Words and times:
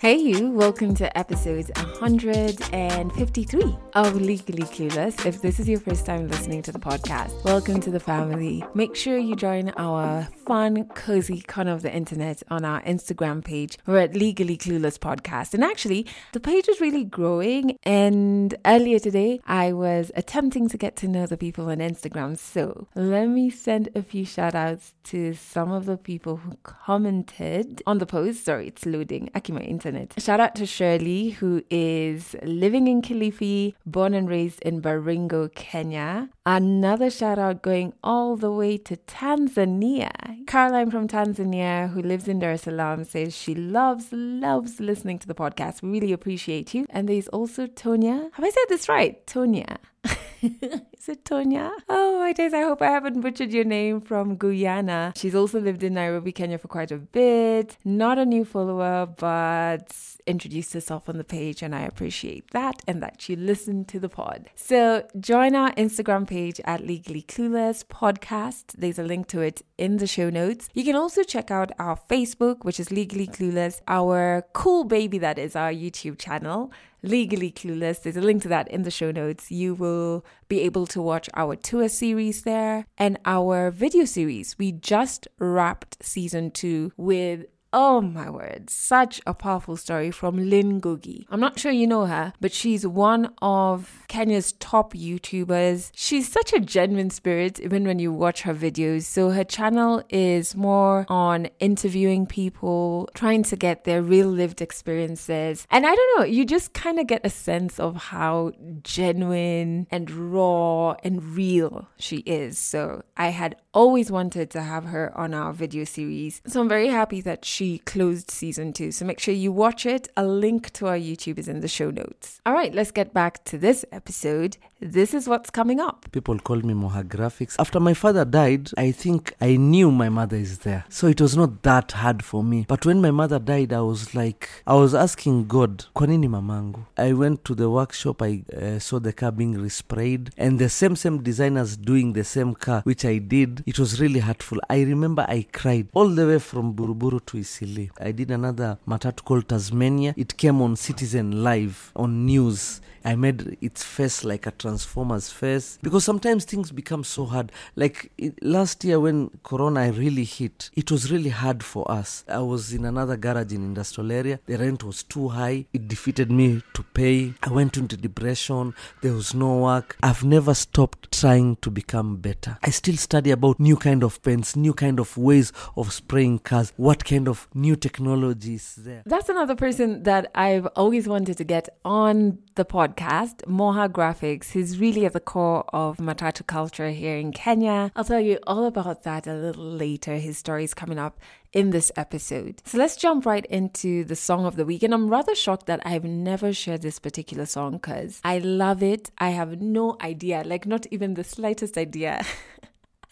Hey, 0.00 0.14
you, 0.14 0.52
welcome 0.52 0.94
to 0.94 1.18
episode 1.18 1.72
153 1.76 3.78
of 3.94 4.14
Legally 4.14 4.62
Clueless. 4.62 5.26
If 5.26 5.42
this 5.42 5.58
is 5.58 5.68
your 5.68 5.80
first 5.80 6.06
time 6.06 6.28
listening 6.28 6.62
to 6.62 6.70
the 6.70 6.78
podcast, 6.78 7.42
welcome 7.42 7.80
to 7.80 7.90
the 7.90 7.98
family. 7.98 8.64
Make 8.74 8.94
sure 8.94 9.18
you 9.18 9.34
join 9.34 9.70
our 9.76 10.28
fun, 10.46 10.84
cozy 10.90 11.40
corner 11.40 11.72
of 11.72 11.82
the 11.82 11.92
internet 11.92 12.44
on 12.48 12.64
our 12.64 12.80
Instagram 12.82 13.44
page. 13.44 13.76
We're 13.86 13.98
at 13.98 14.14
Legally 14.14 14.56
Clueless 14.56 15.00
Podcast. 15.00 15.52
And 15.52 15.64
actually, 15.64 16.06
the 16.32 16.38
page 16.38 16.68
is 16.68 16.80
really 16.80 17.02
growing. 17.02 17.76
And 17.82 18.54
earlier 18.66 19.00
today, 19.00 19.40
I 19.48 19.72
was 19.72 20.12
attempting 20.14 20.68
to 20.68 20.78
get 20.78 20.94
to 20.98 21.08
know 21.08 21.26
the 21.26 21.36
people 21.36 21.70
on 21.70 21.78
Instagram. 21.78 22.38
So 22.38 22.86
let 22.94 23.26
me 23.26 23.50
send 23.50 23.88
a 23.96 24.04
few 24.04 24.24
shout 24.24 24.54
outs 24.54 24.94
to 25.04 25.34
some 25.34 25.72
of 25.72 25.86
the 25.86 25.96
people 25.96 26.36
who 26.36 26.56
commented 26.62 27.82
on 27.84 27.98
the 27.98 28.06
post. 28.06 28.44
Sorry, 28.44 28.68
it's 28.68 28.86
loading. 28.86 29.28
Akima 29.34 29.66
Internet 29.66 29.87
internet. 29.88 30.20
Shout 30.20 30.40
out 30.40 30.54
to 30.56 30.66
Shirley, 30.66 31.30
who 31.30 31.62
is 31.70 32.36
living 32.42 32.88
in 32.88 33.02
Kilifi, 33.02 33.74
born 33.86 34.14
and 34.14 34.28
raised 34.28 34.60
in 34.62 34.80
Baringo, 34.80 35.52
Kenya. 35.54 36.28
Another 36.46 37.10
shout 37.10 37.38
out 37.38 37.62
going 37.62 37.92
all 38.02 38.36
the 38.36 38.50
way 38.50 38.78
to 38.78 38.96
Tanzania. 38.96 40.10
Caroline 40.46 40.90
from 40.90 41.08
Tanzania, 41.08 41.90
who 41.90 42.02
lives 42.02 42.28
in 42.28 42.38
Dar 42.38 42.52
es 42.52 42.62
Salaam, 42.62 43.04
says 43.04 43.36
she 43.36 43.54
loves, 43.54 44.08
loves 44.12 44.80
listening 44.80 45.18
to 45.18 45.26
the 45.26 45.34
podcast. 45.34 45.82
We 45.82 45.90
really 45.90 46.12
appreciate 46.12 46.74
you. 46.74 46.86
And 46.90 47.08
there's 47.08 47.28
also 47.28 47.66
Tonya. 47.66 48.30
Have 48.32 48.44
I 48.44 48.50
said 48.50 48.64
this 48.68 48.88
right? 48.88 49.26
Tonya. 49.26 49.76
Is 50.42 51.08
it 51.08 51.24
Tonya? 51.24 51.72
Oh 51.88 52.18
my 52.18 52.32
days, 52.32 52.54
I 52.54 52.62
hope 52.62 52.80
I 52.80 52.86
haven't 52.86 53.20
butchered 53.20 53.52
your 53.52 53.64
name 53.64 54.00
from 54.00 54.36
Guyana. 54.36 55.12
She's 55.16 55.34
also 55.34 55.60
lived 55.60 55.82
in 55.82 55.94
Nairobi, 55.94 56.32
Kenya 56.32 56.58
for 56.58 56.68
quite 56.68 56.92
a 56.92 56.98
bit. 56.98 57.76
Not 57.84 58.18
a 58.18 58.24
new 58.24 58.44
follower, 58.44 59.06
but 59.06 59.92
introduced 60.26 60.74
herself 60.74 61.08
on 61.08 61.18
the 61.18 61.24
page, 61.24 61.62
and 61.62 61.74
I 61.74 61.82
appreciate 61.82 62.50
that 62.52 62.82
and 62.86 63.02
that 63.02 63.20
she 63.20 63.34
listened 63.34 63.88
to 63.88 63.98
the 63.98 64.08
pod. 64.08 64.50
So 64.54 65.06
join 65.18 65.56
our 65.56 65.72
Instagram 65.72 66.28
page 66.28 66.60
at 66.64 66.86
Legally 66.86 67.22
Clueless 67.22 67.84
Podcast. 67.84 68.74
There's 68.78 68.98
a 68.98 69.02
link 69.02 69.26
to 69.28 69.40
it 69.40 69.62
in 69.76 69.96
the 69.96 70.06
show 70.06 70.30
notes. 70.30 70.68
You 70.74 70.84
can 70.84 70.94
also 70.94 71.22
check 71.24 71.50
out 71.50 71.72
our 71.78 71.98
Facebook, 72.08 72.64
which 72.64 72.78
is 72.78 72.92
Legally 72.92 73.26
Clueless, 73.26 73.80
our 73.88 74.44
cool 74.52 74.84
baby 74.84 75.18
that 75.18 75.38
is 75.38 75.56
our 75.56 75.72
YouTube 75.72 76.18
channel. 76.18 76.70
Legally 77.02 77.50
Clueless. 77.50 78.02
There's 78.02 78.16
a 78.16 78.20
link 78.20 78.42
to 78.42 78.48
that 78.48 78.68
in 78.68 78.82
the 78.82 78.90
show 78.90 79.10
notes. 79.10 79.50
You 79.50 79.74
will 79.74 80.24
be 80.48 80.60
able 80.60 80.86
to 80.88 81.02
watch 81.02 81.28
our 81.34 81.56
tour 81.56 81.88
series 81.88 82.42
there 82.42 82.86
and 82.96 83.18
our 83.24 83.70
video 83.70 84.04
series. 84.04 84.58
We 84.58 84.72
just 84.72 85.28
wrapped 85.38 86.04
season 86.04 86.50
two 86.50 86.92
with 86.96 87.46
Oh 87.70 88.00
my 88.00 88.30
word, 88.30 88.70
such 88.70 89.20
a 89.26 89.34
powerful 89.34 89.76
story 89.76 90.10
from 90.10 90.48
Lynn 90.48 90.80
Ngugi. 90.80 91.26
I'm 91.28 91.40
not 91.40 91.58
sure 91.58 91.70
you 91.70 91.86
know 91.86 92.06
her, 92.06 92.32
but 92.40 92.50
she's 92.50 92.86
one 92.86 93.34
of 93.42 94.06
Kenya's 94.08 94.52
top 94.52 94.94
YouTubers. 94.94 95.90
She's 95.94 96.32
such 96.32 96.54
a 96.54 96.60
genuine 96.60 97.10
spirit, 97.10 97.60
even 97.60 97.86
when 97.86 97.98
you 97.98 98.10
watch 98.10 98.42
her 98.42 98.54
videos. 98.54 99.02
So 99.02 99.30
her 99.30 99.44
channel 99.44 100.02
is 100.08 100.56
more 100.56 101.04
on 101.10 101.48
interviewing 101.60 102.24
people, 102.26 103.10
trying 103.12 103.42
to 103.42 103.56
get 103.56 103.84
their 103.84 104.00
real 104.00 104.28
lived 104.28 104.62
experiences. 104.62 105.66
And 105.70 105.86
I 105.86 105.94
don't 105.94 106.18
know, 106.18 106.24
you 106.24 106.46
just 106.46 106.72
kind 106.72 106.98
of 106.98 107.06
get 107.06 107.20
a 107.26 107.30
sense 107.30 107.78
of 107.78 107.96
how 107.96 108.52
genuine 108.82 109.86
and 109.90 110.10
raw 110.10 110.92
and 111.04 111.22
real 111.22 111.86
she 111.98 112.18
is. 112.18 112.58
So 112.58 113.02
I 113.14 113.28
had 113.28 113.56
always 113.74 114.10
wanted 114.10 114.50
to 114.52 114.62
have 114.62 114.86
her 114.86 115.16
on 115.16 115.34
our 115.34 115.52
video 115.52 115.84
series. 115.84 116.40
So 116.46 116.62
I'm 116.62 116.68
very 116.68 116.88
happy 116.88 117.20
that 117.20 117.44
she 117.44 117.57
closed 117.84 118.30
season 118.30 118.72
two. 118.72 118.92
So 118.92 119.04
make 119.04 119.18
sure 119.18 119.34
you 119.34 119.50
watch 119.50 119.84
it. 119.84 120.08
A 120.16 120.24
link 120.24 120.72
to 120.74 120.86
our 120.86 120.96
YouTube 120.96 121.38
is 121.38 121.48
in 121.48 121.60
the 121.60 121.68
show 121.68 121.90
notes. 121.90 122.40
All 122.46 122.52
right, 122.52 122.72
let's 122.74 122.90
get 122.90 123.12
back 123.12 123.44
to 123.44 123.58
this 123.58 123.84
episode. 123.90 124.56
This 124.80 125.12
is 125.12 125.28
what's 125.28 125.50
coming 125.50 125.80
up. 125.80 126.06
People 126.12 126.38
call 126.38 126.58
me 126.58 126.72
Moha 126.72 127.02
Graphics. 127.02 127.56
After 127.58 127.80
my 127.80 127.94
father 127.94 128.24
died, 128.24 128.70
I 128.76 128.92
think 128.92 129.34
I 129.40 129.56
knew 129.56 129.90
my 129.90 130.08
mother 130.08 130.36
is 130.36 130.58
there. 130.60 130.84
So 130.88 131.08
it 131.08 131.20
was 131.20 131.36
not 131.36 131.62
that 131.64 131.90
hard 131.92 132.24
for 132.24 132.44
me. 132.44 132.64
But 132.68 132.86
when 132.86 133.00
my 133.00 133.10
mother 133.10 133.40
died, 133.40 133.72
I 133.72 133.80
was 133.80 134.14
like, 134.14 134.48
I 134.66 134.74
was 134.74 134.94
asking 134.94 135.46
God, 135.48 135.86
Kwanini 135.96 136.28
mamangu? 136.28 136.86
I 136.96 137.12
went 137.12 137.44
to 137.46 137.56
the 137.56 137.68
workshop, 137.68 138.22
I 138.22 138.44
uh, 138.56 138.78
saw 138.78 139.00
the 139.00 139.12
car 139.12 139.32
being 139.32 139.56
resprayed, 139.56 140.30
and 140.36 140.60
the 140.60 140.68
same, 140.68 140.94
same 140.94 141.24
designers 141.24 141.76
doing 141.76 142.12
the 142.12 142.22
same 142.22 142.54
car, 142.54 142.82
which 142.82 143.04
I 143.04 143.18
did. 143.18 143.64
It 143.66 143.80
was 143.80 144.00
really 144.00 144.20
hurtful. 144.20 144.58
I 144.70 144.82
remember 144.82 145.26
I 145.28 145.46
cried 145.52 145.88
all 145.92 146.08
the 146.08 146.26
way 146.28 146.38
from 146.38 146.74
Buruburu 146.74 147.24
to 147.26 147.38
Eastleigh. 147.48 147.90
I 147.98 148.12
did 148.12 148.30
another 148.30 148.78
matatu 148.86 149.24
called 149.24 149.48
Tasmania. 149.48 150.14
It 150.16 150.36
came 150.36 150.60
on 150.62 150.76
Citizen 150.76 151.42
Live 151.42 151.92
on 151.96 152.26
news. 152.26 152.80
I 153.08 153.16
made 153.16 153.56
its 153.62 153.82
face 153.82 154.22
like 154.22 154.46
a 154.46 154.50
Transformer's 154.50 155.30
face 155.30 155.78
because 155.80 156.04
sometimes 156.04 156.44
things 156.44 156.70
become 156.70 157.04
so 157.04 157.24
hard. 157.24 157.50
Like 157.74 158.12
it, 158.18 158.34
last 158.44 158.84
year 158.84 159.00
when 159.00 159.30
Corona 159.42 159.90
really 159.90 160.24
hit, 160.24 160.68
it 160.76 160.90
was 160.90 161.10
really 161.10 161.30
hard 161.30 161.62
for 161.62 161.90
us. 161.90 162.22
I 162.28 162.40
was 162.40 162.74
in 162.74 162.84
another 162.84 163.16
garage 163.16 163.50
in 163.54 163.62
industrial 163.62 164.12
area. 164.12 164.40
The 164.44 164.58
rent 164.58 164.84
was 164.84 165.04
too 165.04 165.28
high. 165.28 165.64
It 165.72 165.88
defeated 165.88 166.30
me 166.30 166.62
to 166.74 166.82
pay. 166.82 167.32
I 167.42 167.48
went 167.48 167.78
into 167.78 167.96
depression. 167.96 168.74
There 169.00 169.14
was 169.14 169.32
no 169.32 169.56
work. 169.56 169.96
I've 170.02 170.22
never 170.22 170.52
stopped 170.52 171.10
trying 171.18 171.56
to 171.62 171.70
become 171.70 172.16
better. 172.16 172.58
I 172.62 172.68
still 172.68 172.98
study 172.98 173.30
about 173.30 173.58
new 173.58 173.76
kind 173.76 174.04
of 174.04 174.22
paints, 174.22 174.54
new 174.54 174.74
kind 174.74 175.00
of 175.00 175.16
ways 175.16 175.50
of 175.78 175.94
spraying 175.94 176.40
cars. 176.40 176.74
What 176.76 177.06
kind 177.06 177.26
of 177.26 177.48
new 177.54 177.74
technology 177.74 178.56
is 178.56 178.74
there? 178.76 179.02
That's 179.06 179.30
another 179.30 179.54
person 179.54 180.02
that 180.02 180.30
I've 180.34 180.66
always 180.76 181.08
wanted 181.08 181.38
to 181.38 181.44
get 181.44 181.70
on 181.86 182.40
the 182.54 182.66
podcast 182.66 182.97
podcast, 182.98 183.42
Moha 183.46 183.88
Graphics. 183.88 184.50
who's 184.50 184.78
really 184.78 185.06
at 185.06 185.12
the 185.12 185.20
core 185.20 185.64
of 185.72 185.98
Matatu 185.98 186.46
culture 186.46 186.90
here 186.90 187.16
in 187.16 187.32
Kenya. 187.32 187.92
I'll 187.94 188.04
tell 188.04 188.20
you 188.20 188.38
all 188.46 188.64
about 188.64 189.04
that 189.04 189.26
a 189.26 189.34
little 189.34 189.64
later. 189.64 190.16
His 190.16 190.38
story 190.38 190.64
is 190.64 190.74
coming 190.74 190.98
up 190.98 191.18
in 191.52 191.70
this 191.70 191.92
episode. 191.96 192.60
So 192.64 192.78
let's 192.78 192.96
jump 192.96 193.24
right 193.24 193.46
into 193.46 194.04
the 194.04 194.16
song 194.16 194.44
of 194.44 194.56
the 194.56 194.64
week. 194.64 194.82
And 194.82 194.92
I'm 194.92 195.08
rather 195.08 195.34
shocked 195.34 195.66
that 195.66 195.80
I've 195.84 196.04
never 196.04 196.52
shared 196.52 196.82
this 196.82 196.98
particular 196.98 197.46
song 197.46 197.72
because 197.72 198.20
I 198.24 198.38
love 198.38 198.82
it. 198.82 199.10
I 199.18 199.30
have 199.30 199.60
no 199.60 199.96
idea, 200.02 200.42
like, 200.44 200.66
not 200.66 200.86
even 200.90 201.14
the 201.14 201.24
slightest 201.24 201.78
idea. 201.78 202.24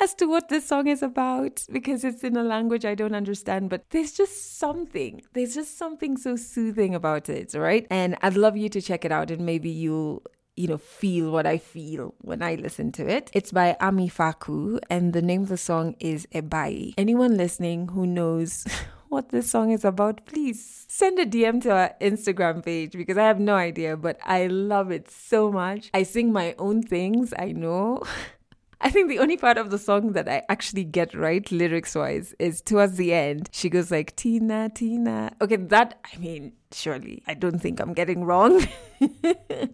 as 0.00 0.14
to 0.14 0.26
what 0.26 0.48
this 0.48 0.66
song 0.66 0.86
is 0.86 1.02
about 1.02 1.64
because 1.72 2.04
it's 2.04 2.22
in 2.24 2.36
a 2.36 2.42
language 2.42 2.84
I 2.84 2.94
don't 2.94 3.14
understand, 3.14 3.70
but 3.70 3.84
there's 3.90 4.12
just 4.12 4.58
something. 4.58 5.22
There's 5.32 5.54
just 5.54 5.78
something 5.78 6.16
so 6.16 6.36
soothing 6.36 6.94
about 6.94 7.28
it, 7.28 7.54
right? 7.54 7.86
And 7.90 8.16
I'd 8.22 8.36
love 8.36 8.56
you 8.56 8.68
to 8.70 8.82
check 8.82 9.04
it 9.04 9.12
out 9.12 9.30
and 9.30 9.44
maybe 9.44 9.70
you'll 9.70 10.22
you 10.56 10.66
know, 10.66 10.78
feel 10.78 11.30
what 11.30 11.46
I 11.46 11.58
feel 11.58 12.14
when 12.22 12.42
I 12.42 12.54
listen 12.54 12.90
to 12.92 13.06
it. 13.06 13.30
It's 13.34 13.52
by 13.52 13.76
Ami 13.78 14.08
Faku, 14.08 14.78
and 14.88 15.12
the 15.12 15.20
name 15.20 15.42
of 15.42 15.48
the 15.48 15.58
song 15.58 15.94
is 16.00 16.26
Ebhayi. 16.34 16.94
Anyone 16.96 17.36
listening 17.36 17.88
who 17.88 18.06
knows 18.06 18.64
what 19.08 19.28
this 19.28 19.50
song 19.50 19.70
is 19.70 19.84
about, 19.84 20.24
please 20.24 20.86
send 20.88 21.18
a 21.18 21.26
DM 21.26 21.60
to 21.62 21.70
our 21.72 21.94
Instagram 22.00 22.64
page 22.64 22.92
because 22.92 23.18
I 23.18 23.24
have 23.24 23.38
no 23.38 23.54
idea, 23.54 23.96
but 23.96 24.18
I 24.24 24.46
love 24.46 24.90
it 24.90 25.10
so 25.10 25.52
much. 25.52 25.90
I 25.92 26.04
sing 26.04 26.32
my 26.32 26.54
own 26.58 26.82
things, 26.82 27.34
I 27.38 27.52
know. 27.52 28.02
I 28.80 28.90
think 28.90 29.08
the 29.08 29.18
only 29.18 29.36
part 29.36 29.56
of 29.56 29.70
the 29.70 29.78
song 29.78 30.12
that 30.12 30.28
I 30.28 30.42
actually 30.48 30.84
get 30.84 31.14
right 31.14 31.50
lyrics 31.50 31.94
wise 31.94 32.34
is 32.38 32.60
towards 32.60 32.96
the 32.96 33.12
end. 33.12 33.48
She 33.52 33.70
goes 33.70 33.90
like 33.90 34.14
Tina, 34.16 34.70
Tina. 34.74 35.32
Okay, 35.40 35.56
that 35.56 35.98
I 36.12 36.18
mean, 36.18 36.52
surely 36.72 37.22
I 37.26 37.34
don't 37.34 37.58
think 37.58 37.80
I'm 37.80 37.92
getting 37.92 38.24
wrong. 38.24 38.66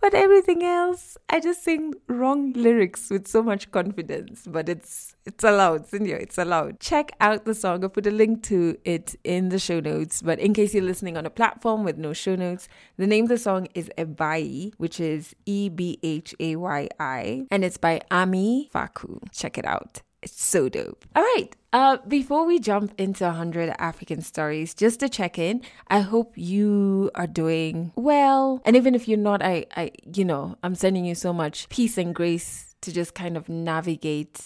but 0.01 0.15
everything 0.15 0.63
else, 0.63 1.17
I 1.29 1.41
just 1.41 1.62
sing 1.62 1.94
wrong 2.09 2.53
lyrics 2.53 3.11
with 3.11 3.27
so 3.27 3.43
much 3.43 3.71
confidence. 3.71 4.44
But 4.47 4.69
it's 4.69 5.17
it's 5.25 5.44
allowed, 5.44 5.87
Cynthia, 5.87 6.17
it's 6.17 6.39
allowed. 6.39 6.81
Check 6.81 7.12
out 7.21 7.44
the 7.44 7.55
song. 7.55 7.83
I'll 7.83 7.91
put 7.91 8.06
a 8.06 8.11
link 8.11 8.43
to 8.44 8.77
it 8.85 9.15
in 9.25 9.49
the 9.49 9.59
show 9.59 9.81
notes. 9.81 10.23
But 10.23 10.39
in 10.39 10.55
case 10.55 10.75
you're 10.75 10.83
listening 10.83 11.17
on 11.17 11.27
a 11.27 11.31
platform 11.31 11.85
with 11.85 11.99
no 11.99 12.12
show 12.12 12.35
notes, 12.35 12.69
the 12.97 13.06
name 13.06 13.25
of 13.25 13.31
the 13.31 13.38
song 13.38 13.69
is 13.75 13.91
Ebhayi, 13.97 14.73
which 14.79 15.00
is 15.00 15.35
E 15.47 15.69
B 15.69 15.99
H 16.03 16.35
A 16.41 16.56
Y 16.56 16.88
I, 16.99 17.47
and 17.50 17.65
it's 17.65 17.77
by 17.79 18.00
Ami 18.11 18.69
Faku. 18.73 19.21
Check 19.33 19.59
it 19.59 19.65
out. 19.65 20.03
It's 20.23 20.41
so 20.43 20.69
dope. 20.69 21.05
All 21.17 21.23
right. 21.23 21.55
Uh, 21.73 21.97
before 22.07 22.45
we 22.47 22.59
jump 22.61 22.93
into 22.99 23.25
100 23.25 23.75
African 23.79 24.21
stories, 24.21 24.75
just 24.75 25.01
to 25.01 25.09
check 25.09 25.39
in, 25.39 25.63
I 25.89 26.01
hope 26.01 26.33
you 26.37 27.11
are 27.15 27.27
doing 27.27 27.93
well. 27.97 28.61
And 28.65 28.77
even 28.77 28.95
if 28.95 29.09
you're 29.09 29.19
not, 29.19 29.43
I, 29.43 29.67
I, 29.77 29.91
you 30.15 30.25
know, 30.25 30.57
I'm 30.63 30.75
sending 30.75 31.05
you 31.05 31.15
so 31.15 31.33
much 31.33 31.69
peace 31.71 31.99
and 31.99 32.15
grace 32.15 32.77
to 32.83 32.93
just 32.93 33.15
kind 33.15 33.37
of 33.37 33.49
navigate 33.49 34.41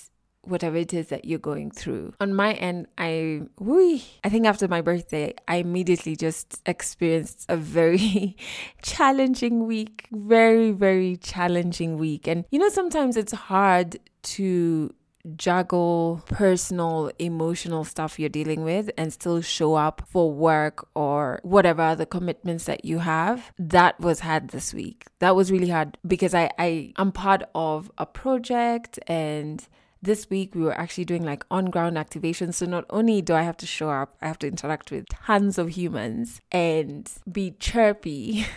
whatever 0.47 0.77
it 0.77 0.95
is 0.95 1.09
that 1.09 1.25
you're 1.25 1.39
going 1.39 1.71
through. 1.71 2.15
On 2.21 2.33
my 2.33 2.53
end, 2.55 2.87
I, 2.97 3.43
whee, 3.59 4.05
I 4.23 4.29
think 4.29 4.47
after 4.47 4.69
my 4.69 4.81
birthday, 4.81 5.35
I 5.49 5.57
immediately 5.57 6.17
just 6.17 6.63
experienced 6.65 7.47
a 7.49 7.57
very 7.57 8.37
challenging 8.83 9.67
week, 9.67 10.07
very, 10.13 10.71
very 10.71 11.17
challenging 11.17 11.99
week. 11.99 12.27
And 12.29 12.45
you 12.51 12.59
know, 12.59 12.69
sometimes 12.69 13.17
it's 13.17 13.33
hard 13.33 13.99
to 14.23 14.95
juggle 15.37 16.23
personal, 16.27 17.11
emotional 17.19 17.85
stuff 17.85 18.19
you're 18.19 18.29
dealing 18.29 18.63
with 18.63 18.91
and 18.97 19.13
still 19.13 19.41
show 19.41 19.75
up 19.75 20.03
for 20.09 20.33
work 20.33 20.87
or 20.95 21.41
whatever 21.43 21.83
other 21.83 22.07
commitments 22.07 22.65
that 22.65 22.85
you 22.85 23.01
have. 23.01 23.53
That 23.59 23.99
was 24.01 24.21
hard 24.21 24.49
this 24.51 24.73
week. 24.73 25.07
That 25.19 25.35
was 25.35 25.51
really 25.51 25.71
hard 25.71 25.99
because 26.07 26.35
I, 26.35 26.51
I 26.59 26.93
am 26.97 27.13
part 27.13 27.43
of 27.55 27.91
a 27.99 28.07
project 28.07 28.99
and 29.07 29.67
this 30.03 30.31
week 30.31 30.55
we 30.55 30.63
were 30.63 30.79
actually 30.79 31.05
doing 31.05 31.25
like 31.25 31.45
on 31.51 31.67
ground 31.67 31.97
activations. 31.97 32.55
So 32.55 32.67
not 32.67 32.85
only 32.91 33.23
do 33.23 33.35
I 33.35 33.43
have 33.43 33.57
to 33.59 33.67
show 33.67 33.91
up, 33.91 34.15
I 34.23 34.29
have 34.29 34.39
to 34.41 34.47
interact 34.47 34.91
with 34.91 35.09
tons 35.09 35.59
of 35.59 35.71
humans 35.71 36.41
and 36.53 37.11
be 37.31 37.53
chirpy. 37.59 38.47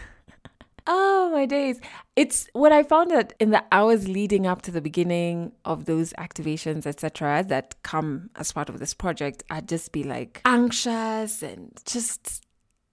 Oh 0.91 1.29
my 1.31 1.45
days. 1.45 1.79
It's 2.15 2.49
what 2.53 2.71
I 2.71 2.81
found 2.81 3.11
that 3.11 3.33
in 3.39 3.51
the 3.51 3.63
hours 3.71 4.07
leading 4.07 4.47
up 4.47 4.63
to 4.63 4.71
the 4.71 4.81
beginning 4.81 5.51
of 5.63 5.85
those 5.85 6.13
activations, 6.13 6.87
etc., 6.87 7.45
that 7.47 7.75
come 7.83 8.31
as 8.35 8.51
part 8.51 8.69
of 8.69 8.79
this 8.79 8.95
project, 8.95 9.43
I'd 9.51 9.69
just 9.69 9.91
be 9.91 10.03
like 10.03 10.41
anxious 10.45 11.43
and 11.43 11.79
just 11.85 12.43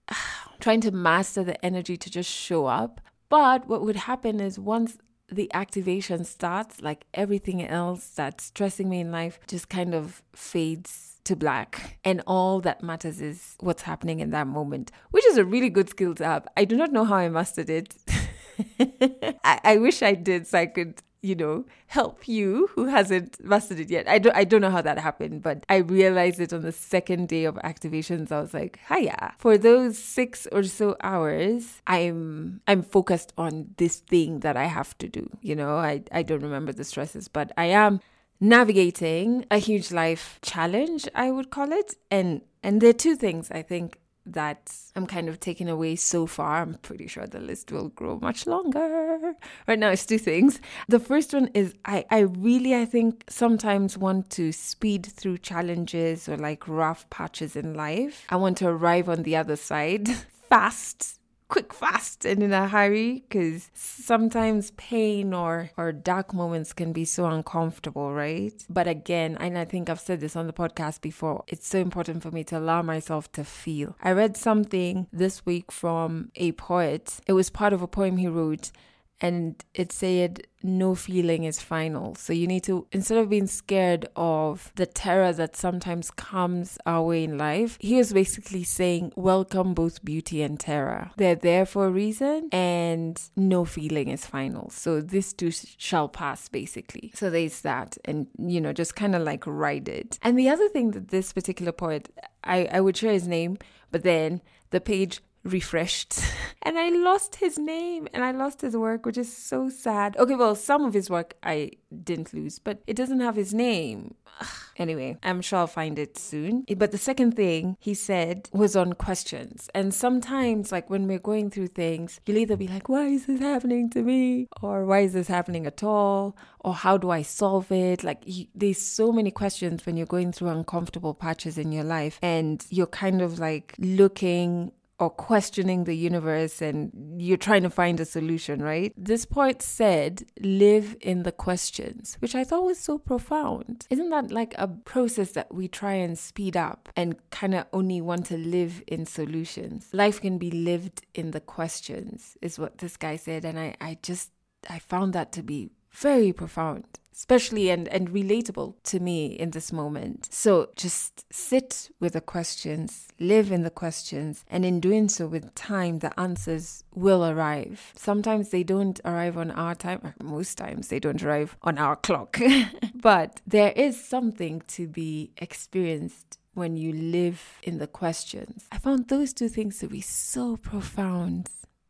uh, 0.09 0.13
trying 0.59 0.81
to 0.81 0.91
master 0.91 1.43
the 1.43 1.65
energy 1.65 1.97
to 1.97 2.09
just 2.11 2.29
show 2.29 2.67
up. 2.67 3.01
But 3.29 3.67
what 3.67 3.81
would 3.81 3.95
happen 3.95 4.39
is 4.39 4.59
once 4.59 4.99
the 5.27 5.51
activation 5.55 6.23
starts, 6.23 6.83
like 6.83 7.05
everything 7.15 7.65
else 7.65 8.09
that's 8.09 8.43
stressing 8.43 8.89
me 8.89 8.99
in 8.99 9.11
life 9.11 9.39
just 9.47 9.69
kind 9.69 9.95
of 9.95 10.21
fades 10.35 11.16
to 11.27 11.35
black. 11.35 11.99
And 12.03 12.21
all 12.27 12.59
that 12.61 12.83
matters 12.83 13.21
is 13.21 13.55
what's 13.59 13.83
happening 13.83 14.19
in 14.19 14.31
that 14.31 14.47
moment, 14.47 14.91
which 15.11 15.25
is 15.25 15.37
a 15.37 15.45
really 15.45 15.69
good 15.69 15.89
skill 15.89 16.15
to 16.15 16.25
have. 16.25 16.47
I 16.57 16.65
do 16.65 16.75
not 16.75 16.91
know 16.91 17.05
how 17.05 17.15
I 17.15 17.29
mastered 17.29 17.69
it. 17.69 17.95
I, 19.43 19.59
I 19.63 19.77
wish 19.77 20.01
I 20.01 20.13
did 20.13 20.47
so 20.47 20.59
I 20.59 20.65
could 20.65 21.01
you 21.21 21.35
know, 21.35 21.65
help 21.87 22.27
you 22.27 22.69
who 22.73 22.85
hasn't 22.85 23.43
mastered 23.43 23.79
it 23.79 23.89
yet. 23.89 24.07
I 24.07 24.19
don't 24.19 24.35
I 24.35 24.43
don't 24.43 24.61
know 24.61 24.69
how 24.69 24.81
that 24.81 24.99
happened, 24.99 25.41
but 25.41 25.65
I 25.67 25.77
realized 25.77 26.39
it 26.39 26.53
on 26.53 26.61
the 26.61 26.71
second 26.71 27.27
day 27.27 27.45
of 27.45 27.55
activations. 27.55 28.31
I 28.31 28.39
was 28.39 28.53
like, 28.53 28.79
hiya. 28.87 29.33
For 29.37 29.57
those 29.57 29.97
six 29.97 30.47
or 30.51 30.63
so 30.63 30.95
hours, 31.01 31.81
I'm 31.87 32.61
I'm 32.67 32.83
focused 32.83 33.33
on 33.37 33.73
this 33.77 33.97
thing 33.97 34.39
that 34.41 34.55
I 34.55 34.65
have 34.65 34.97
to 34.99 35.09
do. 35.09 35.29
You 35.41 35.55
know, 35.55 35.77
I, 35.77 36.03
I 36.11 36.23
don't 36.23 36.41
remember 36.41 36.71
the 36.71 36.83
stresses, 36.83 37.27
but 37.27 37.51
I 37.57 37.65
am 37.65 37.99
navigating 38.39 39.45
a 39.49 39.57
huge 39.57 39.91
life 39.91 40.39
challenge, 40.41 41.07
I 41.15 41.31
would 41.31 41.49
call 41.49 41.71
it. 41.71 41.95
And 42.11 42.41
and 42.63 42.81
there 42.81 42.89
are 42.89 42.93
two 42.93 43.15
things 43.15 43.51
I 43.51 43.61
think 43.61 43.99
that 44.25 44.75
I'm 44.95 45.07
kind 45.07 45.29
of 45.29 45.39
taking 45.39 45.69
away 45.69 45.95
so 45.95 46.25
far. 46.25 46.61
I'm 46.61 46.75
pretty 46.75 47.07
sure 47.07 47.25
the 47.25 47.39
list 47.39 47.71
will 47.71 47.89
grow 47.89 48.19
much 48.19 48.45
longer. 48.45 49.33
Right 49.67 49.79
now, 49.79 49.89
it's 49.89 50.05
two 50.05 50.17
things. 50.17 50.59
The 50.87 50.99
first 50.99 51.33
one 51.33 51.49
is 51.53 51.73
I, 51.85 52.05
I 52.09 52.19
really, 52.19 52.75
I 52.75 52.85
think, 52.85 53.23
sometimes 53.29 53.97
want 53.97 54.29
to 54.31 54.51
speed 54.51 55.05
through 55.05 55.39
challenges 55.39 56.27
or 56.27 56.37
like 56.37 56.67
rough 56.67 57.09
patches 57.09 57.55
in 57.55 57.73
life. 57.73 58.25
I 58.29 58.35
want 58.35 58.57
to 58.57 58.67
arrive 58.67 59.07
on 59.09 59.23
the 59.23 59.35
other 59.35 59.55
side 59.55 60.09
fast 60.49 61.16
quick 61.47 61.73
fast 61.73 62.25
and 62.25 62.43
in 62.43 62.51
a 62.51 62.67
hurry 62.67 63.23
because 63.29 63.69
sometimes 63.73 64.71
pain 64.71 65.33
or 65.33 65.71
or 65.77 65.91
dark 65.91 66.33
moments 66.33 66.73
can 66.73 66.91
be 66.91 67.05
so 67.05 67.25
uncomfortable 67.25 68.13
right? 68.13 68.65
But 68.69 68.87
again 68.87 69.37
and 69.39 69.57
i 69.57 69.65
think 69.65 69.89
i've 69.89 69.99
said 69.99 70.19
this 70.19 70.35
on 70.35 70.47
the 70.47 70.53
podcast 70.53 71.01
before 71.01 71.43
it's 71.47 71.67
so 71.67 71.79
important 71.79 72.23
for 72.23 72.31
me 72.31 72.43
to 72.45 72.57
allow 72.57 72.81
myself 72.81 73.31
to 73.33 73.43
feel. 73.43 73.95
I 74.01 74.11
read 74.11 74.37
something 74.37 75.07
this 75.11 75.45
week 75.45 75.71
from 75.71 76.31
a 76.35 76.51
poet. 76.53 77.19
It 77.27 77.33
was 77.33 77.49
part 77.49 77.73
of 77.73 77.81
a 77.81 77.87
poem 77.87 78.17
he 78.17 78.27
wrote 78.27 78.71
and 79.19 79.63
it 79.73 79.91
said 79.91 80.45
no 80.63 80.95
feeling 80.95 81.43
is 81.43 81.61
final. 81.61 82.15
So 82.15 82.33
you 82.33 82.47
need 82.47 82.63
to, 82.63 82.87
instead 82.91 83.17
of 83.17 83.29
being 83.29 83.47
scared 83.47 84.07
of 84.15 84.71
the 84.75 84.85
terror 84.85 85.31
that 85.33 85.55
sometimes 85.55 86.11
comes 86.11 86.77
our 86.85 87.03
way 87.03 87.23
in 87.23 87.37
life, 87.37 87.77
he 87.79 87.95
was 87.95 88.13
basically 88.13 88.63
saying, 88.63 89.13
welcome 89.15 89.73
both 89.73 90.03
beauty 90.03 90.41
and 90.41 90.59
terror. 90.59 91.11
They're 91.17 91.35
there 91.35 91.65
for 91.65 91.87
a 91.87 91.91
reason 91.91 92.49
and 92.51 93.21
no 93.35 93.65
feeling 93.65 94.09
is 94.09 94.25
final. 94.25 94.69
So 94.69 95.01
this 95.01 95.33
too 95.33 95.51
shall 95.77 96.09
pass, 96.09 96.49
basically. 96.49 97.11
So 97.15 97.29
there's 97.29 97.61
that. 97.61 97.97
And, 98.05 98.27
you 98.37 98.59
know, 98.59 98.73
just 98.73 98.95
kind 98.95 99.15
of 99.15 99.21
like 99.21 99.43
ride 99.45 99.87
it. 99.87 100.19
And 100.21 100.37
the 100.37 100.49
other 100.49 100.69
thing 100.69 100.91
that 100.91 101.09
this 101.09 101.33
particular 101.33 101.71
poet, 101.71 102.09
I, 102.43 102.67
I 102.71 102.81
would 102.81 102.97
share 102.97 103.13
his 103.13 103.27
name, 103.27 103.57
but 103.91 104.03
then 104.03 104.41
the 104.71 104.81
page 104.81 105.21
refreshed 105.47 106.19
and 106.61 106.77
I 106.77 106.89
lost 106.89 107.37
his 107.37 107.57
name 107.57 108.07
and 108.13 108.23
I 108.23 108.31
lost 108.31 108.61
his 108.61 108.75
work, 108.75 109.05
which 109.05 109.17
is 109.17 109.35
so 109.35 109.69
sad. 109.69 110.17
Okay, 110.17 110.35
well, 110.35 110.55
some 110.55 110.83
of 110.85 110.93
his 110.93 111.09
work 111.09 111.35
I 111.43 111.71
didn't 112.03 112.33
lose, 112.33 112.59
but 112.59 112.81
it 112.87 112.95
doesn't 112.95 113.19
have 113.19 113.35
his 113.35 113.53
name. 113.53 114.15
Ugh. 114.39 114.47
Anyway, 114.77 115.17
I'm 115.23 115.41
sure 115.41 115.57
I'll 115.59 115.67
find 115.67 115.97
it 115.97 116.19
soon. 116.19 116.63
But 116.77 116.91
the 116.91 116.99
second 116.99 117.35
thing 117.35 117.77
he 117.79 117.95
said 117.95 118.47
was 118.53 118.75
on 118.75 118.93
questions. 118.93 119.69
And 119.73 119.93
sometimes, 119.93 120.71
like 120.71 120.89
when 120.89 121.07
we're 121.07 121.17
going 121.17 121.49
through 121.49 121.69
things, 121.69 122.19
you'll 122.25 122.37
either 122.37 122.55
be 122.55 122.67
like, 122.67 122.87
why 122.87 123.07
is 123.07 123.25
this 123.25 123.39
happening 123.39 123.89
to 123.91 124.03
me? 124.03 124.47
Or 124.61 124.85
why 124.85 124.99
is 124.99 125.13
this 125.13 125.27
happening 125.27 125.65
at 125.65 125.83
all? 125.83 126.37
Or 126.59 126.75
how 126.75 126.97
do 126.97 127.09
I 127.09 127.23
solve 127.23 127.71
it? 127.71 128.03
Like, 128.03 128.23
there's 128.53 128.77
so 128.77 129.11
many 129.11 129.31
questions 129.31 129.83
when 129.85 129.97
you're 129.97 130.05
going 130.05 130.31
through 130.31 130.49
uncomfortable 130.49 131.15
patches 131.15 131.57
in 131.57 131.71
your 131.71 131.83
life. 131.83 132.19
And 132.21 132.63
you're 132.69 132.85
kind 132.85 133.21
of 133.21 133.39
like 133.39 133.73
looking 133.79 134.71
or 134.99 135.09
questioning 135.09 135.83
the 135.83 135.95
universe 135.95 136.61
and 136.61 137.21
you're 137.21 137.37
trying 137.37 137.63
to 137.63 137.69
find 137.69 137.99
a 137.99 138.05
solution, 138.05 138.61
right? 138.61 138.93
This 138.97 139.25
poet 139.25 139.61
said, 139.61 140.23
live 140.39 140.95
in 141.01 141.23
the 141.23 141.31
questions, 141.31 142.17
which 142.19 142.33
I 142.33 142.43
thought 142.43 142.65
was 142.65 142.79
so 142.79 142.97
profound. 142.97 143.85
Isn't 143.89 144.09
that 144.09 144.31
like 144.31 144.55
a 144.57 144.67
process 144.67 145.31
that 145.33 145.53
we 145.53 145.67
try 145.67 145.93
and 145.93 146.17
speed 146.17 146.57
up 146.57 146.89
and 146.95 147.15
kind 147.29 147.53
of 147.53 147.65
only 147.73 148.01
want 148.01 148.25
to 148.27 148.37
live 148.37 148.81
in 148.87 149.05
solutions? 149.05 149.89
Life 149.93 150.19
can 150.21 150.37
be 150.39 150.49
lived 150.49 151.05
in 151.13 151.31
the 151.31 151.41
questions, 151.41 152.35
is 152.41 152.57
what 152.57 152.79
this 152.79 152.97
guy 152.97 153.17
said. 153.17 153.45
And 153.45 153.59
I, 153.59 153.75
I 153.79 153.99
just, 154.01 154.31
I 154.67 154.79
found 154.79 155.13
that 155.13 155.31
to 155.33 155.43
be 155.43 155.69
very 155.97 156.31
profound 156.31 156.85
especially 157.17 157.71
and, 157.71 157.87
and 157.87 158.11
relatable 158.11 158.75
to 158.83 158.99
me 158.99 159.25
in 159.25 159.49
this 159.49 159.73
moment. 159.73 160.29
So 160.31 160.69
just 160.75 161.25
sit 161.33 161.89
with 161.99 162.13
the 162.13 162.21
questions, 162.21 163.07
live 163.19 163.51
in 163.51 163.63
the 163.63 163.71
questions, 163.71 164.45
and 164.47 164.63
in 164.63 164.79
doing 164.79 165.09
so 165.09 165.25
with 165.25 165.55
time, 165.55 165.99
the 165.99 166.17
answers 166.19 166.83
will 166.93 167.25
arrive. 167.25 167.91
Sometimes 167.95 168.49
they 168.49 168.61
don't 168.61 169.01
arrive 169.03 169.35
on 169.35 169.49
our 169.49 169.73
time, 169.73 170.13
most 170.21 170.59
times 170.59 170.89
they 170.89 170.99
don't 170.99 171.23
arrive 171.23 171.57
on 171.63 171.79
our 171.79 171.95
clock, 171.95 172.39
but 172.93 173.41
there 173.47 173.71
is 173.71 173.99
something 173.99 174.61
to 174.67 174.87
be 174.87 175.31
experienced 175.37 176.37
when 176.53 176.77
you 176.77 176.93
live 176.93 177.59
in 177.63 177.79
the 177.79 177.87
questions. 177.87 178.65
I 178.71 178.77
found 178.77 179.07
those 179.07 179.33
two 179.33 179.49
things 179.49 179.79
to 179.79 179.87
be 179.87 180.01
so 180.01 180.57
profound. 180.57 181.49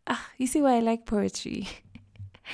Ah, 0.09 0.29
you 0.37 0.47
see 0.47 0.61
why 0.61 0.77
I 0.77 0.79
like 0.79 1.05
poetry. 1.05 1.67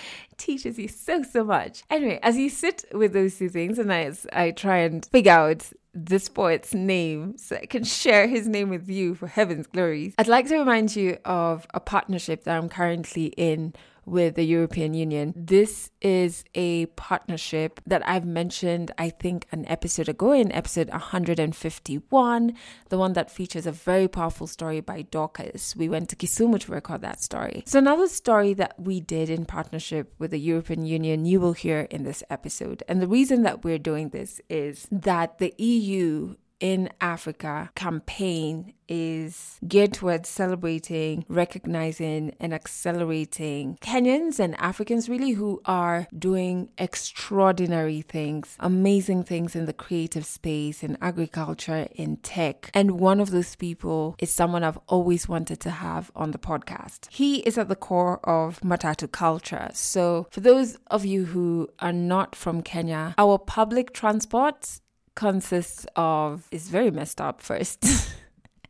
teaches 0.37 0.77
you 0.77 0.87
so, 0.87 1.23
so 1.23 1.43
much. 1.43 1.83
Anyway, 1.89 2.19
as 2.21 2.37
you 2.37 2.49
sit 2.49 2.85
with 2.93 3.13
those 3.13 3.37
two 3.37 3.49
things, 3.49 3.79
and 3.79 3.91
as 3.91 4.27
I 4.33 4.51
try 4.51 4.79
and 4.79 5.05
figure 5.11 5.31
out 5.31 5.69
this 5.93 6.27
poet's 6.27 6.73
name 6.73 7.37
so 7.37 7.55
I 7.55 7.65
can 7.65 7.83
share 7.83 8.27
his 8.27 8.47
name 8.47 8.69
with 8.69 8.89
you 8.89 9.15
for 9.15 9.27
heaven's 9.27 9.67
glories, 9.67 10.13
I'd 10.17 10.27
like 10.27 10.47
to 10.47 10.57
remind 10.57 10.95
you 10.95 11.17
of 11.25 11.67
a 11.73 11.79
partnership 11.79 12.43
that 12.45 12.57
I'm 12.57 12.69
currently 12.69 13.27
in 13.37 13.73
with 14.05 14.35
the 14.35 14.43
European 14.43 14.93
Union. 14.93 15.33
This 15.35 15.91
is 16.01 16.43
a 16.55 16.87
partnership 16.87 17.79
that 17.85 18.07
I've 18.07 18.25
mentioned, 18.25 18.91
I 18.97 19.09
think, 19.09 19.47
an 19.51 19.65
episode 19.67 20.09
ago 20.09 20.31
in 20.31 20.51
episode 20.51 20.89
151, 20.89 22.53
the 22.89 22.97
one 22.97 23.13
that 23.13 23.31
features 23.31 23.65
a 23.65 23.71
very 23.71 24.07
powerful 24.07 24.47
story 24.47 24.81
by 24.81 25.03
Dorcas. 25.03 25.75
We 25.75 25.89
went 25.89 26.09
to 26.09 26.15
Kisumu 26.15 26.59
to 26.61 26.71
record 26.71 27.01
that 27.01 27.21
story. 27.21 27.63
So, 27.65 27.79
another 27.79 28.07
story 28.07 28.53
that 28.55 28.79
we 28.79 28.99
did 28.99 29.29
in 29.29 29.45
partnership 29.45 30.13
with 30.19 30.31
the 30.31 30.39
European 30.39 30.85
Union, 30.85 31.25
you 31.25 31.39
will 31.39 31.53
hear 31.53 31.81
in 31.89 32.03
this 32.03 32.23
episode. 32.29 32.83
And 32.87 33.01
the 33.01 33.07
reason 33.07 33.43
that 33.43 33.63
we're 33.63 33.79
doing 33.79 34.09
this 34.09 34.41
is 34.49 34.87
that 34.91 35.37
the 35.37 35.53
EU 35.57 36.35
in 36.63 36.89
Africa 37.01 37.69
campaign 37.75 38.73
is 38.87 39.59
geared 39.67 39.93
towards 39.93 40.29
celebrating, 40.29 41.25
recognizing, 41.27 42.33
and 42.39 42.53
accelerating 42.53 43.77
Kenyans 43.81 44.39
and 44.39 44.55
Africans 44.61 45.09
really 45.09 45.31
who 45.31 45.61
are 45.65 46.07
doing 46.17 46.69
extraordinary 46.77 48.01
things, 48.01 48.55
amazing 48.61 49.23
things 49.23 49.57
in 49.57 49.65
the 49.65 49.73
creative 49.73 50.25
space, 50.25 50.83
in 50.83 50.97
agriculture, 51.01 51.87
in 51.95 52.15
tech. 52.17 52.71
And 52.73 52.91
one 52.91 53.19
of 53.19 53.31
those 53.31 53.55
people 53.57 54.15
is 54.19 54.29
someone 54.31 54.63
I've 54.63 54.79
always 54.87 55.27
wanted 55.27 55.59
to 55.61 55.69
have 55.69 56.11
on 56.15 56.31
the 56.31 56.37
podcast. 56.37 57.07
He 57.11 57.39
is 57.39 57.57
at 57.57 57.67
the 57.67 57.75
core 57.75 58.19
of 58.23 58.61
Matatu 58.61 59.11
culture. 59.11 59.69
So, 59.73 60.27
for 60.31 60.39
those 60.39 60.77
of 60.87 61.03
you 61.05 61.25
who 61.25 61.67
are 61.79 61.93
not 61.93 62.35
from 62.37 62.61
Kenya, 62.61 63.15
our 63.17 63.37
public 63.37 63.93
transport 63.93 64.79
consists 65.15 65.85
of 65.95 66.47
is 66.51 66.69
very 66.69 66.91
messed 66.91 67.21
up 67.21 67.41
first. 67.41 67.85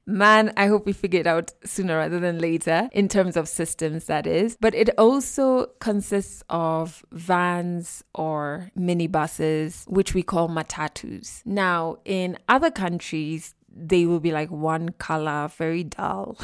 Man, 0.05 0.51
I 0.57 0.67
hope 0.67 0.85
we 0.85 0.91
figure 0.91 1.21
it 1.21 1.27
out 1.27 1.53
sooner 1.63 1.95
rather 1.95 2.19
than 2.19 2.39
later 2.39 2.89
in 2.91 3.07
terms 3.07 3.37
of 3.37 3.47
systems, 3.47 4.05
that 4.05 4.27
is. 4.27 4.57
But 4.59 4.75
it 4.75 4.89
also 4.97 5.67
consists 5.79 6.43
of 6.49 7.05
vans 7.11 8.03
or 8.13 8.69
minibuses, 8.77 9.87
which 9.87 10.13
we 10.13 10.21
call 10.21 10.49
matatus. 10.49 11.41
Now, 11.45 11.99
in 12.03 12.37
other 12.49 12.69
countries, 12.69 13.55
they 13.75 14.05
will 14.05 14.19
be 14.19 14.31
like 14.31 14.51
one 14.51 14.89
color, 14.89 15.49
very 15.57 15.83
dull. 15.83 16.37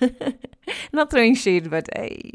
Not 0.92 1.10
throwing 1.10 1.34
shade, 1.34 1.70
but 1.70 1.88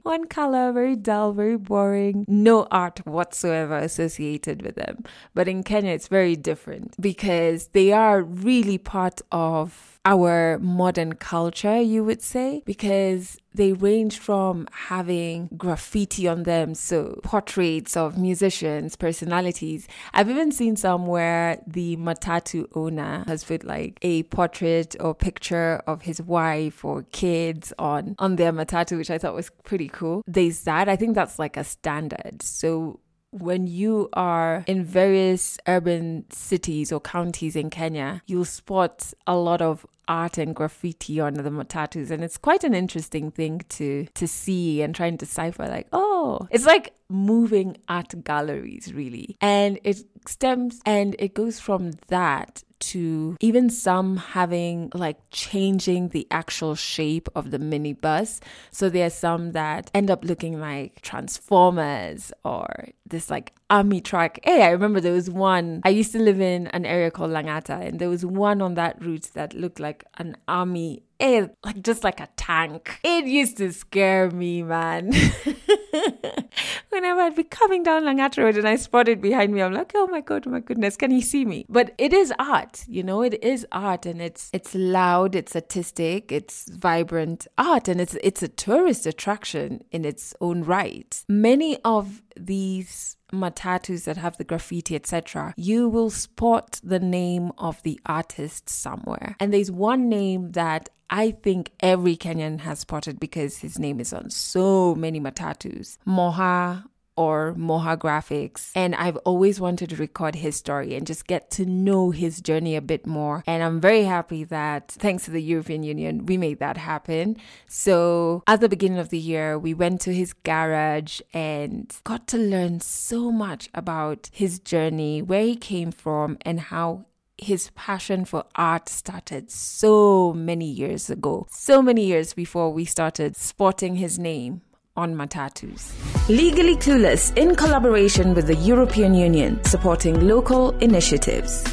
one 0.03 0.25
color, 0.27 0.71
very 0.71 0.95
dull, 0.95 1.33
very 1.33 1.57
boring, 1.57 2.25
no 2.27 2.67
art 2.71 3.05
whatsoever 3.05 3.77
associated 3.77 4.61
with 4.61 4.75
them. 4.75 5.03
But 5.33 5.47
in 5.47 5.63
Kenya, 5.63 5.91
it's 5.91 6.07
very 6.07 6.35
different 6.35 6.95
because 7.01 7.67
they 7.67 7.91
are 7.91 8.21
really 8.21 8.77
part 8.77 9.21
of 9.31 9.90
our 10.05 10.57
modern 10.59 11.13
culture, 11.13 11.79
you 11.79 12.03
would 12.03 12.21
say, 12.21 12.63
because 12.65 13.37
they 13.53 13.73
range 13.73 14.17
from 14.17 14.67
having 14.71 15.49
graffiti 15.57 16.27
on 16.27 16.43
them, 16.43 16.73
so 16.73 17.19
portraits 17.23 17.97
of 17.97 18.17
musicians, 18.17 18.95
personalities. 18.95 19.87
I've 20.13 20.29
even 20.29 20.51
seen 20.51 20.75
some 20.75 21.05
where 21.05 21.61
the 21.67 21.97
Matatu 21.97 22.67
owner 22.75 23.25
has 23.27 23.43
put 23.43 23.63
like 23.65 23.99
a 24.01 24.23
portrait 24.23 24.95
or 24.99 25.13
picture 25.13 25.81
of 25.85 26.03
his 26.03 26.21
wife 26.21 26.85
or 26.85 27.03
kids 27.11 27.73
on 27.77 28.15
on 28.19 28.37
their 28.37 28.53
Matatu, 28.53 28.97
which 28.97 29.11
I 29.11 29.17
thought 29.17 29.35
was 29.35 29.51
pretty 29.63 29.89
cool. 29.89 30.23
There's 30.25 30.61
that. 30.61 30.87
I 30.87 30.95
think 30.95 31.15
that's 31.15 31.37
like 31.37 31.57
a 31.57 31.65
standard. 31.65 32.41
So 32.41 33.00
when 33.31 33.65
you 33.65 34.09
are 34.13 34.63
in 34.67 34.83
various 34.83 35.57
urban 35.67 36.25
cities 36.29 36.91
or 36.91 36.99
counties 36.99 37.55
in 37.55 37.69
Kenya, 37.69 38.21
you'll 38.27 38.45
spot 38.45 39.13
a 39.25 39.35
lot 39.35 39.61
of 39.61 39.85
art 40.07 40.37
and 40.37 40.53
graffiti 40.53 41.19
on 41.19 41.35
the 41.35 41.49
matatus. 41.49 42.11
And 42.11 42.23
it's 42.23 42.37
quite 42.37 42.63
an 42.63 42.73
interesting 42.73 43.31
thing 43.31 43.61
to 43.69 44.05
to 44.13 44.27
see 44.27 44.81
and 44.81 44.93
trying 44.93 45.17
to 45.17 45.25
decipher 45.25 45.67
like 45.67 45.87
oh 45.93 46.47
it's 46.51 46.65
like 46.65 46.93
moving 47.09 47.77
art 47.87 48.13
galleries 48.23 48.93
really. 48.93 49.37
And 49.39 49.79
it 49.83 50.03
stems 50.27 50.81
and 50.85 51.15
it 51.17 51.33
goes 51.33 51.59
from 51.59 51.91
that 52.07 52.63
to 52.81 53.37
even 53.39 53.69
some 53.69 54.17
having 54.17 54.91
like 54.93 55.17
changing 55.31 56.09
the 56.09 56.27
actual 56.31 56.75
shape 56.75 57.29
of 57.35 57.51
the 57.51 57.59
minibus. 57.59 58.39
So 58.71 58.89
there's 58.89 59.13
some 59.13 59.51
that 59.53 59.89
end 59.93 60.11
up 60.11 60.25
looking 60.25 60.59
like 60.59 61.01
transformers 61.01 62.33
or 62.43 62.89
this 63.05 63.29
like 63.29 63.53
army 63.69 64.01
truck. 64.01 64.39
Hey, 64.43 64.63
I 64.63 64.69
remember 64.69 64.99
there 64.99 65.13
was 65.13 65.29
one. 65.29 65.81
I 65.83 65.89
used 65.89 66.11
to 66.13 66.19
live 66.19 66.41
in 66.41 66.67
an 66.67 66.85
area 66.85 67.11
called 67.11 67.31
Langata, 67.31 67.79
and 67.87 67.99
there 67.99 68.09
was 68.09 68.25
one 68.25 68.61
on 68.61 68.73
that 68.75 69.01
route 69.03 69.29
that 69.33 69.53
looked 69.53 69.79
like 69.79 70.03
an 70.17 70.35
army 70.47 71.03
it 71.21 71.55
like 71.63 71.81
just 71.83 72.03
like 72.03 72.19
a 72.19 72.27
tank. 72.35 72.99
It 73.03 73.25
used 73.25 73.57
to 73.57 73.71
scare 73.71 74.31
me, 74.31 74.63
man. 74.63 75.11
Whenever 76.89 77.21
I'd 77.21 77.35
be 77.35 77.43
coming 77.43 77.83
down 77.83 78.03
Langata 78.03 78.43
Road 78.43 78.57
and 78.57 78.67
I 78.67 78.75
spotted 78.75 79.21
behind 79.21 79.53
me, 79.53 79.61
I'm 79.61 79.73
like, 79.73 79.91
oh 79.95 80.07
my 80.07 80.21
god, 80.21 80.45
oh 80.47 80.49
my 80.49 80.59
goodness, 80.59 80.97
can 80.97 81.11
he 81.11 81.21
see 81.21 81.45
me? 81.45 81.65
But 81.69 81.93
it 81.97 82.11
is 82.11 82.33
art, 82.39 82.83
you 82.87 83.03
know, 83.03 83.21
it 83.21 83.41
is 83.43 83.65
art 83.71 84.05
and 84.05 84.21
it's 84.21 84.49
it's 84.51 84.73
loud, 84.75 85.35
it's 85.35 85.55
artistic, 85.55 86.31
it's 86.31 86.69
vibrant 86.69 87.47
art, 87.57 87.87
and 87.87 88.01
it's 88.01 88.17
it's 88.23 88.41
a 88.43 88.47
tourist 88.47 89.05
attraction 89.05 89.83
in 89.91 90.05
its 90.05 90.33
own 90.41 90.63
right. 90.63 91.23
Many 91.29 91.77
of 91.85 92.21
these 92.35 93.17
matatus 93.31 94.05
that 94.05 94.17
have 94.17 94.37
the 94.37 94.43
graffiti, 94.43 94.95
etc., 94.95 95.53
you 95.57 95.87
will 95.87 96.09
spot 96.09 96.79
the 96.83 96.99
name 96.99 97.51
of 97.57 97.81
the 97.83 97.99
artist 98.05 98.69
somewhere. 98.69 99.35
And 99.39 99.53
there's 99.53 99.71
one 99.71 100.09
name 100.09 100.51
that 100.51 100.89
I 101.09 101.31
think 101.31 101.71
every 101.81 102.15
Kenyan 102.15 102.61
has 102.61 102.79
spotted 102.79 103.19
because 103.19 103.57
his 103.57 103.77
name 103.77 103.99
is 103.99 104.13
on 104.13 104.29
so 104.29 104.95
many 104.95 105.19
matatus. 105.19 105.97
Moha 106.07 106.85
or 107.21 107.53
Moha 107.53 107.95
Graphics. 107.95 108.71
And 108.73 108.95
I've 108.95 109.17
always 109.17 109.61
wanted 109.61 109.91
to 109.91 109.95
record 109.95 110.33
his 110.33 110.55
story 110.55 110.95
and 110.95 111.05
just 111.05 111.27
get 111.27 111.51
to 111.51 111.65
know 111.67 112.09
his 112.09 112.41
journey 112.41 112.75
a 112.75 112.81
bit 112.81 113.05
more. 113.05 113.43
And 113.45 113.61
I'm 113.61 113.79
very 113.79 114.05
happy 114.05 114.43
that 114.45 114.87
thanks 114.91 115.25
to 115.25 115.31
the 115.31 115.43
European 115.53 115.83
Union, 115.83 116.25
we 116.25 116.35
made 116.37 116.57
that 116.59 116.77
happen. 116.77 117.37
So 117.67 118.41
at 118.47 118.59
the 118.59 118.69
beginning 118.69 118.97
of 118.97 119.09
the 119.09 119.19
year, 119.19 119.59
we 119.59 119.75
went 119.75 120.01
to 120.01 120.13
his 120.13 120.33
garage 120.33 121.21
and 121.31 121.95
got 122.03 122.27
to 122.29 122.37
learn 122.37 122.79
so 122.79 123.31
much 123.31 123.69
about 123.75 124.29
his 124.33 124.57
journey, 124.57 125.21
where 125.21 125.43
he 125.43 125.55
came 125.55 125.91
from, 125.91 126.39
and 126.41 126.59
how 126.59 127.05
his 127.37 127.69
passion 127.75 128.25
for 128.25 128.45
art 128.55 128.89
started 128.89 129.51
so 129.51 130.33
many 130.33 130.65
years 130.65 131.09
ago, 131.09 131.45
so 131.49 131.81
many 131.81 132.05
years 132.05 132.33
before 132.33 132.71
we 132.73 132.85
started 132.85 133.35
sporting 133.35 133.95
his 133.95 134.17
name 134.17 134.61
on 134.95 135.15
matatus. 135.15 135.93
Legally 136.29 136.75
Clueless 136.75 137.35
in 137.37 137.55
collaboration 137.55 138.33
with 138.33 138.47
the 138.47 138.55
European 138.55 139.13
Union, 139.13 139.63
supporting 139.63 140.27
local 140.27 140.71
initiatives. 140.79 141.63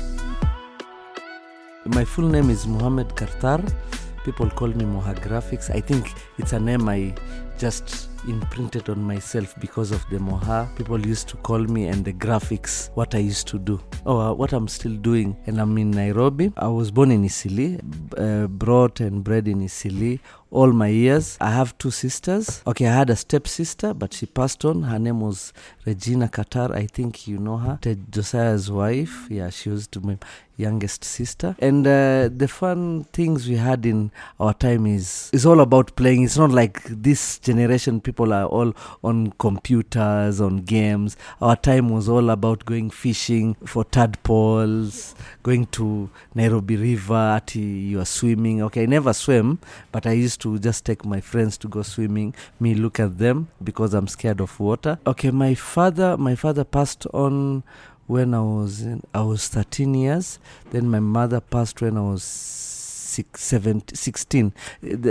My 1.86 2.04
full 2.04 2.28
name 2.28 2.50
is 2.50 2.66
Mohammed 2.66 3.08
Kartar. 3.16 3.62
People 4.24 4.50
call 4.50 4.68
me 4.68 4.84
Moha 4.84 5.14
Graphics. 5.14 5.70
I 5.74 5.80
think 5.80 6.12
it's 6.38 6.52
a 6.52 6.60
name 6.60 6.88
I 6.88 7.14
just 7.58 8.08
imprinted 8.28 8.88
on 8.88 9.02
myself 9.02 9.54
because 9.60 9.90
of 9.90 10.04
the 10.10 10.18
Moha. 10.18 10.74
People 10.76 11.00
used 11.06 11.28
to 11.28 11.36
call 11.38 11.58
me 11.58 11.86
and 11.86 12.04
the 12.04 12.12
graphics, 12.12 12.90
what 12.94 13.14
I 13.14 13.18
used 13.18 13.46
to 13.48 13.58
do. 13.58 13.80
Oh, 14.06 14.18
uh, 14.18 14.32
what 14.32 14.52
I'm 14.52 14.68
still 14.68 14.94
doing. 14.96 15.36
And 15.46 15.60
I'm 15.60 15.76
in 15.78 15.90
Nairobi. 15.90 16.52
I 16.56 16.68
was 16.68 16.90
born 16.90 17.10
in 17.10 17.24
Eastleigh, 17.24 17.80
uh, 18.16 18.46
brought 18.48 19.00
and 19.00 19.24
bred 19.24 19.48
in 19.48 19.62
Eastleigh 19.62 20.18
all 20.50 20.72
my 20.72 20.88
years. 20.88 21.36
I 21.40 21.50
have 21.50 21.76
two 21.78 21.90
sisters. 21.90 22.62
Okay, 22.66 22.86
I 22.86 22.92
had 22.92 23.10
a 23.10 23.16
stepsister, 23.16 23.94
but 23.94 24.14
she 24.14 24.26
passed 24.26 24.64
on. 24.64 24.82
Her 24.82 24.98
name 24.98 25.20
was 25.20 25.52
Regina 25.88 26.28
Qatar. 26.28 26.74
I 26.74 26.86
think 26.86 27.26
you 27.26 27.38
know 27.38 27.56
her. 27.56 27.78
Ted 27.80 28.12
Josiah's 28.12 28.70
wife. 28.70 29.26
Yeah, 29.30 29.50
she 29.50 29.70
was 29.70 29.86
to 29.88 30.00
my 30.00 30.18
youngest 30.58 31.04
sister. 31.04 31.54
And 31.60 31.86
uh, 31.86 32.28
the 32.36 32.48
fun 32.48 33.04
things 33.12 33.48
we 33.48 33.56
had 33.56 33.86
in 33.86 34.10
our 34.38 34.52
time 34.52 34.86
is 34.86 35.30
is 35.32 35.46
all 35.46 35.60
about 35.60 35.94
playing. 35.96 36.24
It's 36.24 36.36
not 36.36 36.50
like 36.50 36.82
this 36.84 37.38
generation 37.38 38.00
people 38.00 38.32
are 38.34 38.44
all 38.46 38.74
on 39.02 39.32
computers, 39.38 40.40
on 40.40 40.58
games. 40.58 41.16
Our 41.40 41.56
time 41.56 41.88
was 41.88 42.08
all 42.08 42.28
about 42.30 42.64
going 42.66 42.90
fishing 42.90 43.54
for 43.64 43.84
tadpoles, 43.84 45.14
going 45.42 45.66
to 45.66 46.10
Nairobi 46.34 46.76
River. 46.76 47.40
You 47.54 48.00
are 48.00 48.04
swimming. 48.04 48.62
Okay, 48.62 48.82
I 48.82 48.86
never 48.86 49.12
swim, 49.12 49.60
but 49.92 50.06
I 50.06 50.12
used 50.12 50.40
to 50.42 50.58
just 50.58 50.84
take 50.84 51.04
my 51.04 51.20
friends 51.20 51.56
to 51.58 51.68
go 51.68 51.82
swimming. 51.82 52.34
Me 52.58 52.74
look 52.74 52.98
at 53.00 53.18
them 53.18 53.48
because 53.62 53.94
I'm 53.94 54.08
scared 54.08 54.40
of 54.40 54.58
water. 54.58 54.98
Okay, 55.06 55.30
my 55.30 55.54
father, 55.78 56.16
my 56.16 56.34
father 56.34 56.64
passed 56.64 57.06
on 57.14 57.62
when 58.08 58.34
I 58.34 58.40
was 58.40 58.82
in, 58.82 59.00
I 59.14 59.22
was 59.22 59.46
13 59.46 59.94
years. 59.94 60.40
Then 60.70 60.90
my 60.90 60.98
mother 60.98 61.40
passed 61.40 61.80
when 61.80 61.96
I 61.96 62.00
was 62.00 62.24
six, 63.08 63.42
17, 63.44 63.96
16, 63.96 64.52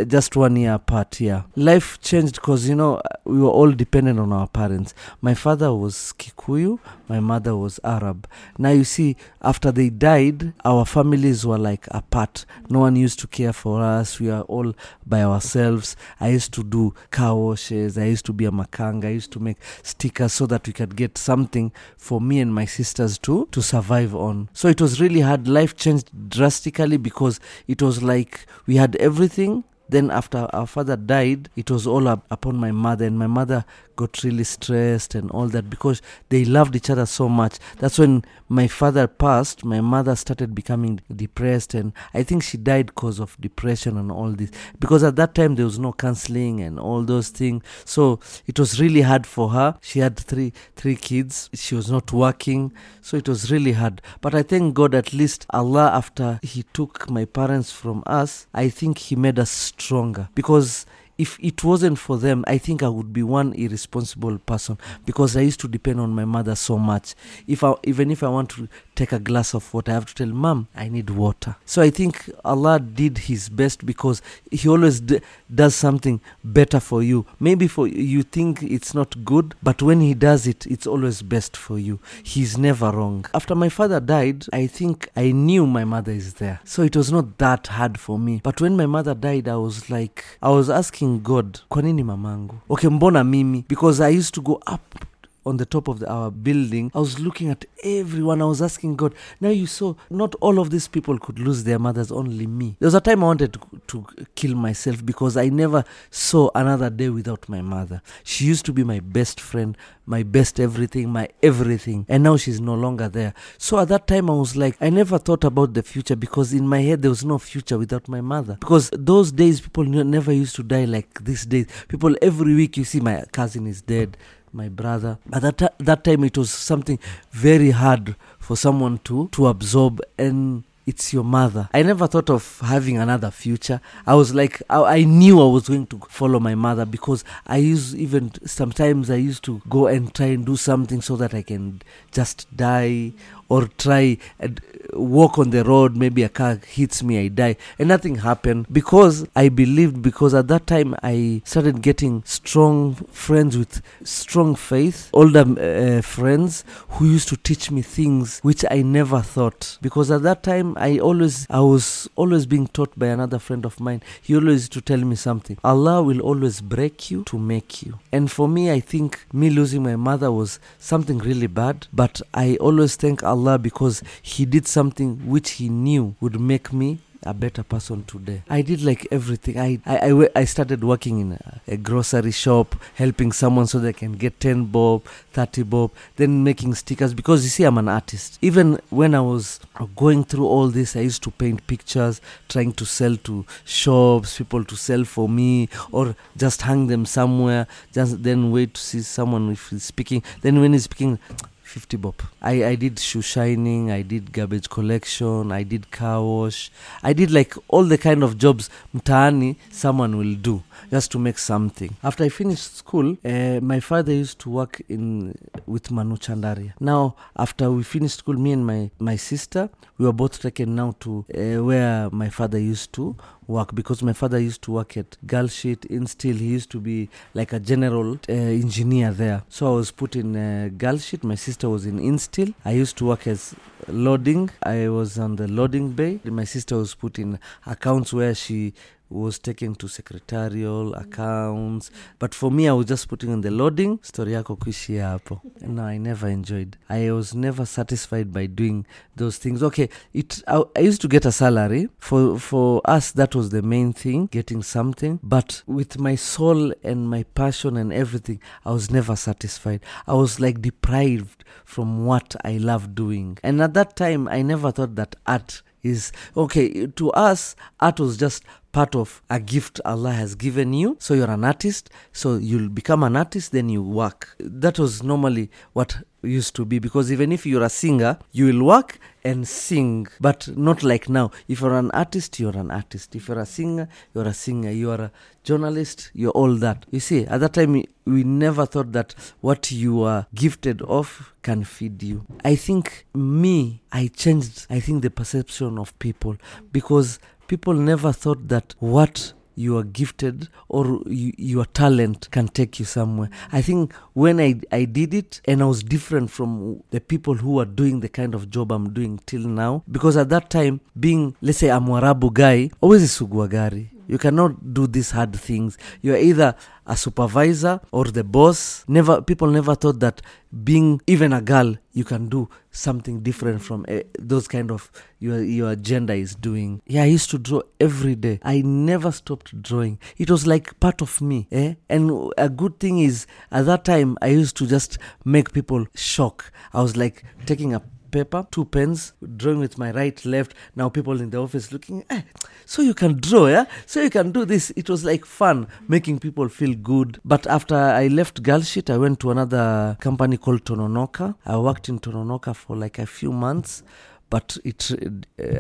just 0.08 0.36
one 0.36 0.56
year 0.56 0.74
apart. 0.74 1.20
Yeah, 1.20 1.44
life 1.56 2.00
changed 2.02 2.36
because 2.36 2.70
you 2.70 2.76
know 2.76 3.02
we 3.26 3.40
were 3.40 3.50
all 3.50 3.72
dependent 3.72 4.20
on 4.20 4.32
our 4.32 4.48
parents. 4.48 4.94
My 5.22 5.34
father 5.34 5.74
was 5.74 6.14
Kikuyu, 6.18 6.80
my 7.10 7.20
mother 7.20 7.56
was 7.56 7.80
Arab. 7.84 8.28
Now 8.58 8.72
you 8.72 8.84
see, 8.84 9.16
after 9.42 9.72
they 9.72 9.90
died, 9.90 10.54
our 10.64 10.86
families 10.86 11.46
were 11.46 11.58
like 11.58 11.88
apart. 11.92 12.46
No 12.70 12.80
one 12.80 12.96
used 12.96 13.20
to 13.20 13.28
care 13.28 13.54
for 13.54 13.82
us. 13.82 14.20
We 14.20 14.30
are 14.30 14.44
all 14.44 14.74
by 15.06 15.24
ourselves. 15.24 15.96
I 16.20 16.30
used 16.30 16.54
to 16.54 16.64
do 16.64 16.94
car 17.12 17.36
washes. 17.36 17.98
I 17.98 18.06
used 18.06 18.26
to 18.28 18.34
be 18.34 18.46
a 18.46 18.52
makanga. 18.52 19.06
I 19.06 19.10
used 19.12 19.32
to 19.34 19.40
make 19.40 19.58
stickers 19.84 20.34
so 20.34 20.46
that 20.48 20.68
we 20.68 20.74
could 20.74 20.96
get 20.96 21.18
something 21.18 21.72
for 21.98 22.22
me 22.22 22.40
and 22.40 22.54
my 22.54 22.66
sisters 22.66 23.18
to 23.20 23.48
to 23.52 23.62
survive 23.62 24.16
on. 24.16 24.50
So 24.54 24.68
it 24.68 24.80
was 24.82 25.02
really 25.02 25.22
hard. 25.22 25.48
Life 25.48 25.76
changed 25.76 26.10
drastically 26.30 26.98
because 26.98 27.40
it 27.68 27.82
was 27.82 27.97
like 28.02 28.46
we 28.66 28.76
had 28.76 28.96
everything 28.98 29.64
then 29.90 30.12
after 30.12 30.48
our 30.54 30.68
father 30.68 30.96
died 30.96 31.50
it 31.56 31.72
was 31.72 31.88
all 31.88 32.08
up 32.08 32.26
upon 32.30 32.56
my 32.58 32.72
mother 32.72 33.06
and 33.06 33.18
my 33.18 33.28
mother 33.28 33.66
got 33.98 34.24
really 34.24 34.44
stressed 34.44 35.16
and 35.16 35.30
all 35.32 35.48
that 35.48 35.70
because 35.70 36.02
they 36.30 36.46
loved 36.46 36.76
each 36.76 36.90
other 36.90 37.06
so 37.06 37.28
much. 37.28 37.58
That's 37.80 37.98
when 37.98 38.24
my 38.48 38.68
father 38.68 39.08
passed 39.08 39.66
my 39.66 39.82
mother 39.82 40.16
started 40.16 40.56
becoming 40.56 41.02
depressed 41.14 41.74
and 41.74 41.92
i 42.14 42.24
think 42.24 42.42
she 42.42 42.58
died 42.58 42.86
because 42.86 43.20
of 43.20 43.36
depression 43.42 43.98
and 43.98 44.10
all 44.10 44.32
this. 44.32 44.52
Because 44.80 45.04
at 45.04 45.18
that 45.18 45.36
time 45.36 45.56
there 45.56 45.66
was 45.66 45.80
no 45.80 45.92
counseling 45.92 46.62
and 46.62 46.80
all 46.80 47.04
those 47.04 47.30
things. 47.30 47.64
So 47.84 48.20
it 48.46 48.58
was 48.58 48.80
really 48.80 49.02
hard 49.02 49.26
for 49.26 49.50
her. 49.50 49.78
She 49.82 50.00
had 50.00 50.16
three 50.16 50.54
three 50.76 50.96
kids. 50.96 51.50
She 51.54 51.76
was 51.76 51.92
not 51.92 52.14
working. 52.14 52.72
So 53.02 53.18
it 53.18 53.28
was 53.28 53.52
really 53.52 53.74
hard. 53.74 54.02
But 54.22 54.36
i 54.36 54.44
thank 54.44 54.76
god 54.76 54.94
at 54.94 55.12
least 55.14 55.46
allah 55.50 55.90
after 55.94 56.40
he 56.44 56.64
took 56.74 57.10
my 57.10 57.26
parents 57.26 57.72
from 57.72 58.04
us 58.06 58.46
i 58.54 58.70
think 58.70 58.98
he 59.00 59.16
made 59.16 59.40
us 59.40 59.50
stronger 59.80 60.30
because 60.36 60.86
if 61.18 61.40
it 61.42 61.64
wasn't 61.64 61.98
for 61.98 62.18
them, 62.18 62.44
I 62.48 62.58
think 62.60 62.84
I 62.84 62.90
would 62.90 63.12
be 63.12 63.24
one 63.24 63.54
irresponsible 63.54 64.38
person 64.38 64.78
because 65.06 65.36
I 65.36 65.42
used 65.42 65.60
to 65.62 65.68
depend 65.68 66.00
on 66.00 66.12
my 66.14 66.26
mother 66.26 66.56
so 66.56 66.78
much. 66.78 67.16
If 67.48 67.64
I, 67.64 67.74
even 67.86 68.12
if 68.12 68.22
I 68.22 68.30
want 68.30 68.50
to 68.52 68.68
take 68.98 69.12
a 69.14 69.20
glass 69.20 69.54
of 69.54 69.74
water, 69.74 69.92
I 69.92 69.96
have 69.96 70.06
to 70.08 70.16
tell 70.16 70.28
mom 70.34 70.68
I 70.76 70.90
need 70.90 71.10
water. 71.10 71.56
So 71.66 71.82
I 71.82 71.90
think 71.90 72.30
Allah 72.44 72.80
did 72.80 73.18
His 73.20 73.50
best 73.50 73.86
because 73.86 74.22
He 74.52 74.68
always 74.68 75.00
d- 75.00 75.22
does 75.54 75.76
something 75.76 76.20
better 76.44 76.80
for 76.80 77.04
you. 77.04 77.26
Maybe 77.40 77.68
for 77.68 77.88
you 77.88 78.24
think 78.24 78.64
it's 78.64 78.94
not 78.94 79.24
good, 79.24 79.56
but 79.64 79.82
when 79.82 80.02
He 80.02 80.14
does 80.14 80.48
it, 80.48 80.66
it's 80.68 80.88
always 80.88 81.22
best 81.22 81.56
for 81.56 81.78
you. 81.80 82.00
He's 82.24 82.58
never 82.58 82.92
wrong. 82.92 83.26
After 83.34 83.56
my 83.56 83.70
father 83.70 84.00
died, 84.00 84.46
I 84.52 84.68
think 84.68 85.10
I 85.16 85.32
knew 85.32 85.66
my 85.68 85.86
mother 85.86 86.12
is 86.12 86.34
there, 86.36 86.60
so 86.64 86.82
it 86.84 86.96
was 86.96 87.12
not 87.12 87.38
that 87.38 87.68
hard 87.68 88.00
for 88.00 88.18
me. 88.20 88.42
But 88.44 88.60
when 88.62 88.76
my 88.76 88.86
mother 88.88 89.14
died, 89.14 89.48
I 89.48 89.56
was 89.58 89.90
like, 89.90 90.26
I 90.42 90.50
was 90.50 90.70
asking 90.70 91.22
God, 91.22 91.60
kwa 91.70 91.82
nini 91.82 92.04
mamangu? 92.04 92.56
Okay, 92.70 92.90
mbona 92.90 93.24
mimi? 93.24 93.64
Because 93.68 94.02
I 94.02 94.10
used 94.10 94.34
to 94.34 94.42
go 94.42 94.60
up 94.68 95.06
on 95.48 95.58
the 95.58 95.66
top 95.66 95.88
of 95.88 96.00
the, 96.00 96.10
our 96.10 96.30
building, 96.30 96.92
I 96.94 97.00
was 97.00 97.20
looking 97.20 97.50
at 97.50 97.66
everyone. 97.84 98.42
I 98.42 98.46
was 98.46 98.62
asking 98.62 98.96
God, 98.96 99.16
now 99.40 99.50
you 99.50 99.66
saw 99.66 99.96
not 100.10 100.36
all 100.36 100.60
of 100.60 100.70
these 100.70 100.88
people 100.88 101.18
could 101.18 101.40
lose 101.40 101.64
their 101.64 101.80
mothers, 101.80 102.12
only 102.12 102.46
me. 102.48 102.76
There 102.80 102.88
was 102.88 102.94
a 102.96 103.02
time 103.02 103.24
I 103.24 103.28
wanted 103.28 103.54
to, 103.54 103.60
to 103.88 104.06
kill 104.36 104.56
myself 104.56 105.06
because 105.06 105.38
I 105.38 105.50
never 105.50 105.84
saw 106.10 106.50
another 106.54 106.90
day 106.90 107.10
without 107.10 107.48
my 107.50 107.62
mother. 107.62 108.02
She 108.24 108.46
used 108.46 108.66
to 108.66 108.74
be 108.74 108.84
my 108.84 109.00
best 109.00 109.40
friend, 109.40 109.78
my 110.06 110.24
best 110.24 110.60
everything, 110.60 111.10
my 111.10 111.30
everything. 111.44 112.06
And 112.10 112.24
now 112.24 112.38
she's 112.38 112.62
no 112.62 112.74
longer 112.76 113.10
there. 113.10 113.34
So 113.58 113.80
at 113.80 113.90
that 113.90 114.08
time, 114.08 114.30
I 114.30 114.34
was 114.34 114.56
like, 114.56 114.78
I 114.82 114.90
never 114.90 115.18
thought 115.18 115.44
about 115.44 115.74
the 115.74 115.84
future 115.84 116.16
because 116.16 116.54
in 116.54 116.68
my 116.68 116.82
head, 116.82 117.02
there 117.02 117.12
was 117.12 117.26
no 117.26 117.38
future 117.38 117.78
without 117.78 118.08
my 118.08 118.22
mother. 118.22 118.58
Because 118.60 118.90
those 118.94 119.32
days, 119.32 119.62
people 119.62 119.84
never 119.84 120.32
used 120.32 120.56
to 120.58 120.64
die 120.64 120.86
like 120.86 121.24
these 121.24 121.46
days. 121.46 121.68
People, 121.88 122.16
every 122.22 122.56
week, 122.56 122.78
you 122.78 122.84
see, 122.84 123.00
my 123.00 123.24
cousin 123.32 123.68
is 123.68 123.82
dead 123.82 124.18
my 124.54 124.70
brother. 124.70 125.18
But 125.26 125.42
that 125.42 125.74
that 125.80 126.04
time 126.04 126.24
it 126.24 126.38
was 126.38 126.50
something 126.50 127.00
very 127.32 127.72
hard 127.72 128.16
for 128.40 128.56
someone 128.58 129.00
to 129.06 129.28
to 129.34 129.48
absorb 129.48 130.02
and 130.18 130.64
it's 130.88 131.12
your 131.12 131.26
mother. 131.26 131.68
I 131.74 131.84
never 131.84 132.08
thought 132.08 132.30
of 132.30 132.62
having 132.62 132.98
another 132.98 133.30
future. 133.30 133.82
I 134.06 134.16
was 134.16 134.34
like, 134.34 134.62
I, 134.70 134.82
I 135.00 135.04
knew 135.04 135.42
I 135.42 135.52
was 135.52 135.68
going 135.68 135.86
to 135.88 136.00
follow 136.08 136.40
my 136.40 136.56
mother 136.56 136.86
because 136.86 137.26
I 137.46 137.58
used 137.58 137.94
even 137.96 138.32
sometimes 138.48 139.10
I 139.10 139.16
used 139.16 139.44
to 139.44 139.62
go 139.70 139.88
and 139.88 140.16
try 140.16 140.28
and 140.28 140.46
do 140.46 140.56
something 140.56 141.02
so 141.02 141.18
that 141.18 141.34
I 141.34 141.42
can 141.42 141.82
just 142.14 142.48
die 142.56 143.12
or 143.50 143.68
try 143.78 144.18
and 144.40 144.62
walk 144.94 145.38
on 145.38 145.50
the 145.50 145.64
road. 145.64 145.96
Maybe 145.96 146.24
a 146.24 146.30
car 146.30 146.60
hits 146.68 147.04
me, 147.04 147.20
I 147.20 147.28
die, 147.30 147.58
and 147.80 147.88
nothing 147.88 148.16
happened 148.16 148.68
because 148.72 149.28
I 149.36 149.50
believed. 149.50 150.02
Because 150.02 150.34
at 150.34 150.48
that 150.50 150.68
time 150.68 150.96
I 151.04 151.42
started 151.46 151.82
getting 151.82 152.24
strong 152.26 152.96
friends 153.12 153.58
with 153.58 153.82
strong 154.04 154.56
faith, 154.56 155.10
older 155.14 155.46
uh, 155.60 156.02
friends 156.02 156.64
who 156.90 157.06
used 157.06 157.28
to 157.30 157.38
teach 157.38 157.72
me 157.72 157.82
things 157.82 158.40
which 158.42 158.64
I 158.70 158.82
never 158.82 159.22
thought. 159.22 159.78
Because 159.82 160.12
at 160.12 160.24
that 160.24 160.44
time 160.44 160.76
I 160.78 161.00
always 161.00 161.48
I 161.50 161.60
was 161.60 162.10
always 162.16 162.46
being 162.46 162.68
taught 162.68 162.98
by 162.98 163.08
another 163.08 163.40
friend 163.40 163.66
of 163.66 163.80
mine. 163.80 164.02
He 164.22 164.36
always 164.36 164.62
used 164.64 164.74
to 164.74 164.82
tell 164.82 165.00
me 165.00 165.16
something. 165.16 165.58
Allah 165.64 166.02
will 166.04 166.22
always 166.22 166.62
break 166.62 167.10
you 167.12 167.24
to 167.26 167.38
make 167.38 167.84
you. 167.84 168.00
And 168.12 168.32
for 168.32 168.48
me, 168.48 168.72
I 168.72 168.80
think 168.80 169.26
me 169.34 169.50
losing 169.50 169.84
my 169.84 169.96
mother 169.96 170.32
was 170.32 170.60
something 170.80 171.20
really 171.20 171.48
bad. 171.48 171.88
But 171.94 172.22
I 172.34 172.58
always 172.58 172.96
thank 172.96 173.24
Allah 173.24 173.37
because 173.58 174.04
He 174.22 174.46
did 174.46 174.68
something 174.68 175.28
which 175.28 175.52
He 175.52 175.70
knew 175.70 176.16
would 176.20 176.40
make 176.40 176.74
me 176.74 177.00
a 177.24 177.34
better 177.34 177.64
person 177.64 178.04
today. 178.06 178.42
I 178.50 178.62
did 178.62 178.82
like 178.82 179.08
everything. 179.12 179.60
I 179.60 179.80
I, 179.86 180.12
I, 180.12 180.30
I 180.36 180.46
started 180.46 180.84
working 180.84 181.20
in 181.20 181.32
a, 181.34 181.62
a 181.68 181.78
grocery 181.78 182.32
shop, 182.32 182.76
helping 182.96 183.32
someone 183.32 183.68
so 183.68 183.80
they 183.80 183.94
can 183.94 184.14
get 184.14 184.40
10 184.40 184.66
bob, 184.66 185.06
30 185.34 185.64
bob, 185.64 185.92
then 186.16 186.44
making 186.44 186.76
stickers 186.76 187.14
because 187.14 187.44
you 187.44 187.50
see, 187.50 187.64
I'm 187.64 187.78
an 187.78 187.90
artist. 187.90 188.38
Even 188.42 188.80
when 188.90 189.14
I 189.16 189.22
was 189.22 189.60
going 189.96 190.24
through 190.24 190.46
all 190.46 190.68
this, 190.70 190.96
I 190.96 191.02
used 191.02 191.24
to 191.24 191.32
paint 191.32 191.66
pictures, 191.68 192.22
trying 192.48 192.74
to 192.74 192.86
sell 192.86 193.16
to 193.18 193.46
shops, 193.66 194.38
people 194.38 194.64
to 194.64 194.76
sell 194.76 195.04
for 195.04 195.28
me, 195.28 195.70
or 195.92 196.16
just 196.36 196.62
hang 196.62 196.88
them 196.88 197.06
somewhere, 197.06 197.68
just 197.92 198.24
then 198.24 198.52
wait 198.52 198.76
to 198.76 198.82
see 198.82 199.02
someone 199.02 199.52
if 199.52 199.70
he's 199.70 199.84
speaking. 199.84 200.24
Then 200.42 200.62
when 200.62 200.74
he's 200.74 200.86
speaking, 200.86 201.20
50 201.68 201.98
bob. 201.98 202.16
I, 202.42 202.64
I 202.64 202.76
did 202.76 202.98
shoe 202.98 203.22
shining, 203.22 203.92
I 203.92 204.02
did 204.02 204.32
garbage 204.32 204.70
collection, 204.70 205.52
I 205.52 205.64
did 205.64 205.92
car 205.92 206.24
wash. 206.24 206.72
I 207.04 207.12
did 207.14 207.30
like 207.30 207.56
all 207.68 207.84
the 207.84 207.98
kind 207.98 208.24
of 208.24 208.38
jobs 208.38 208.70
mtaani 208.96 209.56
someone 209.70 210.18
will 210.18 210.36
do 210.36 210.64
just 210.90 211.12
to 211.12 211.20
make 211.20 211.38
something. 211.38 211.96
After 212.04 212.24
I 212.24 212.30
finished 212.30 212.78
school, 212.78 213.18
uh, 213.26 213.60
my 213.62 213.80
father 213.80 214.14
used 214.14 214.40
to 214.40 214.50
work 214.50 214.82
in 214.90 215.36
with 215.66 215.92
Manu 215.92 216.16
Chandaria. 216.18 216.74
Now, 216.80 217.16
after 217.36 217.72
we 217.72 217.84
finished 217.84 218.20
school, 218.20 218.36
me 218.36 218.52
and 218.54 218.66
my, 218.66 218.92
my 219.00 219.16
sister, 219.16 219.70
we 219.98 220.06
were 220.06 220.14
both 220.14 220.42
taken 220.42 220.76
now 220.76 220.96
to 221.02 221.26
uh, 221.34 221.64
where 221.64 222.10
my 222.12 222.30
father 222.30 222.60
used 222.60 222.94
to 222.94 223.16
work 223.48 223.74
because 223.74 224.04
my 224.04 224.14
father 224.14 224.40
used 224.40 224.62
to 224.64 224.72
work 224.74 224.98
at 224.98 225.18
Galsheet 225.26 225.88
Insteel. 225.90 226.36
He 226.38 226.48
used 226.48 226.70
to 226.72 226.80
be 226.80 227.10
like 227.34 227.54
a 227.54 227.60
general 227.60 228.20
uh, 228.30 228.34
engineer 228.34 229.12
there. 229.12 229.44
So 229.50 229.74
I 229.74 229.76
was 229.76 229.92
put 229.92 230.16
in 230.16 230.36
uh, 230.36 230.70
Galsheet. 230.78 231.24
My 231.24 231.36
sister 231.36 231.70
was 231.70 231.86
in 231.86 232.00
Insteel. 232.00 232.54
I 232.66 232.72
used 232.72 232.98
to 232.98 233.06
work 233.06 233.26
as 233.28 233.56
loading. 233.88 234.50
I 234.64 234.90
was 234.90 235.18
on 235.18 235.38
the 235.38 235.48
loading 235.48 235.92
bay. 235.92 236.20
My 236.26 236.44
sister 236.44 236.78
was 236.78 236.94
put 236.94 237.18
in 237.20 237.40
accounts 237.66 238.14
where 238.14 238.36
she 238.36 238.74
was 239.10 239.40
taken 239.40 239.76
to 239.76 239.88
secretarial 239.88 240.94
accounts. 240.96 241.92
But 242.20 242.34
for 242.36 242.52
me 242.52 242.68
i 242.68 242.74
was 242.74 242.86
just 242.88 243.08
putting 243.08 243.32
on 243.32 243.42
the 243.42 243.52
loading. 243.52 244.00
Story 244.02 244.34
yako 244.34 244.56
kuishia 244.58 245.08
hapo. 245.10 245.42
No 245.62 245.84
i 245.84 245.98
never 245.98 246.28
enjoyed. 246.30 246.78
I 246.90 247.12
was 247.12 247.34
never 247.34 247.66
satisfied 247.66 248.32
by 248.34 248.48
doing 248.48 248.86
those 249.16 249.38
things. 249.38 249.64
Okay 249.64 249.90
it 250.14 250.42
I, 250.48 250.64
I 250.76 250.80
used 250.80 251.02
to 251.02 251.08
get 251.08 251.26
a 251.26 251.32
salary. 251.32 251.90
For 251.98 252.40
for 252.40 252.82
us 252.86 253.12
that 253.12 253.36
was 253.36 253.50
the 253.50 253.62
main 253.62 253.94
thing 253.94 254.28
getting 254.28 254.64
something. 254.64 255.20
But 255.24 255.64
with 255.66 256.00
my 256.00 256.16
soul 256.16 256.74
and 256.84 257.10
my 257.10 257.24
passion 257.24 257.78
and 257.78 257.94
everything 257.94 258.40
i 258.66 258.72
was 258.72 258.92
never 258.92 259.16
satisfied. 259.16 259.82
I 260.08 260.14
was 260.14 260.40
like 260.40 260.62
deprived 260.62 261.44
from 261.66 262.06
what 262.06 262.36
i 262.44 262.58
love 262.58 262.96
doing. 262.96 263.38
And 263.44 263.62
at 263.62 263.74
that 263.74 263.96
time 263.96 264.28
i 264.28 264.42
never 264.42 264.72
thought 264.72 264.96
that 264.96 265.16
art 265.26 265.62
is 265.88 266.12
okay 266.36 266.88
to 266.88 267.12
us 267.12 267.56
art 267.80 268.00
was 268.00 268.18
just 268.18 268.44
part 268.72 268.96
of 268.96 269.22
a 269.30 269.40
gift 269.40 269.82
allah 269.86 270.12
has 270.12 270.36
given 270.36 270.74
you. 270.74 270.98
So 271.00 271.14
you're 271.14 271.32
an 271.32 271.44
artist 271.44 271.90
so 272.12 272.36
you'll 272.36 272.70
become 272.70 273.04
an 273.04 273.16
artist 273.16 273.52
then 273.52 273.70
you 273.70 273.82
work. 273.82 274.36
That 274.40 274.78
was 274.78 275.02
normally 275.04 275.50
what 275.74 275.98
used 276.22 276.56
to 276.56 276.66
be 276.66 276.80
because 276.80 277.12
even 277.12 277.32
if 277.32 277.46
you're 277.46 277.64
a 277.64 277.70
singer 277.70 278.20
you 278.32 278.46
will 278.48 278.66
work 278.66 279.00
and 279.28 279.48
sing 279.48 280.08
but 280.20 280.48
not 280.58 280.84
like 280.84 281.10
now. 281.10 281.32
If 281.48 281.62
you're 281.62 281.78
an 281.78 281.92
artist 281.92 282.40
you're 282.40 282.58
an 282.58 282.72
artist. 282.72 283.16
If 283.16 283.28
you're 283.28 283.40
a 283.40 283.46
singer 283.46 283.88
you're 284.14 284.28
a 284.28 284.34
singer. 284.34 284.72
You're 284.72 285.02
a 285.02 285.12
journalist 285.44 286.12
you're 286.14 286.32
all 286.32 286.56
that. 286.66 286.86
You 286.92 287.00
see 287.00 287.26
at 287.26 287.40
that 287.42 287.54
time 287.54 287.84
we 288.06 288.24
never 288.24 288.66
thought 288.66 288.92
that 288.94 289.14
what 289.42 289.72
you 289.72 290.04
are 290.04 290.28
gifted 290.34 290.82
of 290.84 291.34
can 291.42 291.64
feed 291.64 292.02
you. 292.04 292.26
I 292.46 292.56
think 292.56 293.06
me 293.14 293.82
i 293.92 294.08
changed 294.08 294.66
i 294.70 294.80
think 294.80 295.02
the 295.02 295.10
perception 295.10 295.78
of 295.78 295.98
people 296.00 296.36
because 296.72 297.20
people 297.48 297.74
never 297.74 298.12
thought 298.12 298.48
that 298.48 298.76
what 298.80 299.34
you 299.58 299.78
are 299.78 299.84
gifted 299.84 300.48
or 300.70 301.02
you, 301.08 301.34
your 301.38 301.66
talent 301.66 302.30
can 302.32 302.48
take 302.48 302.80
you 302.80 302.86
somewhere. 302.86 303.30
I 303.52 303.62
think 303.62 303.94
when 304.14 304.40
I, 304.40 304.62
I 304.72 304.86
did 304.86 305.14
it 305.14 305.42
and 305.46 305.62
I 305.62 305.66
was 305.66 305.82
different 305.84 306.30
from 306.30 306.84
the 306.92 307.02
people 307.02 307.34
who 307.34 307.60
are 307.60 307.66
doing 307.66 308.00
the 308.02 308.10
kind 308.10 308.36
of 308.36 308.50
job 308.50 308.72
I'm 308.72 308.94
doing 308.94 309.20
till 309.26 309.48
now, 309.48 309.84
because 309.92 310.16
at 310.16 310.30
that 310.30 310.50
time, 310.50 310.80
being, 310.98 311.36
let's 311.42 311.58
say, 311.58 311.70
a 311.70 311.80
Mwarabu 311.80 312.32
guy, 312.34 312.70
always 312.82 313.12
sugua 313.18 313.48
gari 313.50 313.90
You 314.08 314.18
cannot 314.18 314.74
do 314.74 314.88
these 314.88 315.12
hard 315.12 315.36
things. 315.36 315.78
You 316.02 316.14
are 316.14 316.18
either 316.18 316.56
a 316.86 316.96
supervisor 316.96 317.82
or 317.92 318.06
the 318.06 318.24
boss. 318.24 318.86
Never 318.88 319.22
people 319.22 319.48
never 319.48 319.76
thought 319.76 320.00
that 320.00 320.22
being 320.64 321.02
even 321.08 321.34
a 321.34 321.42
girl 321.42 321.76
you 321.92 322.06
can 322.06 322.30
do 322.30 322.48
something 322.72 323.20
different 323.22 323.62
from 323.62 323.86
uh, 323.90 324.00
those 324.18 324.48
kind 324.48 324.72
of 324.72 324.90
your 325.20 325.44
your 325.44 325.72
agenda 325.72 326.14
is 326.14 326.36
doing. 326.36 326.82
Yeah, 326.88 327.04
I 327.04 327.08
used 327.08 327.30
to 327.32 327.38
draw 327.38 327.62
every 327.80 328.16
day. 328.16 328.40
I 328.44 328.62
never 328.62 329.12
stopped 329.12 329.62
drawing. 329.62 330.00
It 330.18 330.32
was 330.32 330.48
like 330.48 330.80
part 330.80 331.02
of 331.02 331.20
me. 331.22 331.48
Eh? 331.52 331.76
And 331.90 332.32
a 332.38 332.50
good 332.50 332.80
thing 332.80 333.00
is 333.00 333.28
at 333.52 333.66
that 333.66 333.84
time 333.84 334.18
I 334.22 334.28
used 334.28 334.56
to 334.58 334.68
just 334.68 334.98
make 335.26 335.52
people 335.52 335.86
shock. 335.96 336.52
I 336.74 336.82
was 336.82 336.96
like 336.96 337.24
taking 337.46 337.74
a 337.74 337.82
paper, 338.12 338.46
two 338.52 338.66
pens, 338.66 339.14
drawing 339.38 339.60
with 339.60 339.78
my 339.78 339.92
right, 339.92 340.24
left. 340.26 340.54
Now 340.76 340.90
people 340.90 341.20
in 341.22 341.30
the 341.30 341.40
office 341.40 341.72
looking, 341.72 342.04
eh, 342.10 342.22
so 342.66 342.82
you 342.82 342.94
can 342.94 343.18
draw, 343.20 343.48
yeah? 343.48 343.66
So 343.86 344.02
you 344.02 344.10
can 344.10 344.32
do 344.32 344.46
this. 344.46 344.72
It 344.76 344.90
was 344.90 345.06
like 345.06 345.26
fun, 345.26 345.68
making 345.88 346.20
people 346.20 346.50
feel 346.50 346.74
good. 346.74 347.20
But 347.24 347.48
after 347.48 347.76
I 347.76 348.08
left 348.08 348.44
Girlshit, 348.44 348.90
I 348.94 348.98
went 348.98 349.20
to 349.22 349.32
another 349.32 349.98
company 350.00 350.38
called 350.38 350.66
Tononoka. 350.66 351.36
I 351.46 351.58
worked 351.58 351.90
in 351.90 352.00
Tononoka 352.00 352.56
for 352.56 352.76
like 352.76 353.00
a 353.00 353.06
few 353.06 353.32
months 353.32 353.84
but 354.30 354.58
it 354.64 354.92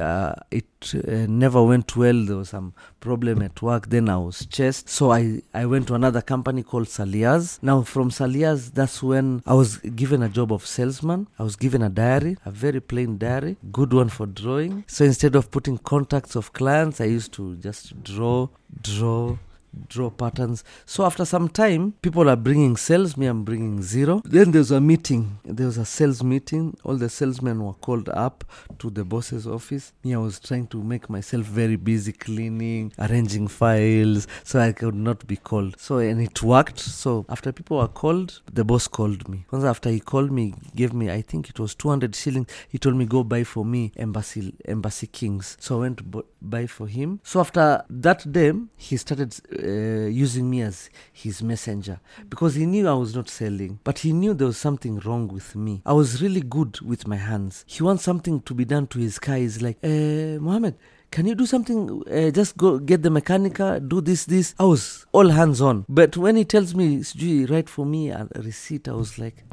uh, 0.01 0.33
it 0.51 0.93
uh, 0.93 1.25
never 1.27 1.63
went 1.63 1.95
well. 1.95 2.25
There 2.25 2.37
was 2.37 2.49
some 2.49 2.73
problem 2.99 3.41
at 3.41 3.61
work. 3.61 3.89
Then 3.89 4.09
I 4.09 4.17
was 4.17 4.45
chased, 4.45 4.89
so 4.89 5.11
I 5.11 5.41
I 5.53 5.65
went 5.65 5.87
to 5.87 5.95
another 5.95 6.21
company 6.21 6.63
called 6.63 6.87
Salias. 6.87 7.59
Now 7.61 7.81
from 7.83 8.09
Salias, 8.11 8.73
that's 8.73 9.01
when 9.01 9.41
I 9.45 9.53
was 9.53 9.77
given 9.77 10.21
a 10.21 10.29
job 10.29 10.51
of 10.51 10.65
salesman. 10.65 11.27
I 11.39 11.43
was 11.43 11.55
given 11.55 11.81
a 11.81 11.89
diary, 11.89 12.37
a 12.45 12.51
very 12.51 12.81
plain 12.81 13.17
diary, 13.17 13.57
good 13.71 13.93
one 13.93 14.09
for 14.09 14.25
drawing. 14.25 14.83
So 14.87 15.05
instead 15.05 15.35
of 15.35 15.51
putting 15.51 15.77
contacts 15.77 16.35
of 16.35 16.53
clients, 16.53 16.99
I 17.01 17.05
used 17.05 17.33
to 17.33 17.55
just 17.57 18.03
draw, 18.03 18.49
draw, 18.81 19.37
draw 19.87 20.09
patterns. 20.09 20.63
So 20.85 21.05
after 21.05 21.25
some 21.25 21.49
time, 21.49 21.93
people 22.01 22.29
are 22.29 22.35
bringing 22.35 22.77
sales, 22.77 23.17
me 23.17 23.27
I'm 23.27 23.43
bringing 23.43 23.81
zero. 23.81 24.21
Then 24.25 24.51
there's 24.51 24.71
a 24.71 24.81
meeting. 24.81 25.39
There 25.43 25.65
was 25.65 25.77
a 25.77 25.85
sales 25.85 26.23
meeting. 26.23 26.77
All 26.83 26.95
the 26.95 27.09
salesmen 27.09 27.63
were 27.63 27.73
called 27.73 28.09
up 28.09 28.43
to 28.79 28.89
the 28.89 29.03
boss's 29.03 29.47
office. 29.47 29.93
Me, 30.03 30.13
I 30.13 30.17
was 30.17 30.39
trying 30.39 30.67
to 30.67 30.81
make 30.83 31.09
myself 31.09 31.45
very 31.45 31.75
busy 31.75 32.13
cleaning, 32.13 32.93
arranging 32.99 33.47
files, 33.47 34.27
so 34.43 34.59
I 34.59 34.71
could 34.71 34.95
not 34.95 35.27
be 35.27 35.37
called. 35.37 35.79
So 35.79 35.97
and 35.97 36.21
it 36.21 36.41
worked. 36.41 36.79
So 36.79 37.25
after 37.29 37.51
people 37.51 37.77
were 37.77 37.87
called, 37.87 38.41
the 38.51 38.63
boss 38.63 38.87
called 38.87 39.27
me. 39.29 39.45
Once 39.51 39.63
after 39.63 39.89
he 39.89 39.99
called 39.99 40.31
me, 40.31 40.53
gave 40.75 40.93
me 40.93 41.09
I 41.09 41.21
think 41.21 41.49
it 41.49 41.59
was 41.59 41.75
200 41.75 42.15
shillings. 42.15 42.47
He 42.69 42.77
told 42.77 42.95
me 42.95 43.05
go 43.05 43.23
buy 43.23 43.43
for 43.43 43.65
me 43.65 43.91
embassy 43.97 44.53
embassy 44.65 45.07
kings. 45.07 45.57
So 45.59 45.77
I 45.77 45.79
went 45.81 45.97
to 45.99 46.25
buy 46.41 46.67
for 46.67 46.87
him. 46.87 47.19
So 47.23 47.39
after 47.39 47.83
that 47.89 48.31
day, 48.31 48.53
he 48.75 48.97
started 48.97 49.35
uh, 49.51 49.66
using 49.67 50.49
me 50.49 50.61
as 50.61 50.89
his 51.11 51.41
messenger 51.43 51.99
because 52.29 52.55
he 52.55 52.65
knew 52.65 52.87
I 52.87 52.93
was 52.93 53.15
not 53.15 53.29
selling, 53.29 53.79
but 53.83 53.99
he 53.99 54.13
knew 54.13 54.33
there 54.33 54.47
was 54.47 54.57
something 54.57 54.99
wrong 54.99 55.27
with 55.27 55.55
me. 55.55 55.81
I 55.85 55.93
was 55.93 56.21
really 56.21 56.41
good 56.41 56.79
with 56.81 57.07
my 57.07 57.17
hands. 57.17 57.63
He 57.67 57.83
wants 57.83 58.03
something 58.03 58.41
to 58.41 58.53
be 58.53 58.65
done 58.65 58.87
to 58.87 58.99
his 58.99 59.19
car. 59.19 59.35
He's 59.35 59.61
like, 59.61 59.77
uh, 59.83 60.39
Mohammed, 60.39 60.75
can 61.11 61.25
you 61.25 61.35
do 61.35 61.45
something? 61.45 62.03
Uh, 62.11 62.31
just 62.31 62.57
go 62.57 62.79
get 62.79 63.01
the 63.01 63.09
mechanica, 63.09 63.87
do 63.87 64.01
this, 64.01 64.25
this. 64.25 64.53
I 64.59 64.65
was 64.65 65.05
all 65.11 65.29
hands 65.29 65.61
on. 65.61 65.85
But 65.87 66.17
when 66.17 66.35
he 66.35 66.45
tells 66.45 66.75
me, 66.75 66.97
Sijui, 66.97 67.49
write 67.49 67.69
for 67.69 67.85
me 67.85 68.09
a 68.09 68.27
receipt, 68.35 68.87
I 68.87 68.93
was 68.93 69.17
like, 69.17 69.43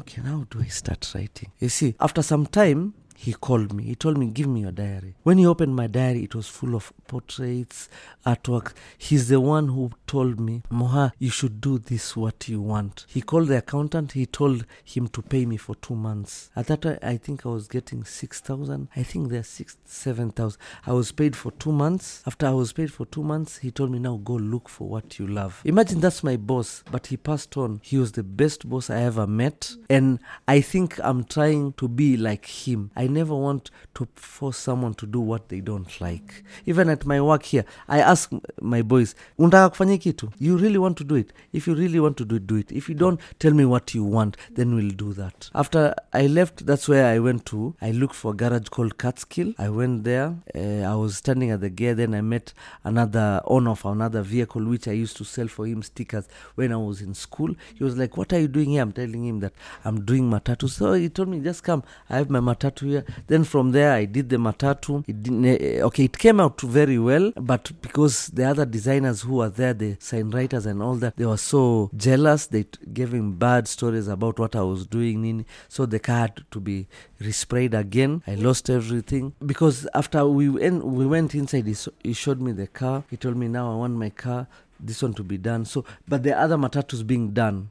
okay, 0.00 0.22
now 0.22 0.46
do 0.50 0.60
I 0.60 0.66
start 0.66 1.10
writing? 1.14 1.50
You 1.58 1.68
see, 1.68 1.94
after 2.00 2.22
some 2.22 2.46
time, 2.46 2.94
he 3.20 3.32
called 3.32 3.72
me. 3.72 3.82
He 3.82 3.94
told 3.96 4.16
me, 4.16 4.28
Give 4.28 4.46
me 4.46 4.60
your 4.60 4.70
diary. 4.70 5.16
When 5.24 5.38
he 5.38 5.46
opened 5.46 5.74
my 5.74 5.88
diary, 5.88 6.22
it 6.22 6.36
was 6.36 6.46
full 6.46 6.76
of 6.76 6.92
portraits, 7.08 7.88
artwork. 8.24 8.74
He's 8.96 9.26
the 9.26 9.40
one 9.40 9.66
who 9.66 9.90
told 10.06 10.38
me, 10.38 10.62
Moha, 10.70 11.10
you 11.18 11.28
should 11.28 11.60
do 11.60 11.78
this 11.80 12.16
what 12.16 12.46
you 12.48 12.60
want. 12.60 13.06
He 13.08 13.20
called 13.20 13.48
the 13.48 13.58
accountant. 13.58 14.12
He 14.12 14.24
told 14.24 14.64
him 14.84 15.08
to 15.08 15.20
pay 15.20 15.46
me 15.46 15.56
for 15.56 15.74
two 15.74 15.96
months. 15.96 16.50
At 16.54 16.68
that 16.68 16.82
time, 16.82 16.98
I 17.02 17.16
think 17.16 17.44
I 17.44 17.48
was 17.48 17.66
getting 17.66 18.04
6,000. 18.04 18.88
I 18.94 19.02
think 19.02 19.30
they're 19.30 19.42
6, 19.42 19.76
7,000. 19.84 20.60
I 20.86 20.92
was 20.92 21.10
paid 21.10 21.34
for 21.34 21.50
two 21.50 21.72
months. 21.72 22.22
After 22.24 22.46
I 22.46 22.52
was 22.52 22.72
paid 22.72 22.92
for 22.92 23.04
two 23.04 23.24
months, 23.24 23.58
he 23.58 23.72
told 23.72 23.90
me, 23.90 23.98
Now 23.98 24.18
go 24.18 24.34
look 24.34 24.68
for 24.68 24.88
what 24.88 25.18
you 25.18 25.26
love. 25.26 25.60
Imagine 25.64 25.98
that's 25.98 26.22
my 26.22 26.36
boss, 26.36 26.84
but 26.92 27.08
he 27.08 27.16
passed 27.16 27.56
on. 27.56 27.80
He 27.82 27.98
was 27.98 28.12
the 28.12 28.22
best 28.22 28.68
boss 28.68 28.90
I 28.90 29.00
ever 29.02 29.26
met. 29.26 29.74
And 29.90 30.20
I 30.46 30.60
think 30.60 31.00
I'm 31.02 31.24
trying 31.24 31.72
to 31.72 31.88
be 31.88 32.16
like 32.16 32.46
him. 32.46 32.92
I 32.94 33.07
never 33.08 33.34
want 33.34 33.70
to 33.94 34.06
force 34.14 34.56
someone 34.56 34.94
to 34.94 35.06
do 35.06 35.20
what 35.20 35.48
they 35.48 35.60
don't 35.60 36.00
like. 36.00 36.44
Even 36.66 36.88
at 36.88 37.04
my 37.04 37.20
work 37.20 37.44
here, 37.44 37.64
I 37.88 38.00
ask 38.00 38.30
my 38.60 38.82
boys? 38.82 39.14
You 39.36 40.56
really 40.56 40.78
want 40.78 40.96
to 40.98 41.04
do 41.04 41.14
it? 41.16 41.32
If 41.52 41.66
you 41.66 41.74
really 41.74 42.00
want 42.00 42.16
to 42.18 42.24
do 42.24 42.36
it, 42.36 42.46
do 42.46 42.56
it. 42.56 42.72
If 42.72 42.88
you 42.88 42.94
don't, 42.94 43.20
tell 43.38 43.52
me 43.52 43.64
what 43.64 43.94
you 43.94 44.04
want, 44.04 44.36
then 44.50 44.74
we'll 44.74 44.90
do 44.90 45.12
that. 45.14 45.50
After 45.54 45.94
I 46.12 46.26
left, 46.26 46.66
that's 46.66 46.88
where 46.88 47.06
I 47.06 47.18
went 47.18 47.46
to. 47.46 47.74
I 47.80 47.90
looked 47.90 48.14
for 48.14 48.32
a 48.32 48.34
garage 48.34 48.68
called 48.68 48.98
Catskill. 48.98 49.54
I 49.58 49.68
went 49.68 50.04
there. 50.04 50.36
Uh, 50.54 50.82
I 50.82 50.94
was 50.94 51.16
standing 51.16 51.50
at 51.50 51.60
the 51.60 51.70
gate. 51.70 51.94
Then 51.94 52.14
I 52.14 52.20
met 52.20 52.52
another 52.84 53.40
owner 53.44 53.70
of 53.70 53.84
another 53.84 54.22
vehicle, 54.22 54.64
which 54.64 54.88
I 54.88 54.92
used 54.92 55.16
to 55.18 55.24
sell 55.24 55.48
for 55.48 55.66
him 55.66 55.82
stickers 55.82 56.28
when 56.54 56.72
I 56.72 56.76
was 56.76 57.00
in 57.00 57.14
school. 57.14 57.54
He 57.74 57.84
was 57.84 57.96
like, 57.96 58.16
what 58.16 58.32
are 58.32 58.40
you 58.40 58.48
doing 58.48 58.70
here? 58.70 58.82
I'm 58.82 58.92
telling 58.92 59.24
him 59.24 59.40
that 59.40 59.52
I'm 59.84 60.04
doing 60.04 60.30
matatu. 60.30 60.68
So 60.68 60.92
he 60.92 61.08
told 61.08 61.28
me, 61.28 61.40
just 61.40 61.62
come. 61.62 61.82
I 62.08 62.16
have 62.16 62.30
my 62.30 62.40
matatu 62.40 62.86
here. 62.86 62.97
Then 63.26 63.44
from 63.44 63.72
there, 63.72 63.92
I 63.92 64.04
did 64.04 64.28
the 64.28 64.36
matatu. 64.36 65.04
It 65.06 65.80
uh, 65.80 65.86
okay, 65.86 66.04
it 66.04 66.18
came 66.18 66.40
out 66.40 66.60
very 66.60 66.98
well, 66.98 67.32
but 67.36 67.70
because 67.80 68.28
the 68.28 68.44
other 68.44 68.64
designers 68.64 69.22
who 69.22 69.36
were 69.36 69.48
there, 69.50 69.74
the 69.74 69.96
sign 70.00 70.30
writers 70.30 70.66
and 70.66 70.82
all 70.82 70.94
that, 70.96 71.16
they 71.16 71.26
were 71.26 71.36
so 71.36 71.90
jealous. 71.96 72.46
They 72.46 72.64
t- 72.64 72.78
gave 72.92 73.12
him 73.12 73.36
bad 73.36 73.68
stories 73.68 74.08
about 74.08 74.38
what 74.38 74.54
I 74.56 74.62
was 74.62 74.86
doing. 74.86 75.44
So 75.68 75.86
the 75.86 75.98
car 75.98 76.20
had 76.20 76.42
to 76.50 76.60
be 76.60 76.86
resprayed 77.20 77.74
again. 77.74 78.22
I 78.26 78.34
lost 78.34 78.70
everything 78.70 79.34
because 79.44 79.86
after 79.94 80.26
we 80.26 80.48
went, 80.48 80.84
we 80.84 81.06
went 81.06 81.34
inside, 81.34 81.66
he, 81.66 81.74
so, 81.74 81.92
he 82.02 82.12
showed 82.12 82.40
me 82.40 82.52
the 82.52 82.66
car. 82.66 83.04
He 83.10 83.16
told 83.16 83.36
me, 83.36 83.48
now 83.48 83.72
I 83.72 83.76
want 83.76 83.94
my 83.94 84.10
car, 84.10 84.46
this 84.78 85.02
one 85.02 85.14
to 85.14 85.22
be 85.22 85.38
done. 85.38 85.64
So, 85.64 85.84
but 86.06 86.22
the 86.22 86.38
other 86.38 86.56
matatus 86.56 87.06
being 87.06 87.30
done. 87.30 87.70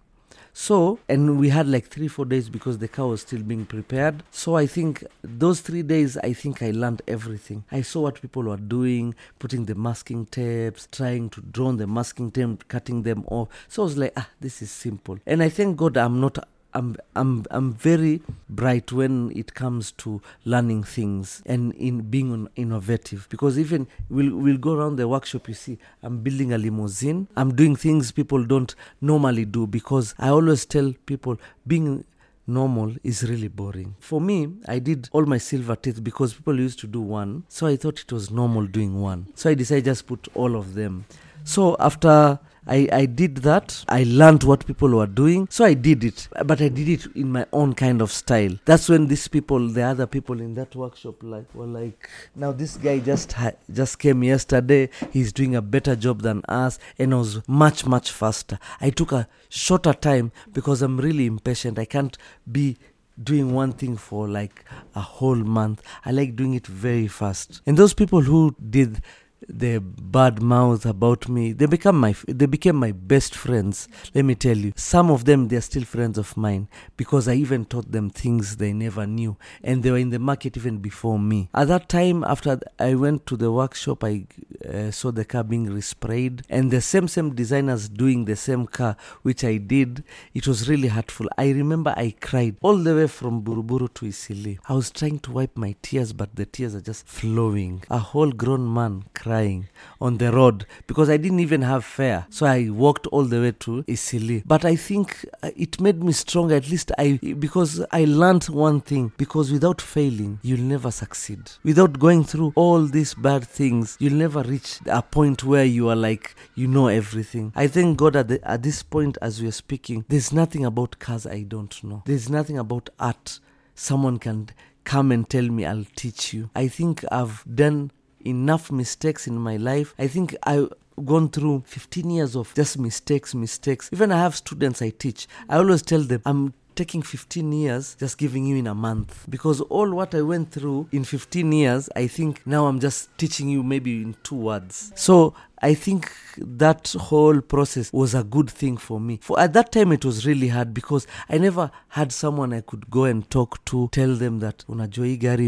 So, 0.59 0.97
and 1.07 1.39
we 1.39 1.49
had 1.49 1.67
like 1.67 1.85
three, 1.85 2.07
four 2.07 2.25
days 2.25 2.49
because 2.49 2.79
the 2.79 2.87
car 2.87 3.05
was 3.09 3.21
still 3.21 3.43
being 3.43 3.67
prepared. 3.67 4.23
So, 4.31 4.55
I 4.55 4.65
think 4.65 5.03
those 5.21 5.61
three 5.61 5.83
days, 5.83 6.17
I 6.17 6.33
think 6.33 6.63
I 6.63 6.71
learned 6.71 7.03
everything. 7.07 7.63
I 7.71 7.83
saw 7.83 8.01
what 8.01 8.19
people 8.19 8.41
were 8.41 8.57
doing, 8.57 9.13
putting 9.37 9.65
the 9.65 9.75
masking 9.75 10.25
tapes, 10.25 10.87
trying 10.91 11.29
to 11.29 11.41
draw 11.41 11.71
the 11.73 11.85
masking 11.85 12.31
tape, 12.31 12.67
cutting 12.69 13.03
them 13.03 13.23
off. 13.27 13.49
So, 13.67 13.83
I 13.83 13.85
was 13.85 13.97
like, 13.99 14.13
ah, 14.17 14.29
this 14.41 14.63
is 14.63 14.71
simple. 14.71 15.19
And 15.27 15.43
I 15.43 15.49
thank 15.49 15.77
God 15.77 15.95
I'm 15.95 16.19
not 16.19 16.39
I'm 16.73 16.95
I'm 17.15 17.45
I'm 17.49 17.73
very 17.73 18.21
bright 18.49 18.91
when 18.91 19.31
it 19.35 19.53
comes 19.53 19.91
to 19.93 20.21
learning 20.45 20.83
things 20.83 21.41
and 21.45 21.73
in 21.73 22.01
being 22.09 22.47
innovative 22.55 23.27
because 23.29 23.57
even 23.57 23.87
we'll 24.09 24.35
we'll 24.35 24.57
go 24.57 24.73
around 24.73 24.97
the 24.97 25.07
workshop 25.07 25.47
you 25.47 25.53
see 25.53 25.77
I'm 26.03 26.19
building 26.19 26.53
a 26.53 26.57
limousine 26.57 27.27
I'm 27.35 27.55
doing 27.55 27.75
things 27.75 28.11
people 28.11 28.43
don't 28.43 28.75
normally 29.01 29.45
do 29.45 29.65
because 29.65 30.13
I 30.19 30.29
always 30.29 30.65
tell 30.65 30.93
people 31.05 31.37
being 31.65 32.03
normal 32.47 32.95
is 33.03 33.23
really 33.29 33.49
boring. 33.49 33.93
For 33.99 34.21
me, 34.21 34.47
I 34.67 34.79
did 34.79 35.09
all 35.11 35.25
my 35.25 35.37
silver 35.37 35.75
teeth 35.75 36.01
because 36.03 36.33
people 36.33 36.57
used 36.57 36.79
to 36.79 36.87
do 36.87 37.01
one. 37.01 37.43
So 37.49 37.67
I 37.67 37.75
thought 37.75 37.99
it 37.99 38.11
was 38.11 38.31
normal 38.31 38.65
doing 38.65 39.01
one. 39.01 39.27
So 39.35 39.49
I 39.49 39.53
decided 39.53 39.85
just 39.85 40.07
put 40.07 40.27
all 40.33 40.55
of 40.55 40.73
them. 40.73 41.05
So 41.43 41.75
after 41.79 42.39
I, 42.67 42.87
I 42.91 43.05
did 43.05 43.37
that. 43.37 43.85
I 43.87 44.03
learned 44.03 44.43
what 44.43 44.65
people 44.65 44.89
were 44.89 45.07
doing. 45.07 45.47
So 45.49 45.65
I 45.65 45.73
did 45.73 46.03
it. 46.03 46.27
But 46.45 46.61
I 46.61 46.69
did 46.69 46.89
it 46.89 47.05
in 47.15 47.31
my 47.31 47.45
own 47.53 47.73
kind 47.73 48.01
of 48.01 48.11
style. 48.11 48.51
That's 48.65 48.89
when 48.89 49.07
these 49.07 49.27
people, 49.27 49.67
the 49.67 49.83
other 49.83 50.05
people 50.05 50.39
in 50.39 50.53
that 50.55 50.75
workshop, 50.75 51.15
like 51.21 51.53
were 51.55 51.65
like, 51.65 52.09
now 52.35 52.51
this 52.51 52.77
guy 52.77 52.99
just 52.99 53.35
just 53.71 53.99
came 53.99 54.23
yesterday. 54.23 54.89
He's 55.11 55.31
doing 55.31 55.55
a 55.55 55.61
better 55.61 55.95
job 55.95 56.21
than 56.21 56.43
us, 56.47 56.79
and 56.99 57.13
I 57.13 57.17
was 57.17 57.47
much 57.47 57.85
much 57.85 58.11
faster. 58.11 58.59
I 58.81 58.89
took 58.89 59.11
a 59.11 59.27
shorter 59.49 59.93
time 59.93 60.31
because 60.51 60.81
I'm 60.81 60.97
really 60.99 61.25
impatient. 61.25 61.79
I 61.79 61.85
can't 61.85 62.17
be 62.51 62.77
doing 63.21 63.53
one 63.53 63.71
thing 63.71 63.97
for 63.97 64.27
like 64.27 64.63
a 64.95 65.01
whole 65.01 65.35
month. 65.35 65.81
I 66.05 66.11
like 66.11 66.35
doing 66.35 66.53
it 66.53 66.67
very 66.67 67.07
fast. 67.07 67.61
And 67.65 67.77
those 67.77 67.93
people 67.93 68.21
who 68.21 68.55
did 68.69 69.01
the 69.47 69.79
bad 69.79 70.41
mouth 70.41 70.85
about 70.85 71.29
me. 71.29 71.51
They 71.53 71.65
become 71.67 71.99
my 71.99 72.15
they 72.27 72.45
became 72.45 72.75
my 72.75 72.91
best 72.91 73.35
friends 73.35 73.87
let 74.13 74.25
me 74.25 74.35
tell 74.35 74.57
you. 74.57 74.73
Some 74.75 75.11
of 75.11 75.25
them 75.25 75.47
they're 75.47 75.61
still 75.61 75.83
friends 75.83 76.17
of 76.17 76.35
mine 76.35 76.67
because 76.95 77.27
i 77.27 77.33
even 77.33 77.65
taught 77.65 77.91
them 77.91 78.09
things 78.09 78.57
they 78.57 78.73
never 78.73 79.05
knew 79.05 79.37
and 79.63 79.83
they 79.83 79.91
were 79.91 79.97
in 79.97 80.09
the 80.09 80.19
market 80.19 80.57
even 80.57 80.79
before 80.79 81.19
me. 81.19 81.49
At 81.53 81.67
that 81.67 81.89
time 81.89 82.23
after 82.23 82.59
i 82.79 82.95
went 82.95 83.25
to 83.27 83.37
the 83.37 83.51
workshop 83.51 84.03
i 84.03 84.25
uh, 84.67 84.91
saw 84.91 85.11
the 85.11 85.25
car 85.25 85.43
being 85.43 85.67
resprayed 85.67 86.43
and 86.49 86.71
the 86.71 86.81
same 86.81 87.07
same 87.07 87.35
designers 87.35 87.89
doing 87.89 88.25
the 88.25 88.35
same 88.35 88.65
car 88.65 88.95
which 89.21 89.43
i 89.43 89.57
did 89.57 90.03
it 90.33 90.47
was 90.47 90.67
really 90.69 90.87
hurtful. 90.87 91.27
I 91.37 91.49
remember 91.51 91.93
i 91.95 92.15
cried 92.19 92.57
all 92.61 92.77
the 92.77 92.95
way 92.95 93.07
from 93.07 93.43
buruburu 93.43 93.93
to 93.95 94.07
Eastleigh 94.07 94.57
i 94.67 94.73
was 94.73 94.89
trying 94.89 95.19
to 95.19 95.31
wipe 95.31 95.55
my 95.55 95.75
tears 95.81 96.11
but 96.13 96.35
the 96.35 96.45
tears 96.45 96.73
are 96.75 96.81
just 96.81 97.07
flowing. 97.07 97.83
A 97.89 97.99
whole 97.99 98.31
grown 98.31 98.73
man 98.73 99.03
cried 99.13 99.26
crying 99.27 99.67
on 99.99 100.17
the 100.17 100.31
road 100.31 100.65
because 100.87 101.09
I 101.09 101.17
didn't 101.17 101.39
even 101.41 101.61
have 101.63 101.83
fare. 101.83 102.25
So 102.29 102.45
I 102.45 102.69
walked 102.69 103.07
all 103.07 103.23
the 103.23 103.41
way 103.41 103.51
to 103.51 103.83
Eastleigh. 103.87 104.43
But 104.45 104.63
I 104.63 104.75
think 104.75 105.25
uh, 105.43 105.51
it 105.55 105.81
made 105.81 106.01
me 106.01 106.13
stronger. 106.13 106.55
At 106.55 106.69
least 106.69 106.91
I, 106.97 107.19
because 107.39 107.85
I 107.91 108.05
learned 108.05 108.45
one 108.45 108.81
thing. 108.81 109.11
Because 109.17 109.51
without 109.51 109.81
failing, 109.81 110.39
you'll 110.43 110.61
never 110.61 110.91
succeed. 110.91 111.51
Without 111.63 111.99
going 111.99 112.23
through 112.23 112.53
all 112.55 112.83
these 112.83 113.13
bad 113.13 113.43
things, 113.43 113.97
you'll 113.99 114.13
never 114.13 114.41
reach 114.43 114.79
a 114.85 115.01
point 115.01 115.43
where 115.43 115.65
you 115.65 115.89
are 115.89 115.95
like 115.95 116.35
you 116.55 116.67
know 116.67 116.87
everything. 116.87 117.51
I 117.55 117.67
thank 117.67 117.97
God 117.97 118.15
at, 118.15 118.27
the, 118.29 118.49
at 118.49 118.63
this 118.63 118.83
point 118.83 119.17
as 119.21 119.41
we 119.41 119.47
are 119.47 119.51
speaking. 119.51 120.05
There's 120.07 120.31
nothing 120.31 120.63
about 120.65 120.99
cars 120.99 121.25
I 121.27 121.43
don't 121.43 121.83
know. 121.83 122.03
There's 122.05 122.29
nothing 122.29 122.57
about 122.57 122.89
art 122.99 123.39
someone 123.75 124.17
can 124.17 124.49
come 124.87 125.11
and 125.11 125.29
tell 125.29 125.43
me 125.43 125.65
I'll 125.65 125.85
teach 125.95 126.33
you. 126.33 126.49
I 126.55 126.69
think 126.69 127.03
I've 127.11 127.43
done 127.53 127.91
enough 128.27 128.71
mistakes 128.71 129.27
in 129.27 129.37
my 129.37 129.57
life. 129.57 129.93
I 129.97 130.07
think 130.07 130.35
I 130.43 130.67
gone 131.05 131.29
through 131.29 131.63
15 131.67 132.09
years 132.09 132.35
of 132.35 132.53
just 132.55 132.77
mistakes, 132.79 133.35
mistakes. 133.35 133.89
Even 133.93 134.11
I 134.11 134.17
have 134.17 134.35
students 134.35 134.81
I 134.81 134.89
teach. 134.89 135.27
I 135.47 135.57
always 135.57 135.81
tell 135.81 136.01
them 136.01 136.21
I'm 136.25 136.53
taking 136.75 137.01
15 137.01 137.51
years 137.51 137.95
just 137.99 138.17
giving 138.19 138.45
you 138.45 138.55
in 138.55 138.67
a 138.67 138.75
month 138.75 139.25
because 139.29 139.61
all 139.61 139.89
what 139.91 140.13
I 140.13 140.21
went 140.21 140.51
through 140.51 140.87
in 140.91 141.03
15 141.03 141.51
years, 141.51 141.89
I 141.95 142.07
think 142.07 142.45
now 142.45 142.67
I'm 142.67 142.79
just 142.79 143.15
teaching 143.17 143.49
you 143.49 143.63
maybe 143.63 144.01
in 144.03 144.15
two 144.23 144.35
words. 144.35 144.91
So 144.95 145.33
I 145.59 145.73
think 145.73 146.11
that 146.37 146.93
whole 146.99 147.41
process 147.41 147.91
was 147.91 148.13
a 148.13 148.23
good 148.23 148.49
thing 148.49 148.77
for 148.77 148.99
me. 148.99 149.19
For 149.21 149.39
at 149.39 149.53
that 149.53 149.71
time 149.71 149.91
it 149.91 150.05
was 150.05 150.25
really 150.25 150.49
hard 150.49 150.73
because 150.73 151.07
I 151.29 151.39
never 151.39 151.71
had 151.89 152.11
someone 152.11 152.53
I 152.53 152.61
could 152.61 152.91
go 152.91 153.05
and 153.05 153.27
talk 153.29 153.63
to, 153.65 153.89
tell 153.91 154.15
them 154.15 154.39
that 154.39 154.63
unajua 154.69 155.19
gari 155.19 155.47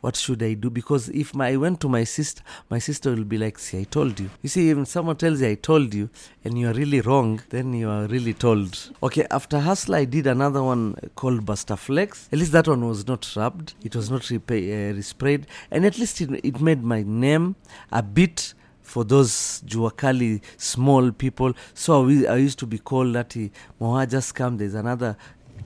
what 0.00 0.16
should 0.16 0.42
I 0.42 0.54
do? 0.54 0.70
Because 0.70 1.08
if 1.10 1.34
my, 1.34 1.50
I 1.50 1.56
went 1.56 1.80
to 1.82 1.88
my 1.88 2.04
sister, 2.04 2.42
my 2.70 2.78
sister 2.78 3.10
will 3.10 3.24
be 3.24 3.38
like, 3.38 3.58
see, 3.58 3.80
I 3.80 3.84
told 3.84 4.18
you. 4.18 4.30
You 4.42 4.48
see, 4.48 4.70
even 4.70 4.84
someone 4.84 5.16
tells 5.16 5.40
you 5.40 5.48
I 5.48 5.54
told 5.54 5.94
you 5.94 6.10
and 6.44 6.58
you 6.58 6.68
are 6.68 6.72
really 6.72 7.00
wrong, 7.00 7.40
then 7.50 7.72
you 7.72 7.88
are 7.88 8.06
really 8.06 8.34
told. 8.34 8.90
Okay, 9.02 9.26
after 9.30 9.60
Hustler, 9.60 9.98
I 9.98 10.04
did 10.06 10.26
another 10.26 10.62
one 10.62 10.96
called 11.14 11.46
Buster 11.46 11.76
Flex. 11.76 12.28
At 12.32 12.38
least 12.38 12.52
that 12.52 12.66
one 12.66 12.86
was 12.86 13.06
not 13.06 13.30
rubbed, 13.36 13.74
it 13.84 13.94
was 13.94 14.10
not 14.10 14.28
repay, 14.30 14.90
uh, 14.90 14.94
resprayed, 14.94 15.44
and 15.70 15.86
at 15.86 15.98
least 15.98 16.20
it, 16.20 16.30
it 16.44 16.60
made 16.60 16.82
my 16.82 17.02
name 17.02 17.56
a 17.92 18.02
bit 18.02 18.54
for 18.84 19.02
those 19.04 19.62
juakali 19.66 20.40
small 20.56 21.10
people. 21.10 21.52
So 21.72 22.08
I, 22.08 22.24
I 22.26 22.36
used 22.36 22.58
to 22.60 22.66
be 22.66 22.78
called 22.78 23.14
that 23.14 23.36
eh, 23.36 23.48
Moha 23.80 24.08
just 24.08 24.34
come, 24.34 24.58
there's 24.58 24.74
another 24.74 25.16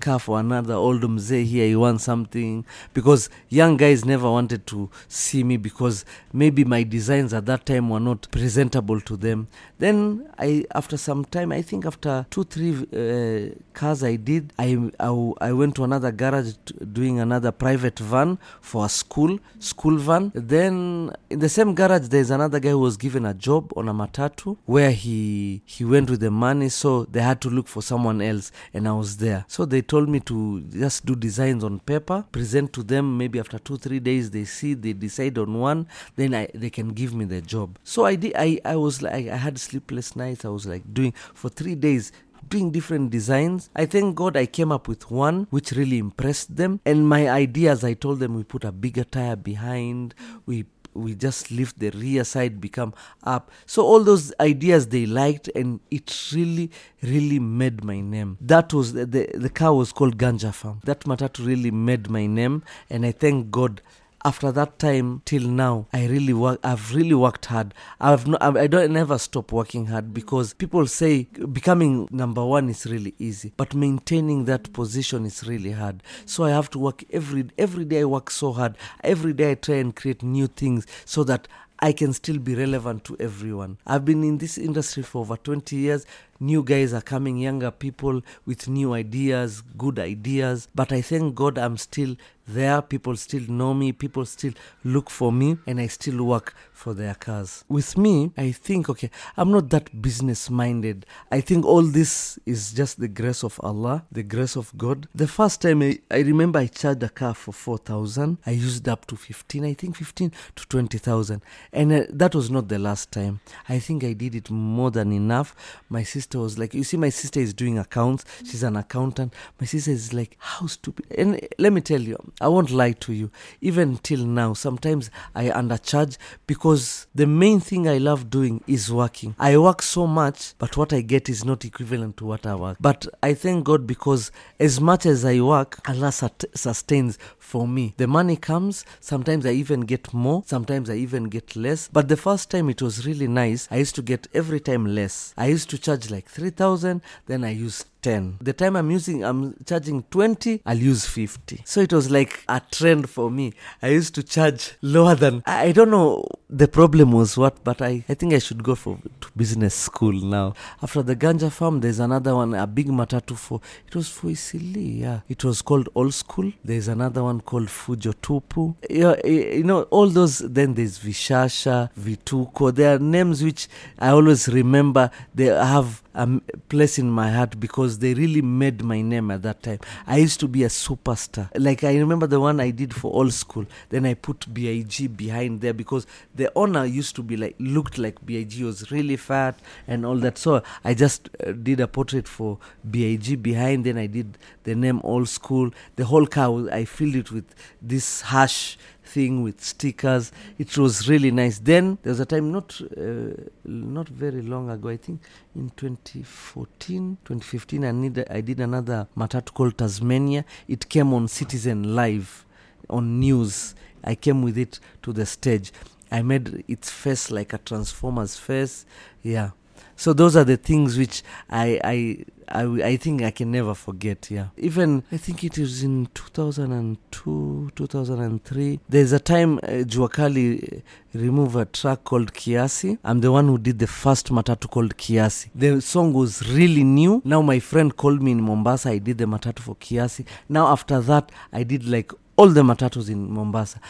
car 0.01 0.19
for 0.19 0.41
another 0.41 0.75
old 0.75 1.03
mzee 1.03 1.45
here, 1.45 1.67
he 1.67 1.77
wants 1.77 2.05
something. 2.05 2.65
Because 2.95 3.29
young 3.49 3.77
guys 3.77 4.05
never 4.05 4.31
wanted 4.31 4.67
to 4.69 4.91
see 5.09 5.45
me 5.45 5.57
because 5.57 6.05
maybe 6.33 6.65
my 6.65 6.83
designs 6.83 7.35
at 7.35 7.47
that 7.47 7.67
time 7.67 7.91
were 7.91 8.01
not 8.01 8.29
presentable 8.31 9.01
to 9.03 9.17
them. 9.17 9.49
Then 9.79 10.29
I, 10.39 10.65
after 10.75 10.97
some 10.97 11.25
time, 11.25 11.53
I 11.53 11.63
think 11.63 11.87
after 11.87 12.27
two, 12.31 12.45
three 12.45 12.73
uh, 12.93 13.55
cars 13.73 14.03
I 14.03 14.17
did, 14.17 14.53
I, 14.59 14.91
I, 14.99 15.33
I 15.41 15.53
went 15.53 15.75
to 15.77 15.85
another 15.85 16.13
garage 16.13 16.55
to, 16.67 16.85
doing 16.85 17.21
another 17.21 17.53
private 17.53 17.99
van 17.99 18.39
for 18.61 18.85
a 18.85 18.89
school, 18.89 19.39
school 19.59 19.97
van. 19.99 20.33
Then 20.35 21.13
in 21.31 21.39
the 21.39 21.49
same 21.49 21.75
garage, 21.75 22.09
there's 22.09 22.31
another 22.31 22.61
guy 22.61 22.71
who 22.71 22.79
was 22.79 22.97
given 22.97 23.25
a 23.27 23.35
job 23.35 23.73
on 23.77 23.89
a 23.89 23.95
matatu 23.95 24.57
where 24.67 24.91
he 24.91 25.63
he 25.65 25.85
went 25.85 26.11
with 26.11 26.21
the 26.21 26.31
money, 26.31 26.69
so 26.69 27.05
they 27.05 27.21
had 27.21 27.41
to 27.41 27.51
look 27.51 27.69
for 27.69 27.83
someone 27.83 28.21
else, 28.21 28.51
and 28.75 28.89
I 28.89 28.93
was 28.93 29.19
there. 29.19 29.45
So 29.49 29.65
they 29.65 29.81
told 29.89 30.09
me 30.09 30.21
to 30.21 30.61
just 30.71 31.05
do 31.05 31.17
designs 31.17 31.65
on 31.65 31.81
paper, 31.81 32.25
present 32.31 32.73
to 32.75 32.83
them. 32.83 33.19
Maybe 33.19 33.41
after 33.41 33.59
two, 33.59 33.77
three 33.77 33.99
days, 33.99 34.31
they 34.31 34.45
see, 34.45 34.75
they 34.75 34.93
decide 34.93 35.39
on 35.39 35.59
one, 35.59 35.89
then 36.17 36.35
I, 36.35 36.49
they 36.55 36.71
can 36.71 36.91
give 36.91 37.15
me 37.15 37.25
the 37.25 37.41
job. 37.41 37.79
So 37.83 38.05
I 38.05 38.15
did. 38.15 38.35
I, 38.37 38.61
I 38.65 38.77
was 38.77 39.03
like, 39.03 39.29
I 39.29 39.37
had 39.37 39.59
sleepless 39.59 40.15
nights. 40.15 40.45
I 40.45 40.49
was 40.49 40.67
like 40.67 40.83
doing 40.93 41.13
for 41.35 41.49
three 41.49 41.75
days 41.75 42.13
doing 42.49 42.71
different 42.71 43.11
designs. 43.11 43.71
I 43.75 43.87
thank 43.87 44.15
God 44.15 44.37
I 44.37 44.47
came 44.47 44.73
up 44.73 44.89
with 44.89 45.11
one 45.11 45.47
which 45.51 45.73
really 45.73 45.99
impressed 45.99 46.57
them. 46.57 46.81
And 46.85 47.09
my 47.09 47.29
ideas, 47.29 47.85
I 47.85 47.95
told 47.95 48.21
them 48.21 48.35
we 48.35 48.45
put 48.45 48.65
a 48.65 48.73
bigger 48.73 49.05
tire 49.05 49.37
behind, 49.37 50.15
we 50.47 50.65
we 50.99 51.15
just 51.15 51.51
lift 51.51 51.79
the 51.79 51.91
rear 51.91 52.25
side 52.25 52.61
become 52.61 52.95
up. 53.25 53.51
So 53.67 53.83
all 53.85 54.03
those 54.05 54.33
ideas 54.41 54.89
they 54.89 55.07
liked 55.07 55.49
and 55.55 55.81
it 55.91 56.31
really 56.33 56.71
really 57.03 57.39
made 57.39 57.85
my 57.85 58.01
name. 58.01 58.37
That 58.41 58.73
was 58.73 58.93
the, 58.93 59.07
the, 59.07 59.31
the 59.35 59.51
car 59.51 59.75
was 59.75 59.93
called 59.93 60.19
ganja 60.19 60.53
farm. 60.53 60.81
That 60.85 61.01
matatu 61.01 61.47
really 61.47 61.71
made 61.71 62.11
my 62.11 62.27
name 62.27 62.63
and 62.91 63.07
i 63.07 63.13
thank 63.13 63.51
god 63.51 63.81
after 64.25 64.51
that 64.51 64.79
time 64.79 65.23
till 65.25 65.43
now 65.49 65.87
i 65.93 66.07
really 66.07 66.33
work 66.33 66.59
i've 66.65 66.95
really 66.95 67.15
worked 67.15 67.47
hard 67.47 67.73
i've 68.01 68.27
no, 68.27 68.37
i 68.41 68.67
don't 68.67 68.93
never 68.93 69.17
stop 69.19 69.53
working 69.53 69.87
hard 69.87 70.13
because 70.13 70.55
people 70.55 70.87
say 70.87 71.25
becoming 71.53 72.09
number 72.11 72.45
one 72.45 72.69
is 72.69 72.85
really 72.87 73.15
easy 73.19 73.53
but 73.57 73.75
maintaining 73.75 74.45
that 74.45 74.73
position 74.73 75.25
is 75.25 75.47
really 75.47 75.73
hard 75.73 76.03
so 76.27 76.45
i 76.45 76.51
have 76.51 76.69
to 76.69 76.79
work 76.79 77.05
every 77.11 77.49
every 77.57 77.85
day 77.85 78.01
i 78.01 78.05
work 78.05 78.31
so 78.31 78.53
hard 78.53 78.77
every 79.05 79.33
day 79.33 79.53
i 79.53 79.55
try 79.55 79.77
and 79.77 79.95
create 79.95 80.23
new 80.23 80.47
things 80.47 80.87
so 81.05 81.23
that 81.23 81.47
I 81.81 81.93
can 81.93 82.13
still 82.13 82.39
be 82.39 82.57
relevant 82.57 83.05
to 83.05 83.17
everyone. 83.21 83.79
I've 83.87 84.05
been 84.05 84.25
in 84.25 84.39
this 84.39 84.59
industry 84.59 85.05
for 85.05 85.21
over 85.21 85.37
20 85.37 85.77
years. 85.77 86.05
New 86.41 86.65
guys 86.65 86.93
are 86.93 87.01
coming, 87.01 87.39
younger 87.39 87.71
people 87.71 88.23
with 88.45 88.67
new 88.69 88.95
ideas, 88.95 89.63
good 89.77 90.01
ideas. 90.01 90.67
But 90.75 90.91
I 90.91 91.03
thank 91.03 91.37
God 91.37 91.57
I'm 91.57 91.77
still 91.77 92.17
there. 92.49 92.83
People 92.83 93.17
still 93.17 93.43
know 93.49 93.75
me. 93.75 93.93
People 93.93 94.25
still 94.25 94.53
look 94.85 95.11
for 95.11 95.31
me, 95.33 95.59
and 95.67 95.81
I 95.81 95.87
still 95.87 96.25
work 96.25 96.55
for 96.73 96.95
their 96.95 97.15
cars. 97.15 97.65
With 97.69 97.99
me, 97.99 98.33
I 98.37 98.53
think, 98.53 98.89
okay, 98.89 99.11
I'm 99.37 99.51
not 99.51 99.69
that 99.71 100.01
business 100.01 100.49
minded. 100.49 101.07
I 101.31 101.41
think 101.41 101.65
all 101.65 101.83
this 101.83 102.39
is 102.47 102.73
just 102.73 103.01
the 103.01 103.09
grace 103.09 103.43
of 103.43 103.61
Allah, 103.63 104.05
the 104.13 104.23
grace 104.23 104.57
of 104.57 104.73
God. 104.79 105.09
The 105.15 105.27
first 105.27 105.61
time 105.61 105.83
I, 105.83 105.99
I 106.11 106.19
remember 106.21 106.61
I 106.61 106.67
charged 106.67 107.03
a 107.03 107.09
car 107.09 107.35
for 107.35 107.53
4,000, 107.53 108.39
I 108.47 108.53
used 108.53 108.89
up 108.89 109.07
to 109.07 109.17
15, 109.17 109.65
I 109.65 109.75
think 109.75 109.97
15 109.97 110.33
to 110.57 110.69
20,000. 110.69 111.43
And 111.73 111.93
uh, 111.93 112.05
that 112.11 112.35
was 112.35 112.51
not 112.51 112.69
the 112.69 112.79
last 112.79 113.11
time. 113.11 113.41
I 113.69 113.81
think 113.81 114.05
I 114.05 114.13
did 114.13 114.35
it 114.35 114.51
more 114.51 114.91
than 114.91 115.13
enough. 115.13 115.55
My 115.89 116.05
sister 116.05 116.39
was 116.39 116.59
like, 116.59 116.75
you 116.75 116.85
see, 116.85 116.97
my 116.97 117.11
sister 117.11 117.41
is 117.41 117.53
doing 117.53 117.79
accounts, 117.79 118.25
she's 118.45 118.63
an 118.63 118.77
accountant. 118.77 119.35
My 119.61 119.67
sister 119.67 119.91
is 119.91 120.13
like, 120.13 120.37
how 120.39 120.67
stupid. 120.67 121.07
And 121.17 121.41
let 121.59 121.73
me 121.73 121.81
tell 121.81 122.01
you, 122.01 122.19
I 122.41 122.49
won't 122.49 122.71
lie 122.71 122.93
to 122.93 123.13
you. 123.13 123.31
Even 123.61 123.99
till 123.99 124.25
now, 124.25 124.55
sometimes 124.55 125.11
I 125.35 125.45
undercharge 125.51 126.17
because 126.47 127.07
the 127.15 127.27
main 127.27 127.61
thing 127.61 127.89
I 127.89 127.99
love 127.99 128.31
doing 128.31 128.63
is 128.67 128.93
working. 128.93 129.35
I 129.39 129.57
work 129.59 129.83
so 129.83 130.07
much, 130.07 130.55
but 130.59 130.77
what 130.77 130.93
I 130.93 131.01
get 131.01 131.29
is 131.29 131.45
not 131.45 131.65
equivalent 131.65 132.17
to 132.19 132.27
what 132.27 132.47
I 132.47 132.55
work. 132.55 132.79
But 132.81 133.07
I 133.23 133.35
thank 133.35 133.65
God 133.65 133.87
because 133.87 134.31
as 134.61 134.81
much 134.81 135.07
as 135.07 135.25
I 135.25 135.41
work, 135.41 135.81
Allah 135.89 136.13
sustains 136.13 137.19
for 137.49 137.67
me. 137.67 137.95
The 137.97 138.07
money 138.07 138.37
comes, 138.37 138.85
sometimes 139.01 139.47
I 139.47 139.53
even 139.53 139.81
get 139.81 140.13
more, 140.13 140.43
sometimes 140.47 140.91
I 140.91 140.97
even 140.97 141.25
get 141.25 141.57
less. 141.57 141.89
But 141.91 142.09
the 142.09 142.17
first 142.17 142.51
time 142.51 142.69
it 142.69 142.83
was 142.83 143.07
really 143.07 143.27
nice. 143.27 143.67
I 143.71 143.77
used 143.77 143.95
to 143.95 144.03
get 144.03 144.29
every 144.35 144.61
time 144.61 144.85
less. 144.85 145.33
I 145.37 145.47
used 145.47 145.71
to 145.71 145.79
charge 145.79 146.11
like 146.11 146.29
3000, 146.29 147.01
then 147.27 147.45
I 147.45 147.51
used 147.51 147.87
10. 148.03 148.39
The 148.41 148.53
time 148.53 148.77
I'm 148.77 148.91
using, 148.91 149.25
I'm 149.25 149.55
charging 149.67 150.03
20, 150.05 150.63
I'll 150.65 150.77
use 150.77 151.07
50. 151.07 151.63
So 151.65 151.81
it 151.81 151.93
was 151.93 152.11
like 152.11 152.45
a 152.49 152.61
trend 152.71 153.09
for 153.11 153.31
me. 153.31 153.55
I 153.83 153.89
used 153.89 154.15
to 154.17 154.23
charge 154.23 154.75
lower 154.83 155.15
than, 155.15 155.43
I 155.47 155.69
I 155.69 155.73
don't 155.73 155.91
know 155.91 156.25
the 156.51 156.67
problem 156.67 157.13
was 157.13 157.37
what, 157.37 157.63
but 157.63 157.83
I, 157.83 158.05
I 158.09 158.15
think 158.15 158.33
I 158.33 158.39
should 158.39 158.63
go 158.63 158.75
for 158.75 158.99
to 159.21 159.29
business 159.37 159.75
school 159.75 160.13
now. 160.13 160.55
After 160.83 161.03
the 161.03 161.15
ganja 161.15 161.53
farm, 161.53 161.81
there's 161.81 161.99
another 161.99 162.35
one, 162.35 162.55
a 162.55 162.67
big 162.67 162.89
matatu 162.89 163.37
for, 163.37 163.61
it 163.87 163.95
was 163.95 164.09
for 164.09 164.31
Eastleigh, 164.31 164.81
yeah. 164.81 165.21
It 165.29 165.45
was 165.45 165.61
called 165.61 165.89
Old 165.95 166.15
School. 166.15 166.53
There's 166.65 166.89
another 166.89 167.23
one 167.23 167.43
called 167.43 167.69
Fujo. 167.69 168.75
Yeah, 168.89 169.15
eh, 169.25 169.57
you 169.57 169.65
know, 169.65 169.83
all 169.85 170.09
those, 170.09 170.39
then 170.39 170.75
there's 170.75 170.99
Vishasha, 170.99 171.91
Vituko. 171.99 172.75
There 172.75 172.97
are 172.97 172.99
names 172.99 173.43
which 173.43 173.69
I 173.99 174.11
always 174.11 174.49
remember. 174.49 175.11
They 175.35 175.47
have 175.47 176.03
a 176.15 176.23
m- 176.23 176.43
place 176.69 176.99
in 176.99 177.11
my 177.11 177.31
heart 177.31 177.59
because 177.61 177.99
they 177.99 178.15
really 178.15 178.43
made 178.43 178.83
my 178.83 179.01
name 179.01 179.31
at 179.31 179.43
that 179.43 179.63
time. 179.63 179.79
I 180.07 180.19
used 180.19 180.41
to 180.41 180.49
be 180.49 180.65
a 180.65 180.69
superstar. 180.69 181.49
Like 181.57 181.85
I 181.85 181.97
remember 181.97 182.27
the 182.27 182.41
one 182.41 182.61
I 182.61 182.71
did 182.71 182.95
for 182.95 183.13
old 183.15 183.33
school. 183.33 183.67
Then 183.91 184.07
I 184.07 184.15
put 184.15 184.53
BIG 184.53 185.17
behind 185.17 185.61
there 185.61 185.75
because 185.75 186.07
the 186.35 186.51
owner 186.57 186.85
used 186.85 187.15
to 187.17 187.23
be 187.23 187.37
like 187.37 187.57
looked 187.59 187.99
like 187.99 188.25
BIG 188.25 188.63
was 188.63 188.91
really 188.91 189.17
fat 189.17 189.59
and 189.87 190.05
all 190.05 190.17
that. 190.17 190.39
So 190.39 190.63
I 190.85 190.95
just 190.95 191.29
uh, 191.47 191.53
did 191.53 191.81
a 191.81 191.89
portrait 191.89 192.27
for 192.27 192.59
BIG 192.91 193.43
behind. 193.43 193.85
Then 193.85 193.99
I 193.99 194.07
did 194.07 194.39
the 194.65 194.75
name 194.75 195.01
old 195.05 195.29
school. 195.29 195.71
The 195.97 196.05
whole 196.07 196.27
car 196.27 196.71
I 196.71 196.85
filled 196.85 197.17
it 197.17 197.31
with 197.31 197.45
this 197.81 198.23
hash 198.23 198.79
thing 199.09 199.43
with 199.43 199.63
stickers. 199.65 200.31
It 200.59 200.77
was 200.77 201.09
really 201.09 201.31
nice. 201.31 201.59
Then 201.59 201.99
there 202.03 202.11
was 202.11 202.21
a 202.21 202.27
time 202.27 202.53
not 202.53 202.81
uh, 202.97 203.33
not 203.65 204.09
very 204.09 204.43
long 204.43 204.71
ago. 204.71 204.89
I 204.89 204.97
think 204.97 205.23
in 205.57 205.71
2014, 205.71 207.19
2015. 207.25 207.85
I 207.85 207.91
need 207.93 208.25
I 208.31 208.41
did 208.41 208.61
another 208.61 209.09
matatu 209.17 209.53
called 209.55 209.79
Tasmania. 209.79 210.45
It 210.69 210.89
came 210.89 211.13
on 211.15 211.29
Citizen 211.29 211.95
Live 211.95 212.45
on 212.91 213.19
news. 213.19 213.75
I 214.05 214.15
came 214.15 214.43
with 214.43 214.59
it 214.59 214.79
to 215.03 215.13
the 215.13 215.27
stage. 215.27 215.73
I 216.11 216.23
made 216.23 216.65
its 216.69 216.91
face 216.91 217.31
like 217.31 217.53
a 217.53 217.59
transformer's 217.59 218.37
face. 218.37 218.87
Yeah. 219.23 219.51
So 219.97 220.13
those 220.13 220.37
are 220.37 220.45
the 220.45 220.57
things 220.57 220.97
which 220.99 221.23
I 221.51 221.81
I 221.85 222.25
I, 222.51 222.63
I 222.83 222.97
think 222.97 223.23
I 223.23 223.31
can 223.31 223.51
never 223.53 223.75
forget. 223.75 224.31
Yeah. 224.31 224.49
Even 224.57 225.05
I 225.13 225.17
think 225.17 225.45
it 225.45 225.59
was 225.59 225.83
in 225.83 226.09
2002, 226.15 227.71
2003. 227.75 228.81
There's 228.89 229.13
a 229.13 229.19
time 229.21 229.59
uh, 229.59 229.85
Jua 229.85 230.11
Cali 230.11 230.83
removed 231.15 231.57
a 231.57 231.65
track 231.67 232.05
called 232.05 232.33
Kiasi. 232.33 232.99
I'm 233.05 233.21
the 233.21 233.31
one 233.33 233.49
who 233.49 233.59
did 233.59 233.79
the 233.79 233.87
first 233.87 234.29
matatu 234.29 234.71
called 234.71 234.97
Kiasi. 234.97 235.51
The 235.55 235.81
song 235.81 236.13
was 236.13 236.49
really 236.53 236.85
new. 236.85 237.21
Now 237.25 237.43
my 237.43 237.59
friend 237.59 237.95
called 237.95 238.23
me 238.23 238.33
in 238.33 238.43
Mombasa. 238.43 238.91
I 238.91 238.99
did 238.99 239.19
the 239.19 239.27
matatu 239.27 239.61
for 239.61 239.77
Kiasi. 239.77 240.25
Now 240.49 240.69
after 240.69 241.01
that, 241.01 241.31
I 241.53 241.65
did 241.65 241.85
like 241.87 242.13
all 242.37 242.49
the 242.49 242.63
matatus 242.63 243.11
in 243.11 243.31
Mombasa. 243.31 243.81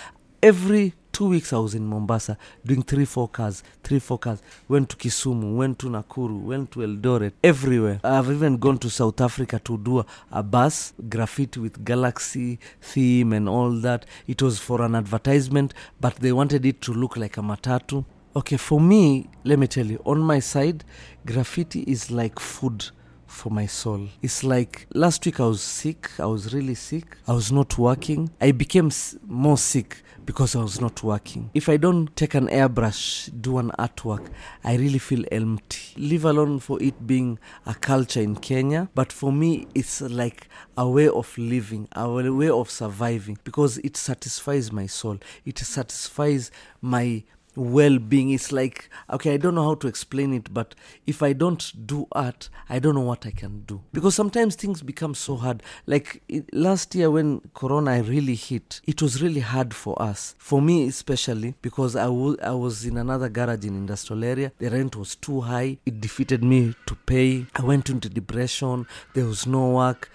Every 0.41 0.95
two 1.11 1.31
weeks 1.31 1.53
I 1.53 1.59
was 1.59 1.75
in 1.75 1.85
Mombasa 1.85 2.39
doing 2.65 2.83
three, 2.83 3.05
four 3.05 3.27
cars, 3.27 3.65
three, 3.83 3.99
four 3.99 4.19
cars. 4.19 4.41
Went 4.69 4.89
to 4.91 4.97
Kisumu, 4.97 5.57
went 5.57 5.81
to 5.81 5.89
Nakuru, 5.89 6.43
went 6.43 6.71
to 6.71 6.79
Eldoret, 6.79 7.33
everywhere. 7.43 7.99
I've 8.05 8.31
even 8.31 8.57
gone 8.57 8.79
to 8.79 8.89
South 8.89 9.21
Africa 9.21 9.59
to 9.65 9.77
do 9.79 9.99
a, 9.99 10.07
a 10.31 10.45
bus 10.45 10.93
graffiti 11.09 11.59
with 11.59 11.85
galaxy 11.85 12.61
theme 12.81 13.33
and 13.33 13.49
all 13.49 13.73
that. 13.81 14.07
It 14.29 14.41
was 14.41 14.61
for 14.61 14.81
an 14.83 14.95
advertisement, 14.95 15.75
but 16.01 16.15
they 16.17 16.31
wanted 16.31 16.65
it 16.65 16.81
to 16.83 16.93
look 16.93 17.17
like 17.17 17.37
a 17.37 17.41
matatu. 17.41 18.05
Okay, 18.37 18.57
for 18.57 18.81
me, 18.81 19.29
let 19.43 19.59
me 19.59 19.67
tell 19.67 19.87
you, 19.87 20.01
on 20.05 20.21
my 20.21 20.39
side, 20.39 20.85
graffiti 21.27 21.81
is 21.81 22.13
like 22.13 22.39
food 22.39 22.85
for 23.27 23.51
my 23.51 23.67
soul. 23.67 24.07
It's 24.23 24.45
like 24.45 24.87
last 24.95 25.27
week 25.27 25.41
I 25.41 25.47
was 25.47 25.63
sick. 25.63 26.13
I 26.21 26.27
was 26.27 26.55
really 26.55 26.77
sick. 26.77 27.17
I 27.27 27.33
was 27.33 27.51
not 27.51 27.77
working. 27.77 28.31
I 28.41 28.53
became 28.53 28.93
more 29.27 29.59
sick 29.59 30.05
because 30.29 30.55
I 30.55 30.61
was 30.61 30.79
not 30.79 31.03
working. 31.03 31.49
If 31.55 31.71
I 31.71 31.79
don't 31.79 32.15
take 32.15 32.35
an 32.35 32.49
airbrush, 32.49 33.31
do 33.41 33.57
an 33.57 33.71
artwork, 33.79 34.29
I 34.63 34.77
really 34.77 34.99
feel 34.99 35.25
empty. 35.33 35.95
Leave 35.97 36.27
alone 36.27 36.59
for 36.59 36.83
it 36.83 37.07
being 37.07 37.39
a 37.65 37.73
culture 37.73 38.21
in 38.21 38.37
Kenya, 38.37 38.91
but 38.95 39.11
for 39.11 39.33
me, 39.33 39.69
it's 39.75 40.03
like 40.03 40.47
a 40.77 40.87
way 40.87 41.09
of 41.09 41.39
living, 41.39 41.89
a 41.93 42.07
way 42.31 42.51
of 42.51 42.69
surviving 42.69 43.39
because 43.43 43.79
it 43.79 43.97
satisfies 43.97 44.71
my 44.71 44.85
soul. 44.85 45.19
It 45.47 45.61
satisfies 45.61 46.51
my 46.83 47.25
well-being. 47.59 48.31
It's 48.31 48.53
like 48.53 48.89
okay 49.11 49.35
i 49.35 49.37
don't 49.37 49.55
know 49.55 49.65
how 49.65 49.75
to 49.75 49.89
explain 49.89 50.33
it 50.33 50.53
but 50.53 50.75
if 51.07 51.23
i 51.23 51.33
don't 51.33 51.73
do 51.87 52.07
art 52.13 52.49
i 52.69 52.79
don't 52.79 52.95
know 52.95 53.01
what 53.01 53.27
i 53.27 53.31
can 53.31 53.63
do. 53.67 53.83
Because 53.93 54.15
sometimes 54.15 54.55
things 54.55 54.83
become 54.83 55.15
so 55.15 55.37
hard. 55.37 55.63
Like 55.87 56.23
it, 56.29 56.53
last 56.55 56.95
year 56.95 57.11
when 57.11 57.41
corona 57.55 58.03
really 58.03 58.35
hit 58.35 58.81
it 58.87 59.03
was 59.03 59.23
really 59.23 59.41
hard 59.41 59.75
for 59.75 60.01
us. 60.01 60.35
For 60.39 60.63
me 60.63 60.87
especially 60.89 61.55
because 61.63 61.97
I 61.97 62.09
wa- 62.09 62.37
I 62.43 62.53
was 62.53 62.85
in 62.85 62.97
another 62.97 63.29
garage 63.29 63.65
in 63.65 63.75
industrial 63.75 64.25
area. 64.25 64.53
The 64.59 64.71
rent 64.71 64.97
was 64.97 65.17
too 65.17 65.41
high. 65.43 65.79
It 65.85 66.01
defeated 66.01 66.45
me 66.45 66.75
to 66.87 66.95
pay. 66.95 67.47
I 67.55 67.63
went 67.63 67.91
into 67.91 68.09
depression. 68.09 68.87
There 69.15 69.25
was 69.27 69.47
no 69.47 69.71
work. 69.71 70.11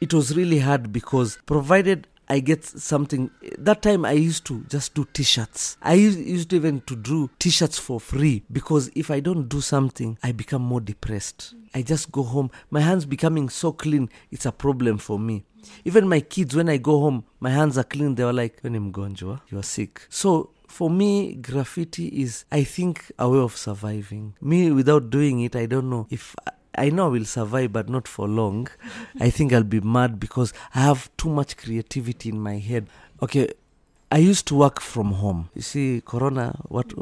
It 0.00 0.14
was 0.14 0.36
really 0.36 0.60
hard 0.60 0.92
because 0.92 1.38
provided 1.46 2.06
I 2.28 2.40
get 2.40 2.64
something. 2.64 3.30
That 3.58 3.82
time 3.82 4.04
I 4.04 4.12
used 4.12 4.44
to 4.46 4.64
just 4.68 4.94
do 4.94 5.06
t-shirts. 5.12 5.76
I 5.82 5.94
used, 5.94 6.52
even 6.52 6.82
to 6.82 6.96
do 6.96 7.30
t-shirts 7.38 7.78
for 7.78 8.00
free 8.00 8.44
because 8.52 8.90
if 8.94 9.10
I 9.10 9.20
don't 9.20 9.48
do 9.48 9.60
something, 9.60 10.18
I 10.22 10.32
become 10.32 10.62
more 10.62 10.80
depressed. 10.80 11.54
I 11.74 11.82
just 11.82 12.12
go 12.12 12.22
home. 12.22 12.50
My 12.70 12.80
hands 12.80 13.06
becoming 13.06 13.48
so 13.48 13.72
clean, 13.72 14.10
it's 14.30 14.46
a 14.46 14.52
problem 14.52 14.98
for 14.98 15.18
me. 15.18 15.44
Even 15.84 16.08
my 16.08 16.20
kids, 16.20 16.54
when 16.54 16.68
I 16.68 16.76
go 16.76 17.00
home, 17.00 17.24
my 17.40 17.50
hands 17.50 17.76
are 17.78 17.84
clean. 17.84 18.14
They 18.14 18.24
were 18.24 18.32
like, 18.32 18.58
"When 18.62 18.74
mgonjwa, 18.92 19.40
you 19.50 19.58
are 19.58 19.64
sick." 19.64 20.06
So 20.08 20.50
for 20.66 20.88
me, 20.88 21.34
graffiti 21.34 22.08
is, 22.22 22.44
I 22.52 22.64
think, 22.64 23.10
a 23.18 23.28
way 23.28 23.38
of 23.38 23.56
surviving. 23.56 24.34
Me, 24.40 24.70
without 24.70 25.10
doing 25.10 25.40
it, 25.40 25.56
I 25.56 25.66
don't 25.66 25.90
know 25.90 26.06
if 26.10 26.34
I 26.78 26.90
know 26.90 27.06
I 27.06 27.08
will 27.08 27.24
survive, 27.24 27.72
but 27.72 27.88
not 27.88 28.06
for 28.08 28.28
long. 28.28 28.68
I 29.20 29.30
think 29.30 29.52
I'll 29.52 29.62
be 29.62 29.80
mad 29.80 30.18
because 30.20 30.52
I 30.74 30.80
have 30.80 31.10
too 31.16 31.28
much 31.28 31.56
creativity 31.56 32.28
in 32.30 32.40
my 32.40 32.58
head. 32.58 32.88
Okay, 33.22 33.48
I 34.10 34.18
used 34.18 34.46
to 34.46 34.54
work 34.54 34.80
from 34.80 35.12
home. 35.12 35.50
You 35.54 35.60
see, 35.60 36.02
Corona, 36.02 36.58
what 36.68 36.94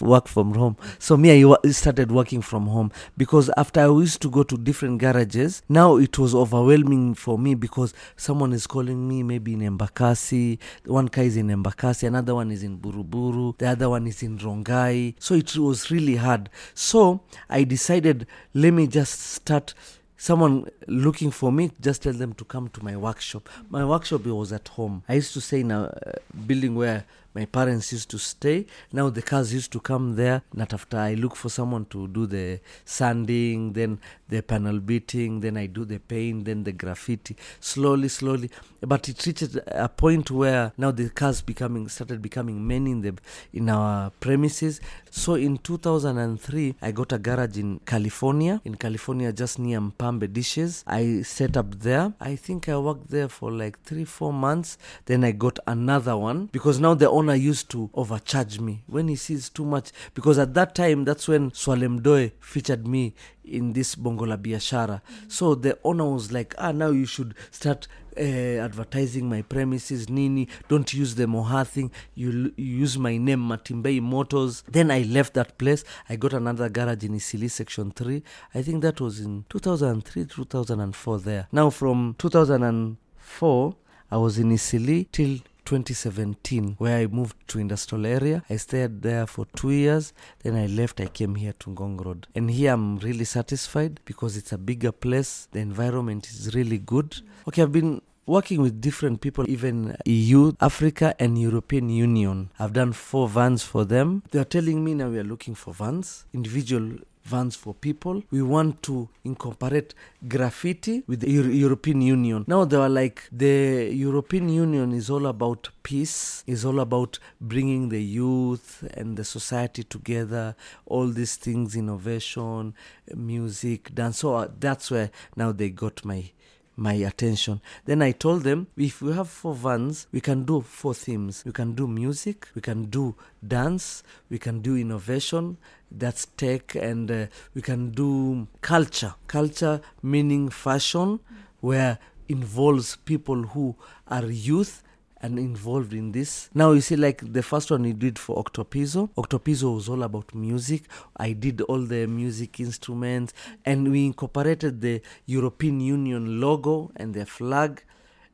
work 0.00 0.26
from 0.26 0.54
home. 0.54 0.76
So 0.98 1.16
me, 1.16 1.44
I 1.44 1.70
started 1.70 2.10
working 2.10 2.42
from 2.42 2.66
home 2.66 2.90
because 3.16 3.48
after 3.56 3.80
I 3.80 3.86
used 3.86 4.20
to 4.22 4.30
go 4.30 4.42
to 4.42 4.58
different 4.58 4.98
garages, 4.98 5.62
now 5.68 5.96
it 5.98 6.18
was 6.18 6.34
overwhelming 6.34 7.14
for 7.14 7.38
me 7.38 7.54
because 7.54 7.94
someone 8.16 8.52
is 8.52 8.66
calling 8.66 9.06
me 9.06 9.22
maybe 9.22 9.52
in 9.52 9.60
Embakasi. 9.60 10.58
One 10.84 11.06
guy 11.06 11.22
is 11.22 11.36
in 11.36 11.46
Embakasi, 11.46 12.08
another 12.08 12.34
one 12.34 12.50
is 12.50 12.64
in 12.64 12.78
Buruburu, 12.78 13.56
the 13.58 13.68
other 13.68 13.88
one 13.88 14.08
is 14.08 14.20
in 14.24 14.36
Rongai. 14.36 15.14
So 15.20 15.34
it 15.34 15.56
was 15.56 15.92
really 15.92 16.16
hard. 16.16 16.50
So 16.74 17.20
I 17.48 17.62
decided, 17.62 18.26
let 18.52 18.72
me 18.72 18.88
just 18.88 19.20
start 19.20 19.74
someone 20.18 20.68
looking 20.86 21.30
for 21.30 21.50
me 21.50 21.70
just 21.80 22.02
tell 22.02 22.12
them 22.12 22.34
to 22.34 22.44
come 22.44 22.68
to 22.68 22.84
my 22.84 22.96
workshop. 22.96 23.48
My 23.70 23.84
workshop 23.84 24.26
was 24.26 24.52
at 24.52 24.68
home. 24.68 25.02
I 25.08 25.14
used 25.14 25.32
to 25.34 25.40
stay 25.40 25.60
in 25.60 25.70
a 25.70 25.84
uh, 25.84 26.12
building 26.46 26.74
where 26.74 27.04
my 27.34 27.44
parents 27.44 27.92
used 27.92 28.10
to 28.10 28.18
stay. 28.18 28.66
Now 28.92 29.10
the 29.10 29.22
cars 29.22 29.52
used 29.52 29.70
to 29.72 29.80
come 29.80 30.16
there. 30.16 30.42
Not 30.54 30.72
after 30.72 30.96
i 30.98 31.14
look 31.14 31.36
for 31.36 31.48
someone 31.48 31.84
to 31.86 32.08
do 32.08 32.26
the 32.26 32.60
sanding 32.84 33.72
then 33.74 34.00
the 34.28 34.42
panel 34.42 34.80
beating 34.80 35.40
then 35.40 35.56
i 35.56 35.66
do 35.66 35.84
the 35.84 35.98
paint 35.98 36.44
then 36.46 36.64
the 36.64 36.72
graffiti. 36.72 37.36
Slowly 37.60 38.08
slowly. 38.08 38.50
But 38.80 39.08
it 39.08 39.24
reached 39.26 39.56
a 39.66 39.88
point 39.88 40.30
where 40.30 40.72
now 40.76 40.90
the 40.90 41.10
cars 41.10 41.42
becoming 41.42 41.88
started 41.88 42.22
becoming 42.22 42.66
many 42.66 42.92
in 42.92 43.02
the 43.02 43.14
in 43.52 43.68
our 43.68 44.10
premises. 44.20 44.80
So 45.10 45.34
in 45.34 45.58
2003 45.58 46.76
i 46.80 46.90
got 46.92 47.12
a 47.12 47.18
garage 47.18 47.58
in 47.58 47.80
california. 47.84 48.60
In 48.64 48.76
california 48.76 49.32
just 49.32 49.58
near 49.58 49.80
mpambe 49.80 50.32
dishes. 50.32 50.82
I 50.86 51.22
set 51.22 51.56
up 51.56 51.80
there. 51.80 52.12
I 52.20 52.36
think 52.36 52.68
i 52.68 52.76
worked 52.76 53.10
there 53.10 53.28
for 53.28 53.50
like 53.52 53.80
three 53.82 54.04
four 54.04 54.32
months. 54.32 54.78
Then 55.06 55.24
i 55.24 55.32
got 55.32 55.58
another 55.66 56.16
one. 56.16 56.48
Because 56.52 56.80
now 56.80 56.94
the 56.94 57.08
owner 57.18 57.34
used 57.34 57.68
to 57.70 57.90
overcharge 57.94 58.60
me 58.60 58.84
when 58.86 59.08
he 59.08 59.16
sees 59.16 59.48
too 59.50 59.64
much. 59.64 59.90
Because 60.14 60.38
at 60.38 60.54
that 60.54 60.74
time 60.74 61.04
that's 61.04 61.26
when 61.28 61.50
Swaleh 61.50 61.98
Mdoe 62.00 62.30
featured 62.40 62.86
me 62.86 63.14
in 63.44 63.72
this 63.72 63.94
bongo 63.94 64.24
la 64.24 64.36
biashara. 64.36 65.00
So 65.26 65.54
the 65.54 65.78
owner 65.84 66.04
was 66.04 66.30
like 66.32 66.54
ah 66.58 66.72
now 66.72 66.90
you 66.90 67.06
should 67.06 67.34
start 67.50 67.88
uh, 68.16 68.20
advertising 68.20 69.28
my 69.28 69.42
premises 69.42 70.08
nini. 70.08 70.48
Don't 70.68 70.92
use 70.92 71.14
the 71.14 71.24
moha 71.26 71.66
thing. 71.66 71.90
You, 72.14 72.52
you 72.56 72.76
use 72.84 72.98
my 72.98 73.16
name 73.16 73.40
matimbei 73.48 74.00
motors. 74.00 74.62
Then 74.68 74.90
i 74.90 75.02
left 75.02 75.34
that 75.34 75.58
place. 75.58 75.84
I 76.08 76.16
got 76.16 76.32
another 76.32 76.68
garage 76.68 77.04
in 77.04 77.14
Eastleigh 77.14 77.48
section 77.48 77.90
3 77.90 78.22
i 78.54 78.62
think 78.62 78.82
that 78.82 79.00
was 79.00 79.20
in 79.20 79.44
2003 79.48 80.26
2004 80.26 81.18
there. 81.20 81.48
Now 81.52 81.70
from 81.70 82.14
2004 82.18 83.76
i 84.10 84.16
was 84.16 84.38
in 84.38 84.52
Eastleigh 84.52 85.04
till 85.12 85.38
2017 85.68 86.76
where 86.78 86.96
i 86.96 87.06
moved 87.06 87.36
to 87.46 87.58
industrial 87.58 88.06
area. 88.06 88.42
I 88.48 88.56
stayed 88.56 89.02
there 89.02 89.26
for 89.26 89.44
two 89.54 89.70
years 89.70 90.14
then 90.42 90.56
i 90.56 90.66
left 90.66 90.98
i 90.98 91.06
came 91.06 91.34
here 91.34 91.52
to 91.58 91.70
ngong 91.70 92.02
road. 92.04 92.26
And 92.34 92.50
here 92.50 92.72
i'm 92.72 92.96
really 92.98 93.26
satisfied 93.26 94.00
because 94.06 94.38
it's 94.38 94.52
a 94.52 94.58
bigger 94.58 94.92
place 94.92 95.46
the 95.52 95.58
environment 95.58 96.26
is 96.30 96.54
really 96.54 96.78
good. 96.78 97.20
Okay 97.46 97.62
i've 97.62 97.72
been 97.72 98.00
working 98.26 98.62
with 98.62 98.80
different 98.80 99.20
people 99.20 99.44
even 99.48 99.94
eu 100.06 100.52
africa 100.60 101.14
and 101.18 101.38
european 101.38 101.90
union. 101.90 102.48
I've 102.58 102.72
done 102.72 102.92
four 102.94 103.28
vans 103.28 103.62
for 103.62 103.84
them. 103.84 104.22
They're 104.30 104.44
telling 104.44 104.82
me 104.84 104.94
now 104.94 105.10
we 105.10 105.18
are 105.18 105.24
looking 105.24 105.54
for 105.54 105.74
vans 105.74 106.24
individual 106.32 106.98
vans 107.30 107.54
for 107.56 107.74
people. 107.74 108.22
We 108.30 108.42
want 108.42 108.82
to 108.84 109.08
incorporate 109.24 109.94
graffiti 110.26 111.02
with 111.06 111.20
the 111.20 111.30
Euro- 111.30 111.50
European 111.66 112.00
Union. 112.02 112.44
Now 112.46 112.64
they 112.64 112.76
were 112.78 112.88
like, 113.02 113.22
the 113.30 113.90
European 113.92 114.48
Union 114.48 114.92
is 114.92 115.10
all 115.10 115.26
about 115.26 115.68
peace, 115.82 116.42
is 116.46 116.64
all 116.64 116.80
about 116.80 117.18
bringing 117.40 117.88
the 117.90 118.02
youth 118.02 118.84
and 118.94 119.16
the 119.16 119.24
society 119.24 119.84
together, 119.84 120.54
all 120.86 121.06
these 121.08 121.36
things, 121.36 121.76
innovation, 121.76 122.74
music, 123.14 123.94
dance. 123.94 124.18
So 124.18 124.34
uh, 124.34 124.48
that's 124.58 124.90
where 124.90 125.10
now 125.36 125.52
they 125.52 125.70
got 125.70 126.04
my 126.04 126.30
my 126.78 126.92
attention. 126.94 127.60
Then 127.84 128.00
I 128.02 128.12
told 128.12 128.44
them 128.44 128.68
if 128.76 129.02
we 129.02 129.12
have 129.12 129.28
four 129.28 129.54
vans, 129.54 130.06
we 130.12 130.20
can 130.20 130.44
do 130.44 130.62
four 130.62 130.94
themes. 130.94 131.42
We 131.44 131.52
can 131.52 131.74
do 131.74 131.86
music, 131.88 132.46
we 132.54 132.62
can 132.62 132.84
do 132.84 133.16
dance, 133.46 134.02
we 134.30 134.38
can 134.38 134.60
do 134.60 134.76
innovation, 134.76 135.58
that's 135.90 136.26
tech, 136.36 136.76
and 136.76 137.10
uh, 137.10 137.26
we 137.54 137.62
can 137.62 137.90
do 137.90 138.46
culture. 138.60 139.14
Culture 139.26 139.80
meaning 140.02 140.48
fashion, 140.48 141.18
where 141.60 141.98
involves 142.28 142.96
people 142.96 143.42
who 143.42 143.74
are 144.06 144.24
youth 144.26 144.82
and 145.22 145.38
involved 145.38 145.92
in 145.92 146.12
this. 146.12 146.48
Now 146.54 146.72
you 146.72 146.80
see, 146.80 146.96
like 146.96 147.32
the 147.32 147.42
first 147.42 147.70
one 147.70 147.82
we 147.82 147.92
did 147.92 148.18
for 148.18 148.42
Octopizzo. 148.42 149.10
Octopizzo 149.16 149.74
was 149.74 149.88
all 149.88 150.02
about 150.02 150.34
music. 150.34 150.82
I 151.16 151.32
did 151.32 151.60
all 151.62 151.80
the 151.80 152.06
music 152.06 152.60
instruments, 152.60 153.32
and 153.64 153.90
we 153.90 154.06
incorporated 154.06 154.80
the 154.80 155.02
European 155.26 155.80
Union 155.80 156.40
logo 156.40 156.90
and 156.96 157.14
their 157.14 157.26
flag. 157.26 157.82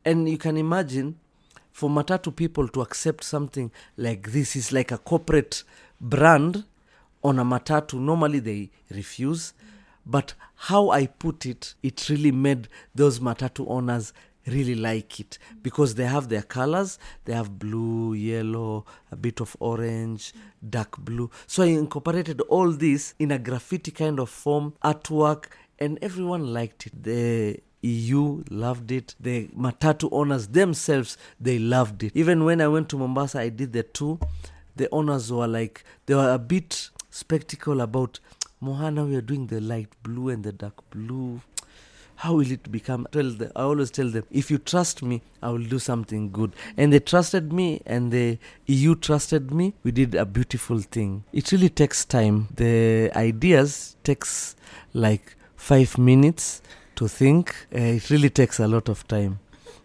And 0.05 0.29
you 0.29 0.37
can 0.39 0.57
imagine, 0.57 1.17
for 1.73 1.91
matatu 1.91 2.35
people 2.35 2.69
to 2.69 2.83
accept 2.83 3.25
something 3.25 3.71
like 3.97 4.31
this 4.33 4.55
is 4.55 4.73
like 4.73 4.93
a 4.93 4.99
corporate 4.99 5.65
brand 6.01 6.65
on 7.25 7.39
a 7.39 7.45
matatu 7.45 7.95
normally 7.99 8.39
they 8.39 8.71
refuse 8.91 9.55
but 10.07 10.35
how 10.55 10.91
i 10.91 11.07
put 11.07 11.47
it 11.47 11.75
it 11.83 12.09
really 12.09 12.31
made 12.31 12.69
those 12.95 13.19
matatu 13.19 13.69
owners 13.69 14.13
really 14.47 14.75
like 14.75 15.21
it 15.21 15.39
because 15.63 15.95
they 15.95 16.05
have 16.05 16.29
their 16.29 16.43
colors 16.43 16.99
they 17.25 17.33
have 17.33 17.59
blue 17.59 18.15
yellow 18.15 18.85
a 19.11 19.17
bit 19.17 19.41
of 19.41 19.57
orange 19.61 20.33
dark 20.69 20.99
blue 20.99 21.31
so 21.47 21.63
i 21.63 21.67
incorporated 21.67 22.41
all 22.43 22.71
this 22.71 23.15
in 23.19 23.31
a 23.31 23.39
graffiti 23.39 23.91
kind 23.91 24.19
of 24.21 24.29
form 24.29 24.73
artwork 24.85 25.47
and 25.79 25.99
everyone 26.03 26.53
liked 26.53 26.87
it 26.87 27.03
the 27.03 27.59
EU 27.85 28.43
loved 28.51 28.91
it. 28.91 29.15
The 29.21 29.49
Matatu 29.49 30.09
owners 30.11 30.49
themselves, 30.49 31.19
they 31.39 31.59
loved 31.59 32.03
it. 32.03 32.13
Even 32.17 32.45
when 32.45 32.63
I 32.63 32.69
went 32.69 32.89
to 32.91 32.97
Mombasa, 32.97 33.41
I 33.41 33.51
did 33.51 33.75
the 33.75 33.83
tour. 33.83 34.19
The 34.75 34.89
owners 34.91 35.31
were 35.31 35.47
like, 35.47 35.85
they 36.07 36.15
were 36.15 36.33
a 36.33 36.39
bit 36.39 36.89
spectacle 37.11 37.83
about, 37.83 38.21
Mohana, 38.63 39.07
we 39.07 39.15
are 39.17 39.21
doing 39.21 39.47
the 39.49 39.61
light 39.61 39.89
blue 40.03 40.31
and 40.31 40.43
the 40.43 40.53
dark 40.53 40.89
blue. 40.91 41.43
How 42.25 42.37
will 42.37 42.51
it 42.51 42.73
become? 42.73 43.07
Tell 43.13 43.29
the, 43.29 43.53
I 43.55 43.65
always 43.65 43.91
tell 43.91 44.09
them, 44.09 44.25
if 44.31 44.51
you 44.51 44.57
trust 44.57 45.03
me, 45.03 45.21
I 45.43 45.51
will 45.51 45.69
do 45.75 45.79
something 45.79 46.31
good. 46.31 46.55
And 46.75 46.91
they 46.91 47.01
trusted 47.01 47.53
me, 47.53 47.83
and 47.85 48.11
the 48.11 48.39
EU 48.65 48.95
trusted 48.95 49.53
me. 49.53 49.75
We 49.83 49.93
did 49.93 50.15
a 50.15 50.25
beautiful 50.25 50.79
thing. 50.81 51.25
It 51.35 51.53
really 51.53 51.69
takes 51.69 52.07
time. 52.07 52.49
The 52.57 53.13
ideas 53.15 53.97
takes 54.05 54.57
like 54.95 55.37
five 55.55 55.99
minutes 55.99 56.63
to 56.97 57.09
think. 57.09 57.55
Uh, 57.71 57.99
it 57.99 58.09
really 58.09 58.31
takes 58.31 58.59
a 58.59 58.69
lot 58.69 58.89
of 58.89 59.07
time. 59.07 59.39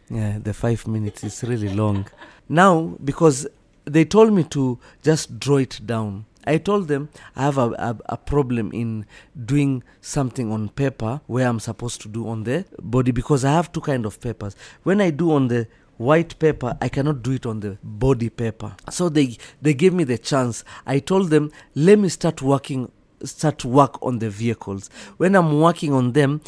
Yeah, 0.10 0.40
the 0.42 0.54
five 0.54 0.88
minutes 0.88 1.26
is 1.26 1.44
really 1.44 1.68
long. 1.68 2.08
Now, 2.48 2.96
because 3.04 3.48
they 3.84 4.06
told 4.06 4.32
me 4.32 4.46
to 4.46 4.80
just 5.04 5.42
draw 5.42 5.58
it 5.58 5.82
down. 5.86 6.24
I 6.50 6.58
told 6.58 6.88
them 6.88 7.10
I 7.36 7.43
have 7.43 7.60
a, 7.60 7.70
a, 7.89 7.97
a 8.08 8.18
problem 8.18 8.72
in 8.74 9.06
doing 9.45 9.84
something 10.02 10.52
on 10.52 10.70
paper 10.70 11.22
where 11.28 11.47
I'm 11.47 11.60
supposed 11.60 12.02
to 12.02 12.08
do 12.08 12.28
on 12.28 12.43
the 12.43 12.66
body 12.82 13.12
because 13.12 13.45
I 13.45 13.52
have 13.52 13.72
two 13.72 13.82
kind 13.82 14.04
of 14.04 14.20
papers. 14.20 14.56
When 14.82 15.00
I 15.00 15.12
do 15.12 15.32
on 15.32 15.47
the 15.50 15.68
white 15.97 16.39
paper 16.39 16.78
i 16.80 16.88
cannot 16.88 17.22
do 17.22 17.32
it 17.34 17.45
on 17.45 17.60
the 17.60 17.78
body 17.84 18.30
paper. 18.30 18.74
So 18.89 19.10
they 19.10 19.38
they 19.62 19.74
gave 19.74 19.93
me 19.93 20.06
the 20.06 20.18
chance. 20.18 20.64
I 20.88 21.00
told 21.00 21.30
them 21.30 21.52
let 21.76 22.00
me 22.00 22.10
start 22.10 22.41
working 22.41 22.91
start 23.24 23.64
work 23.66 24.02
on 24.02 24.20
the 24.20 24.30
vehicles. 24.30 24.89
When 25.18 25.36
i'm 25.36 25.60
working 25.60 25.93
on 25.93 26.14
them 26.14 26.41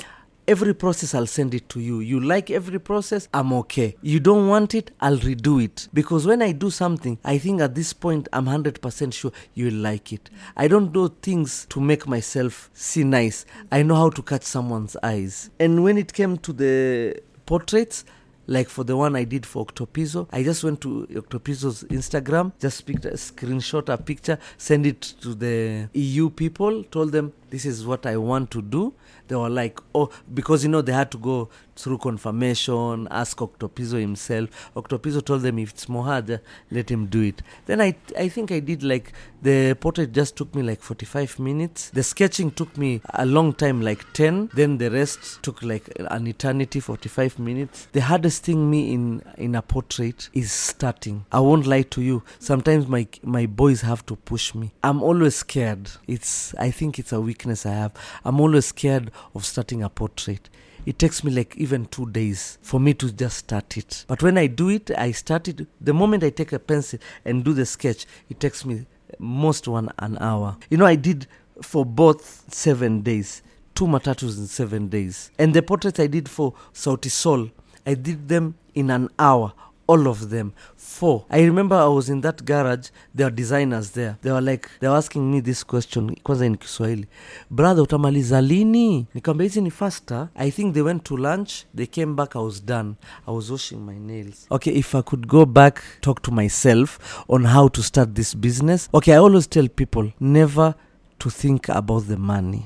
every 0.51 0.73
process 0.73 1.15
I'll 1.15 1.27
send 1.27 1.53
it 1.53 1.69
to 1.69 1.79
you. 1.79 2.01
You 2.01 2.19
like 2.19 2.51
every 2.51 2.77
process, 2.77 3.29
I'm 3.33 3.53
okay. 3.53 3.95
You 4.01 4.19
don't 4.19 4.49
want 4.49 4.75
it, 4.75 4.91
I'll 4.99 5.17
redo 5.17 5.63
it. 5.63 5.87
Because 5.93 6.27
when 6.27 6.41
I 6.41 6.51
do 6.51 6.69
something, 6.69 7.17
I 7.23 7.37
think 7.37 7.61
at 7.61 7.73
this 7.73 7.93
point 7.93 8.27
I'm 8.33 8.47
100% 8.47 9.13
sure 9.13 9.31
you'll 9.53 9.81
like 9.81 10.11
it. 10.11 10.29
I 10.57 10.67
don't 10.67 10.91
do 10.91 11.07
things 11.21 11.65
to 11.69 11.79
make 11.79 12.05
myself 12.05 12.69
see 12.73 13.05
nice. 13.05 13.45
I 13.71 13.83
know 13.83 13.95
how 13.95 14.09
to 14.09 14.21
catch 14.21 14.43
someone's 14.43 14.97
eyes. 15.01 15.49
And 15.57 15.85
when 15.85 15.97
it 15.97 16.11
came 16.11 16.37
to 16.39 16.51
the 16.51 17.21
portraits, 17.45 18.03
like 18.47 18.67
for 18.67 18.83
the 18.83 18.97
one 18.97 19.15
I 19.15 19.23
did 19.23 19.45
for 19.45 19.65
Octopizzo, 19.65 20.27
I 20.31 20.43
just 20.43 20.63
went 20.65 20.81
to 20.81 21.07
Octopizzo's 21.11 21.83
Instagram, 21.85 22.51
just 22.59 22.85
picked 22.85 23.05
a 23.05 23.11
screenshot, 23.11 23.87
a 23.87 23.97
picture, 23.97 24.37
send 24.57 24.85
it 24.85 25.01
to 25.21 25.33
the 25.33 25.87
EU 25.93 26.29
people, 26.29 26.83
told 26.83 27.13
them 27.13 27.31
this 27.49 27.65
is 27.65 27.85
what 27.85 28.05
I 28.05 28.17
want 28.17 28.51
to 28.51 28.61
do. 28.61 28.93
They 29.31 29.37
were 29.37 29.49
like, 29.49 29.79
oh, 29.95 30.09
because 30.33 30.65
you 30.65 30.69
know 30.69 30.81
they 30.81 30.91
had 30.91 31.09
to 31.11 31.17
go 31.17 31.47
through 31.77 31.99
confirmation, 31.99 33.07
ask 33.09 33.37
Octopizzo 33.37 33.97
himself. 33.97 34.49
Octopizzo 34.75 35.23
told 35.23 35.41
them 35.41 35.57
if 35.57 35.69
it's 35.69 35.85
Mohad, 35.85 36.41
let 36.69 36.91
him 36.91 37.05
do 37.05 37.21
it. 37.21 37.41
Then 37.65 37.79
I, 37.79 37.95
I 38.17 38.27
think 38.27 38.51
I 38.51 38.59
did 38.59 38.83
like 38.83 39.13
the 39.41 39.75
portrait 39.79 40.11
just 40.11 40.35
took 40.35 40.53
me 40.53 40.61
like 40.61 40.81
45 40.81 41.39
minutes. 41.39 41.89
The 41.91 42.03
sketching 42.03 42.51
took 42.51 42.77
me 42.77 43.01
a 43.13 43.25
long 43.25 43.53
time, 43.53 43.81
like 43.81 44.11
10. 44.13 44.51
Then 44.53 44.77
the 44.77 44.91
rest 44.91 45.41
took 45.41 45.63
like 45.63 45.89
an 45.97 46.27
eternity, 46.27 46.79
45 46.79 47.39
minutes. 47.39 47.87
The 47.93 48.01
hardest 48.01 48.43
thing 48.43 48.69
me 48.69 48.93
in 48.93 49.23
in 49.37 49.55
a 49.55 49.61
portrait 49.61 50.29
is 50.33 50.51
starting. 50.51 51.25
I 51.31 51.39
won't 51.39 51.65
lie 51.65 51.83
to 51.83 52.01
you. 52.01 52.23
Sometimes 52.39 52.87
my 52.87 53.07
my 53.23 53.45
boys 53.45 53.81
have 53.81 54.05
to 54.07 54.15
push 54.15 54.53
me. 54.53 54.73
I'm 54.83 55.01
always 55.01 55.37
scared. 55.37 55.89
It's 56.07 56.53
I 56.55 56.69
think 56.69 56.99
it's 56.99 57.13
a 57.13 57.21
weakness 57.21 57.65
I 57.65 57.71
have. 57.73 57.93
I'm 58.23 58.39
always 58.39 58.67
scared 58.67 59.09
of 59.33 59.45
starting 59.45 59.83
a 59.83 59.89
portrait 59.89 60.49
it 60.85 60.97
takes 60.97 61.23
me 61.23 61.31
like 61.31 61.55
even 61.57 61.85
two 61.85 62.09
days 62.09 62.57
for 62.61 62.79
me 62.79 62.93
to 62.95 63.11
just 63.11 63.37
start 63.37 63.77
it. 63.77 64.05
But 64.07 64.23
when 64.23 64.37
I 64.37 64.47
do 64.47 64.69
it, 64.69 64.89
I 64.97 65.11
start 65.11 65.47
it. 65.47 65.67
The 65.79 65.93
moment 65.93 66.23
I 66.23 66.29
take 66.29 66.51
a 66.53 66.59
pencil 66.59 66.99
and 67.23 67.43
do 67.43 67.53
the 67.53 67.65
sketch, 67.65 68.05
it 68.29 68.39
takes 68.39 68.65
me 68.65 68.85
most 69.19 69.67
one 69.67 69.89
an 69.99 70.17
hour. 70.19 70.57
You 70.69 70.77
know, 70.77 70.85
I 70.85 70.95
did 70.95 71.27
for 71.61 71.85
both 71.85 72.51
seven 72.51 73.01
days, 73.01 73.43
two 73.75 73.85
matatus 73.85 74.37
in 74.37 74.47
seven 74.47 74.87
days. 74.87 75.31
And 75.37 75.53
the 75.53 75.61
portraits 75.61 75.99
I 75.99 76.07
did 76.07 76.27
for 76.27 76.53
Sauti 76.73 77.11
Sol, 77.11 77.49
I 77.85 77.93
did 77.93 78.27
them 78.27 78.55
in 78.73 78.89
an 78.89 79.09
hour. 79.19 79.53
All 79.91 80.07
of 80.07 80.29
them. 80.29 80.53
Four. 80.77 81.25
I 81.29 81.41
remember 81.41 81.75
I 81.75 81.87
was 81.87 82.09
in 82.09 82.21
that 82.21 82.45
garage, 82.45 82.89
there 83.13 83.25
were 83.27 83.35
designers 83.35 83.91
there. 83.91 84.17
They 84.21 84.31
were 84.31 84.39
like, 84.41 84.69
they 84.79 84.87
were 84.87 84.95
asking 84.95 85.29
me 85.29 85.41
this 85.41 85.65
question, 85.65 86.15
kwanza 86.23 86.45
in 86.45 86.55
Kiswahili. 86.55 87.07
Brother, 87.49 87.81
utamaliza 87.83 88.41
lini? 88.41 89.07
Nikamwambia 89.13 89.43
hizi 89.47 89.61
ni 89.61 89.71
faster. 89.71 90.29
I 90.35 90.51
think 90.51 90.73
they 90.73 90.81
went 90.83 91.03
to 91.03 91.17
lunch, 91.17 91.65
they 91.75 91.87
came 91.87 92.13
back, 92.15 92.35
I 92.35 92.39
was 92.39 92.65
done. 92.65 92.95
I 93.27 93.31
was 93.31 93.49
washing 93.51 93.85
my 93.85 93.99
nails. 93.99 94.47
Okay, 94.51 94.73
if 94.73 94.95
I 94.95 95.01
could 95.01 95.27
go 95.27 95.45
back, 95.45 95.81
talk 96.01 96.21
to 96.21 96.31
myself 96.31 97.23
on 97.27 97.45
how 97.45 97.67
to 97.69 97.83
start 97.83 98.15
this 98.15 98.33
business. 98.37 98.89
Okay, 98.93 99.13
I 99.13 99.17
always 99.17 99.47
tell 99.47 99.67
people 99.67 100.11
never 100.19 100.75
to 101.19 101.29
think 101.29 101.69
about 101.69 102.07
the 102.07 102.17
money. 102.17 102.65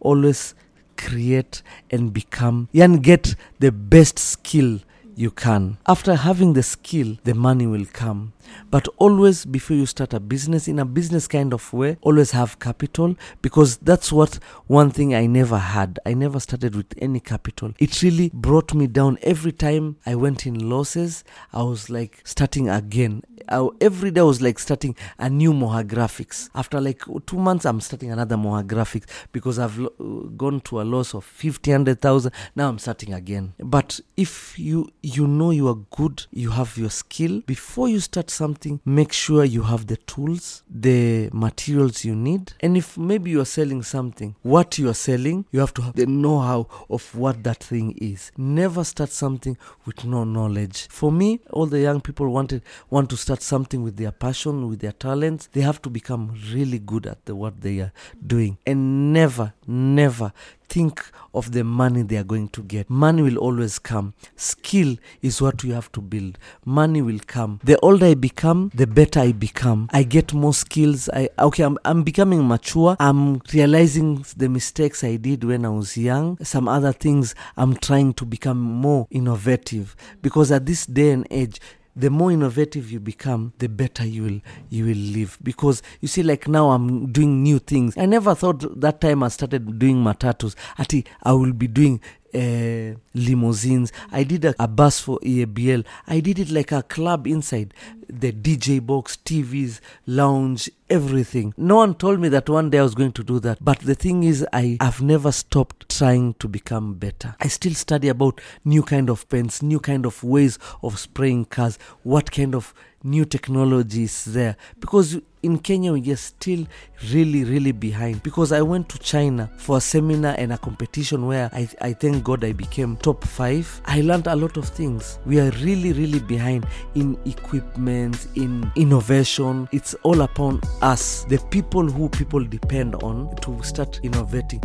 Always 0.00 0.54
create 0.96 1.62
and 1.90 2.12
become 2.12 2.68
and 2.74 3.02
get 3.02 3.36
the 3.60 3.70
best 3.70 4.18
skill 4.18 4.80
you 5.18 5.32
can. 5.32 5.78
After 5.86 6.14
having 6.14 6.52
the 6.52 6.62
skill, 6.62 7.16
the 7.24 7.34
money 7.34 7.66
will 7.66 7.86
come. 7.92 8.32
But 8.70 8.88
always, 8.98 9.44
before 9.44 9.76
you 9.76 9.86
start 9.86 10.12
a 10.14 10.20
business, 10.20 10.68
in 10.68 10.78
a 10.78 10.84
business 10.84 11.26
kind 11.28 11.52
of 11.52 11.72
way, 11.72 11.96
always 12.02 12.30
have 12.32 12.58
capital 12.58 13.16
because 13.42 13.76
that's 13.78 14.12
what 14.12 14.38
one 14.66 14.90
thing 14.90 15.14
I 15.14 15.26
never 15.26 15.58
had. 15.58 15.98
I 16.04 16.14
never 16.14 16.40
started 16.40 16.74
with 16.74 16.94
any 16.98 17.20
capital. 17.20 17.72
It 17.78 18.02
really 18.02 18.30
brought 18.34 18.74
me 18.74 18.86
down. 18.86 19.18
Every 19.22 19.52
time 19.52 19.96
I 20.06 20.14
went 20.14 20.46
in 20.46 20.68
losses, 20.68 21.24
I 21.52 21.62
was 21.62 21.90
like 21.90 22.20
starting 22.24 22.68
again. 22.68 23.22
I, 23.48 23.66
every 23.80 24.10
day 24.10 24.20
I 24.20 24.24
was 24.24 24.42
like 24.42 24.58
starting 24.58 24.94
a 25.18 25.30
new 25.30 25.52
Moha 25.52 25.84
graphics. 25.86 26.50
After 26.54 26.80
like 26.80 27.02
two 27.26 27.38
months, 27.38 27.64
I'm 27.64 27.80
starting 27.80 28.10
another 28.10 28.36
Moha 28.36 28.66
graphics 28.66 29.04
because 29.32 29.58
I've 29.58 29.78
lo- 29.78 30.30
gone 30.36 30.60
to 30.62 30.80
a 30.80 30.82
loss 30.82 31.14
of 31.14 31.24
50, 31.24 31.70
100,000. 31.70 32.32
Now 32.54 32.68
I'm 32.68 32.78
starting 32.78 33.14
again. 33.14 33.54
But 33.58 34.00
if 34.16 34.58
you 34.58 34.88
you 35.02 35.26
know 35.26 35.50
you 35.50 35.68
are 35.68 35.78
good, 35.96 36.26
you 36.30 36.50
have 36.50 36.76
your 36.76 36.90
skill, 36.90 37.40
before 37.46 37.88
you 37.88 38.00
start 38.00 38.30
something, 38.42 38.80
make 38.84 39.12
sure 39.12 39.44
you 39.44 39.62
have 39.72 39.86
the 39.86 39.96
tools, 40.12 40.62
the 40.70 41.28
materials 41.32 42.04
you 42.04 42.14
need. 42.14 42.52
And 42.60 42.76
if 42.76 42.96
maybe 42.96 43.30
you 43.30 43.40
are 43.40 43.52
selling 43.58 43.82
something, 43.82 44.30
what 44.42 44.78
you 44.78 44.88
are 44.88 45.00
selling, 45.08 45.44
you 45.52 45.60
have 45.60 45.74
to 45.74 45.82
have 45.82 45.94
the 45.94 46.06
know 46.06 46.38
how 46.50 46.60
of 46.88 47.02
what 47.14 47.42
that 47.44 47.60
thing 47.70 47.88
is. 48.12 48.32
Never 48.36 48.84
start 48.84 49.10
something 49.10 49.56
with 49.86 50.04
no 50.04 50.24
knowledge. 50.24 50.86
For 50.88 51.10
me, 51.12 51.40
all 51.50 51.66
the 51.66 51.80
young 51.80 52.00
people 52.00 52.28
wanted 52.38 52.62
want 52.90 53.10
to 53.10 53.16
start 53.16 53.42
something 53.42 53.82
with 53.82 53.96
their 53.96 54.12
passion, 54.12 54.68
with 54.68 54.80
their 54.80 54.92
talents. 54.92 55.48
They 55.52 55.62
have 55.62 55.80
to 55.82 55.90
become 55.90 56.34
really 56.52 56.78
good 56.78 57.06
at 57.06 57.24
the 57.26 57.34
what 57.34 57.60
they 57.60 57.80
are 57.80 57.92
doing. 58.34 58.58
And 58.66 59.12
never, 59.12 59.52
never 59.66 60.32
think 60.68 61.02
of 61.34 61.52
the 61.52 61.64
money 61.64 62.02
they 62.02 62.16
are 62.16 62.24
going 62.24 62.48
to 62.48 62.62
get. 62.62 62.88
Money 62.90 63.22
will 63.22 63.38
always 63.38 63.78
come. 63.78 64.14
Skill 64.36 64.96
is 65.22 65.40
what 65.40 65.62
you 65.64 65.72
have 65.72 65.90
to 65.92 66.00
build. 66.00 66.38
Money 66.64 67.02
will 67.02 67.20
come. 67.26 67.60
The 67.64 67.78
older 67.80 68.06
I 68.06 68.14
become, 68.14 68.70
the 68.74 68.86
better 68.86 69.20
I 69.20 69.32
become. 69.32 69.88
I 69.92 70.02
get 70.02 70.32
more 70.32 70.54
skills. 70.54 71.08
I 71.12 71.28
okay, 71.38 71.62
I'm, 71.62 71.78
I'm 71.84 72.02
becoming 72.02 72.46
mature. 72.46 72.96
I'm 73.00 73.40
realizing 73.52 74.24
the 74.36 74.48
mistakes 74.48 75.04
I 75.04 75.16
did 75.16 75.44
when 75.44 75.64
I 75.64 75.70
was 75.70 75.96
young. 75.96 76.38
Some 76.42 76.68
other 76.68 76.92
things 76.92 77.34
I'm 77.56 77.76
trying 77.76 78.14
to 78.14 78.24
become 78.24 78.58
more 78.58 79.06
innovative 79.10 79.96
because 80.22 80.50
at 80.50 80.66
this 80.66 80.86
day 80.86 81.10
and 81.10 81.26
age 81.30 81.60
the 81.98 82.10
more 82.10 82.30
innovative 82.30 82.90
you 82.92 83.00
become 83.00 83.52
the 83.58 83.68
better 83.68 84.06
you 84.06 84.22
will 84.22 84.40
you 84.70 84.84
will 84.84 84.96
live. 84.96 85.36
Because 85.42 85.82
you 86.00 86.08
see 86.08 86.22
like 86.22 86.46
now 86.48 86.70
i'm 86.70 87.10
doing 87.12 87.42
new 87.42 87.58
things. 87.58 87.96
I 87.98 88.06
never 88.06 88.34
thought 88.34 88.80
that 88.80 89.00
time 89.00 89.22
i 89.22 89.28
started 89.28 89.78
doing 89.78 89.96
matatus 90.04 90.54
ati 90.78 91.04
i 91.22 91.32
will 91.32 91.52
be 91.52 91.66
doing 91.66 92.00
uh, 92.34 92.98
limousines. 93.14 93.92
I 94.12 94.24
did 94.24 94.44
a, 94.44 94.54
a 94.58 94.68
bus 94.68 95.00
for 95.00 95.18
EABL. 95.20 95.84
I 96.06 96.20
did 96.20 96.38
it 96.38 96.50
like 96.50 96.72
a 96.72 96.82
club 96.82 97.26
inside 97.26 97.74
the 98.08 98.32
DJ 98.32 98.84
box, 98.84 99.18
TVs, 99.22 99.80
lounge, 100.06 100.70
everything. 100.88 101.52
No 101.56 101.76
one 101.76 101.94
told 101.94 102.20
me 102.20 102.28
that 102.30 102.48
one 102.48 102.70
day 102.70 102.78
I 102.78 102.82
was 102.82 102.94
going 102.94 103.12
to 103.12 103.24
do 103.24 103.38
that. 103.40 103.62
But 103.62 103.80
the 103.80 103.94
thing 103.94 104.24
is, 104.24 104.46
I 104.52 104.78
have 104.80 105.02
never 105.02 105.30
stopped 105.32 105.88
trying 105.94 106.34
to 106.34 106.48
become 106.48 106.94
better. 106.94 107.36
I 107.40 107.48
still 107.48 107.74
study 107.74 108.08
about 108.08 108.40
new 108.64 108.82
kind 108.82 109.10
of 109.10 109.28
pens, 109.28 109.62
new 109.62 109.80
kind 109.80 110.06
of 110.06 110.22
ways 110.24 110.58
of 110.82 110.98
spraying 110.98 111.46
cars, 111.46 111.78
what 112.02 112.30
kind 112.30 112.54
of 112.54 112.72
new 113.04 113.24
technology 113.24 114.04
is 114.04 114.24
there. 114.24 114.56
Because 114.80 115.18
in 115.42 115.58
Kenya 115.58 115.92
we 115.92 116.10
are 116.10 116.16
still 116.16 116.66
really 117.12 117.44
really 117.44 117.72
behind. 117.72 118.22
Because 118.22 118.52
I 118.52 118.62
went 118.62 118.88
to 118.90 118.98
China 118.98 119.50
for 119.56 119.78
a 119.78 119.80
seminar 119.80 120.34
and 120.38 120.52
a 120.52 120.58
competition 120.58 121.26
where 121.26 121.50
I, 121.52 121.68
I 121.80 121.92
thank 121.92 122.24
God 122.24 122.44
I 122.44 122.52
became 122.52 122.96
top 122.96 123.24
5 123.24 123.82
I 123.86 124.00
learned 124.00 124.26
a 124.26 124.36
lot 124.36 124.56
of 124.56 124.68
things. 124.68 125.18
We 125.26 125.40
are 125.40 125.50
really 125.62 125.92
really 125.92 126.20
behind 126.20 126.66
in 126.94 127.18
equipment 127.24 128.26
in 128.34 128.70
innovation. 128.76 129.68
It's 129.72 129.94
all 130.02 130.22
upon 130.22 130.60
us 130.82 131.24
the 131.24 131.38
people 131.50 131.86
who 131.86 132.08
people 132.08 132.44
depend 132.44 132.96
on 132.96 133.34
to 133.42 133.62
start 133.62 134.00
innovating 134.02 134.60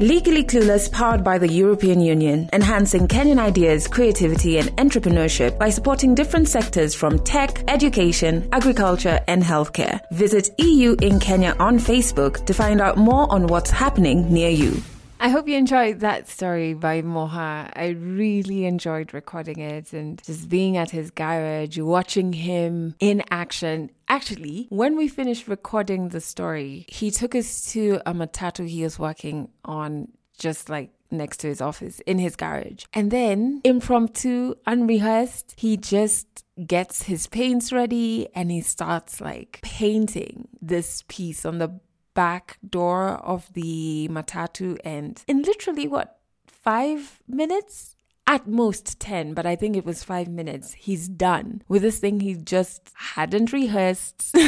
Legally 0.00 0.44
Clueless, 0.44 0.92
powered 0.92 1.24
by 1.24 1.38
the 1.38 1.48
European 1.48 2.02
Union, 2.02 2.50
enhancing 2.52 3.08
Kenyan 3.08 3.38
ideas, 3.38 3.88
creativity, 3.88 4.58
and 4.58 4.68
entrepreneurship 4.76 5.58
by 5.58 5.70
supporting 5.70 6.14
different 6.14 6.48
sectors 6.48 6.94
from 6.94 7.18
tech, 7.20 7.64
education, 7.66 8.46
agriculture, 8.52 9.18
and 9.26 9.42
healthcare. 9.42 9.98
Visit 10.10 10.50
EU 10.58 10.96
in 11.00 11.18
Kenya 11.18 11.56
on 11.58 11.78
Facebook 11.78 12.44
to 12.44 12.52
find 12.52 12.82
out 12.82 12.98
more 12.98 13.26
on 13.32 13.46
what's 13.46 13.70
happening 13.70 14.30
near 14.30 14.50
you. 14.50 14.82
I 15.18 15.30
hope 15.30 15.48
you 15.48 15.56
enjoyed 15.56 16.00
that 16.00 16.28
story 16.28 16.74
by 16.74 17.00
Moha. 17.00 17.72
I 17.74 17.96
really 17.98 18.66
enjoyed 18.66 19.14
recording 19.14 19.60
it 19.60 19.92
and 19.92 20.22
just 20.22 20.48
being 20.48 20.76
at 20.76 20.90
his 20.90 21.10
garage, 21.10 21.78
watching 21.78 22.32
him 22.34 22.94
in 23.00 23.22
action. 23.30 23.90
Actually, 24.08 24.66
when 24.68 24.96
we 24.96 25.08
finished 25.08 25.48
recording 25.48 26.10
the 26.10 26.20
story, 26.20 26.84
he 26.88 27.10
took 27.10 27.34
us 27.34 27.72
to 27.72 28.00
a 28.04 28.12
matatu 28.12 28.68
he 28.68 28.82
was 28.82 28.98
working 28.98 29.48
on 29.64 30.08
just 30.38 30.68
like 30.68 30.90
next 31.10 31.38
to 31.38 31.46
his 31.46 31.60
office 31.60 32.00
in 32.00 32.18
his 32.18 32.36
garage. 32.36 32.84
And 32.92 33.10
then, 33.10 33.60
impromptu, 33.64 34.54
unrehearsed, 34.66 35.54
he 35.56 35.76
just 35.76 36.44
gets 36.66 37.02
his 37.02 37.26
paints 37.26 37.72
ready 37.72 38.28
and 38.34 38.50
he 38.50 38.60
starts 38.60 39.20
like 39.20 39.60
painting 39.62 40.48
this 40.60 41.04
piece 41.08 41.44
on 41.44 41.58
the 41.58 41.80
back 42.16 42.58
door 42.68 43.10
of 43.22 43.52
the 43.52 44.08
matatu 44.10 44.78
and 44.84 45.22
in 45.28 45.42
literally 45.42 45.86
what 45.86 46.18
five 46.46 47.20
minutes? 47.28 47.92
At 48.28 48.48
most 48.48 48.98
10 48.98 49.34
but 49.34 49.46
i 49.46 49.54
think 49.54 49.76
it 49.76 49.84
was 49.84 50.02
five 50.02 50.26
minutes. 50.26 50.72
He's 50.72 51.06
done 51.08 51.62
with 51.68 51.82
this 51.82 52.00
thing 52.00 52.18
he 52.18 52.34
just 52.34 52.90
hadn't 53.14 53.52
rehearsed. 53.52 54.34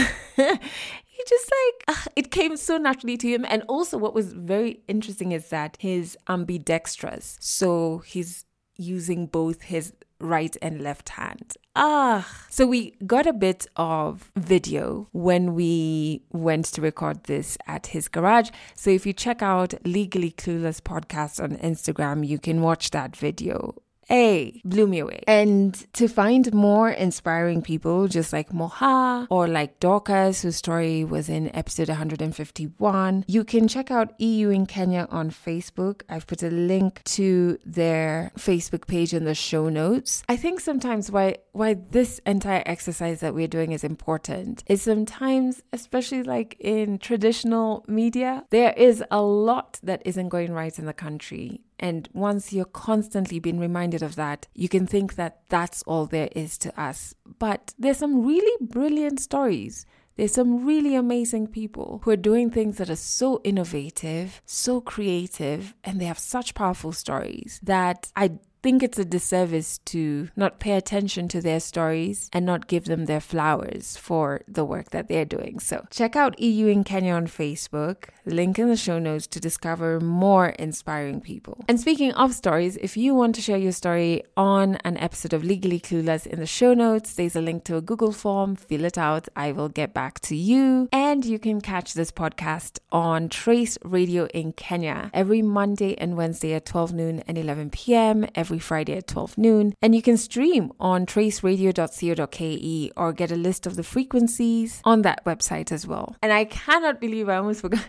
He 1.19 1.25
just 1.29 1.51
like 1.59 1.97
uh, 1.97 2.11
it 2.15 2.31
came 2.31 2.57
so 2.57 2.77
naturally 2.79 3.17
to 3.17 3.29
him. 3.29 3.45
And 3.49 3.65
also 3.69 3.99
what 3.99 4.15
was 4.15 4.33
very 4.33 4.83
interesting 4.87 5.33
is 5.33 5.49
that 5.51 5.77
he's 5.81 6.17
ambidextrous 6.29 7.37
so 7.41 7.99
he's 7.99 8.45
using 8.77 9.27
both 9.27 9.63
his 9.63 9.93
right 10.21 10.57
and 10.61 10.81
left 10.81 11.11
hand. 11.11 11.57
Ah, 11.77 12.29
so 12.51 12.67
we 12.67 12.97
got 13.07 13.27
a 13.27 13.33
bit 13.33 13.67
of 13.77 14.33
video 14.37 15.09
when 15.13 15.55
we 15.55 16.23
went 16.33 16.65
to 16.67 16.81
record 16.81 17.25
this 17.25 17.57
at 17.67 17.89
his 17.89 18.09
garage. 18.09 18.51
So 18.75 18.91
if 18.91 19.07
you 19.07 19.13
check 19.13 19.43
out 19.43 19.75
Legally 19.87 20.33
Clueless 20.33 20.81
podcast 20.81 21.43
on 21.43 21.57
Instagram, 21.59 22.27
you 22.27 22.39
can 22.39 22.63
watch 22.63 22.91
that 22.91 23.17
video 23.17 23.75
hey, 24.09 24.63
blew 24.65 24.87
me 24.87 25.01
away. 25.01 25.23
And 25.27 25.75
to 25.93 26.09
find 26.09 26.53
more 26.55 26.91
inspiring 26.91 27.61
people 27.61 28.09
just 28.09 28.33
like 28.33 28.51
Moha 28.51 29.27
or 29.31 29.47
like 29.47 29.81
Dorcas, 29.81 30.43
whose 30.43 30.57
story 30.57 31.05
was 31.05 31.29
in 31.29 31.55
episode 31.55 31.89
151, 31.89 33.25
you 33.29 33.45
can 33.45 33.69
check 33.69 33.91
out 33.91 34.19
EU 34.19 34.49
in 34.49 34.65
Kenya 34.65 35.07
on 35.11 35.31
Facebook. 35.31 36.03
I've 36.09 36.27
put 36.27 36.43
a 36.43 36.51
link 36.51 37.03
to 37.05 37.59
their 37.65 38.33
Facebook 38.39 38.87
page 38.87 39.13
in 39.13 39.25
the 39.25 39.35
show 39.35 39.69
notes. 39.69 40.23
I 40.29 40.37
think 40.37 40.61
sometimes 40.61 41.11
why 41.11 41.37
why 41.53 41.75
this 41.75 42.21
entire 42.25 42.63
exercise 42.67 43.21
that 43.21 43.35
we're 43.35 43.49
doing 43.49 43.73
is 43.73 43.83
important 43.83 44.63
is 44.69 44.81
sometimes, 44.81 45.63
especially 45.73 46.23
like 46.23 46.57
in 46.61 46.99
traditional 46.99 47.85
media, 47.89 48.45
there 48.51 48.73
is 48.77 49.03
a 49.11 49.21
lot 49.21 49.81
that 49.83 50.01
isn't 50.05 50.29
going 50.29 50.53
right 50.53 50.79
in 50.79 50.87
the 50.87 50.93
country 50.93 51.61
and 51.79 52.09
once 52.13 52.53
you're 52.53 52.65
constantly 52.65 53.39
being 53.39 53.59
reminded 53.59 54.03
of 54.03 54.17
that, 54.17 54.47
you 54.55 54.69
can 54.69 54.87
think 54.87 55.15
that 55.15 55.41
that's 55.49 55.83
all 55.83 56.07
there 56.07 56.29
is 56.35 56.59
to 56.59 56.81
us. 56.81 57.15
But 57.39 57.75
there's 57.79 57.99
some 57.99 58.27
really 58.27 58.57
brilliant 58.61 59.21
stories. 59.21 59.87
There's 60.17 60.35
some 60.35 60.67
really 60.67 60.97
amazing 60.97 61.47
people 61.47 62.01
who 62.03 62.11
are 62.11 62.17
doing 62.17 62.51
things 62.51 62.79
that 62.79 62.91
are 62.91 62.97
so 62.97 63.41
innovative, 63.45 64.43
so 64.45 64.81
creative, 64.81 65.75
and 65.85 66.01
they 66.01 66.07
have 66.07 66.19
such 66.19 66.55
powerful 66.55 66.91
stories 66.91 67.61
that 67.63 68.11
I 68.17 68.33
think 68.63 68.83
it's 68.83 68.99
a 68.99 69.05
disservice 69.05 69.79
to 69.87 70.29
not 70.37 70.61
pay 70.61 70.73
attention 70.73 71.29
to 71.29 71.41
their 71.41 71.61
stories 71.61 72.29
and 72.33 72.45
not 72.45 72.67
give 72.67 72.85
them 72.85 73.07
their 73.07 73.21
flowers 73.21 73.97
for 73.97 74.43
the 74.49 74.65
work 74.65 74.91
that 74.91 75.09
they're 75.09 75.25
doing. 75.25 75.59
So 75.59 75.87
check 75.91 76.17
out 76.17 76.39
EU 76.41 76.67
in 76.67 76.85
Kenya 76.85 77.13
on 77.15 77.27
Facebook, 77.27 78.09
link 78.25 78.59
in 78.59 78.69
the 78.69 78.77
show 78.77 78.99
notes 78.99 79.27
to 79.29 79.41
discover 79.41 80.01
more 80.01 80.49
inspiring 80.51 81.21
people. 81.21 81.65
And 81.69 81.81
speaking 81.81 82.13
of 82.13 82.35
stories, 82.35 82.77
if 82.79 82.97
you 82.97 83.15
want 83.15 83.35
to 83.37 83.43
share 83.43 83.59
your 83.59 83.73
story 83.73 84.23
on 84.37 84.77
an 84.85 84.97
episode 84.99 85.33
of 85.33 85.45
Legally 85.45 85.81
Clueless 85.81 86.27
in 86.27 86.41
the 86.41 86.47
show 86.47 86.75
notes, 86.75 87.15
there's 87.15 87.37
a 87.37 87.41
link 87.41 87.65
to 87.65 87.77
a 87.77 87.81
Google 87.81 88.13
form. 88.13 88.57
Fill 88.57 88.85
it 88.85 88.99
out. 88.99 89.29
I 89.37 89.53
will 89.53 89.69
get 89.69 89.95
back 89.95 90.21
to 90.21 90.37
you. 90.37 90.89
And 90.93 91.25
you 91.25 91.39
can 91.39 91.61
catch 91.61 91.95
this 91.95 92.11
podcast 92.11 92.79
on 92.91 93.29
Trace 93.29 93.79
Radio 93.85 94.27
in 94.27 94.53
Kenya 94.53 95.11
every 95.13 95.43
Monday 95.43 95.97
and 95.97 96.17
Wednesday 96.17 96.55
at 96.55 96.67
12 96.67 96.93
noon 96.93 97.23
and 97.27 97.37
11 97.37 97.71
p.m. 97.71 98.27
Every 98.35 98.48
every 98.49 98.59
Friday 98.59 98.97
at 98.97 99.07
12 99.07 99.37
noon. 99.37 99.75
And 99.83 99.95
you 99.95 100.01
can 100.01 100.17
stream 100.17 100.73
on 100.81 101.05
traceradio.co.ke 101.05 102.93
or 102.97 103.13
get 103.13 103.31
a 103.31 103.37
list 103.37 103.67
of 103.67 103.77
the 103.77 103.83
frequencies 103.83 104.81
on 104.85 105.03
that 105.03 105.23
website 105.27 105.71
as 105.71 105.87
well. 105.87 106.17
And 106.23 106.33
I 106.33 106.47
cannot 106.47 106.99
believe 106.99 107.29
I 107.29 107.37
almost 107.37 107.61
forgot. 107.61 107.87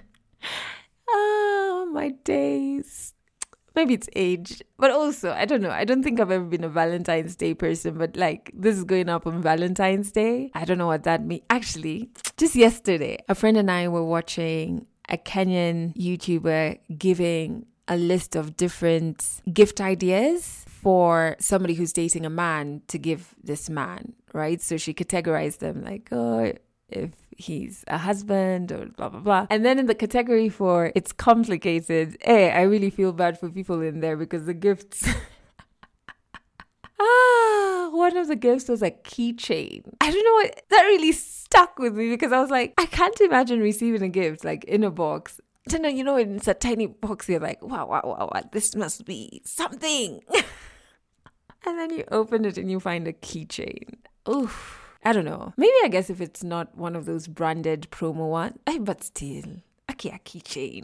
oh, 1.10 1.90
my 1.94 2.10
days 2.10 3.14
maybe 3.76 3.94
it's 3.94 4.10
age, 4.14 4.62
but 4.78 4.92
also 4.92 5.32
I 5.32 5.46
don't 5.46 5.62
know. 5.62 5.70
I 5.70 5.86
don't 5.86 6.04
think 6.04 6.20
I've 6.20 6.32
ever 6.32 6.44
been 6.44 6.66
a 6.66 6.70
Valentine's 6.70 7.38
Day 7.38 7.54
person, 7.54 7.98
but 7.98 8.18
like 8.18 8.52
this 8.54 8.76
is 8.76 8.84
going 8.84 9.08
up 9.08 9.26
on 9.26 9.42
Valentine's 9.42 10.12
Day. 10.12 10.52
I 10.54 10.66
don't 10.66 10.78
know 10.78 10.88
what 10.88 11.04
that 11.04 11.24
means. 11.24 11.44
Actually, 11.50 12.10
just 12.36 12.56
yesterday, 12.58 13.20
a 13.30 13.36
friend 13.36 13.56
and 13.56 13.72
I 13.72 13.88
were 13.88 14.04
watching 14.04 14.86
a 15.08 15.18
Kenyan 15.18 15.96
YouTuber 15.96 16.80
giving 16.98 17.68
a 17.90 17.98
list 17.98 18.36
of 18.36 18.56
different 18.56 19.42
gift 19.52 19.82
ideas 19.82 20.66
for 20.68 21.36
somebody 21.40 21.74
who's 21.74 21.92
dating 21.92 22.26
a 22.26 22.30
man 22.30 22.82
to 22.88 22.98
give 22.98 23.36
this 23.44 23.70
man, 23.70 24.14
right? 24.34 24.62
So 24.62 24.78
she 24.78 24.94
categorized 24.94 25.58
them 25.58 25.84
like, 25.84 26.08
oh, 26.12 26.54
if 26.88 27.12
he's 27.36 27.84
a 27.88 27.98
husband 27.98 28.72
or 28.72 28.86
blah 28.86 29.10
blah 29.10 29.20
blah. 29.20 29.48
And 29.50 29.66
then 29.66 29.80
in 29.80 29.88
the 29.88 29.96
category 29.96 30.50
for 30.50 30.92
it's 30.96 31.12
complicated, 31.12 32.18
hey, 32.22 32.52
I 32.52 32.62
really 32.62 32.90
feel 32.90 33.12
bad 33.12 33.40
for 33.40 33.50
people 33.50 33.82
in 33.82 34.00
there 34.00 34.16
because 34.16 34.46
the 34.46 34.54
gifts 34.54 35.08
Ah, 37.02 37.90
one 37.94 38.18
of 38.18 38.28
the 38.28 38.36
gifts 38.36 38.68
was 38.68 38.82
a 38.82 38.92
keychain. 38.92 39.84
I 40.02 40.12
don't 40.12 40.26
know 40.26 40.34
what 40.34 40.64
that 40.70 40.82
really 40.84 41.14
stuck 41.14 41.80
with 41.80 41.96
me 41.96 42.10
because 42.10 42.34
I 42.34 42.42
was 42.42 42.50
like, 42.50 42.74
I 42.78 42.86
can't 42.88 43.20
imagine 43.22 43.62
receiving 43.62 44.02
a 44.02 44.10
gift 44.10 44.44
like 44.44 44.66
in 44.66 44.84
a 44.84 44.92
box 44.92 45.40
don't 45.68 45.96
you 45.96 46.04
know, 46.04 46.18
it's 46.18 46.48
a 46.48 46.54
tiny 46.54 46.88
box. 46.88 47.28
You're 47.30 47.40
like, 47.40 47.64
wow, 47.64 47.88
wow, 47.88 48.02
wow, 48.04 48.30
wow, 48.34 48.42
this 48.52 48.76
must 48.76 49.06
be 49.06 49.42
something. 49.46 50.22
and 51.66 51.80
then 51.80 51.92
you 51.92 52.04
open 52.12 52.46
it 52.46 52.58
and 52.58 52.70
you 52.70 52.80
find 52.80 53.08
a 53.08 53.14
keychain. 53.14 53.96
Oof. 54.28 54.80
I 55.04 55.14
don't 55.14 55.26
know. 55.26 55.54
Maybe 55.56 55.74
I 55.84 55.88
guess 55.88 56.10
if 56.10 56.20
it's 56.20 56.44
not 56.44 56.78
one 56.78 56.96
of 56.96 57.06
those 57.06 57.28
branded 57.28 57.88
promo 57.90 58.30
ones, 58.30 58.58
but 58.82 59.04
still, 59.04 59.62
okay, 59.90 60.10
a 60.10 60.20
keychain. 60.20 60.84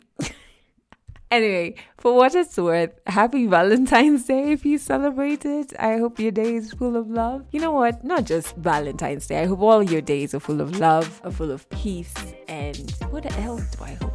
Anyway, 1.32 1.76
for 1.98 2.16
what 2.16 2.34
it's 2.36 2.56
worth, 2.56 2.92
happy 3.08 3.46
Valentine's 3.48 4.26
Day 4.26 4.54
if 4.54 4.64
you 4.64 4.78
celebrate 4.78 5.44
it. 5.44 5.74
I 5.78 5.98
hope 5.98 6.20
your 6.20 6.32
day 6.32 6.56
is 6.56 6.72
full 6.72 6.96
of 6.96 7.10
love. 7.10 7.46
You 7.52 7.60
know 7.60 7.72
what? 7.72 8.04
Not 8.06 8.26
just 8.26 8.56
Valentine's 8.56 9.28
Day. 9.28 9.42
I 9.42 9.46
hope 9.46 9.60
all 9.60 9.84
your 9.84 10.02
days 10.02 10.34
are 10.34 10.40
full 10.40 10.62
of 10.62 10.80
love, 10.80 11.20
are 11.26 11.32
full 11.32 11.52
of 11.52 11.68
peace, 11.72 12.14
and 12.48 12.92
what 13.10 13.26
else 13.40 13.64
do 13.76 13.84
I 13.84 13.96
hope? 13.96 14.15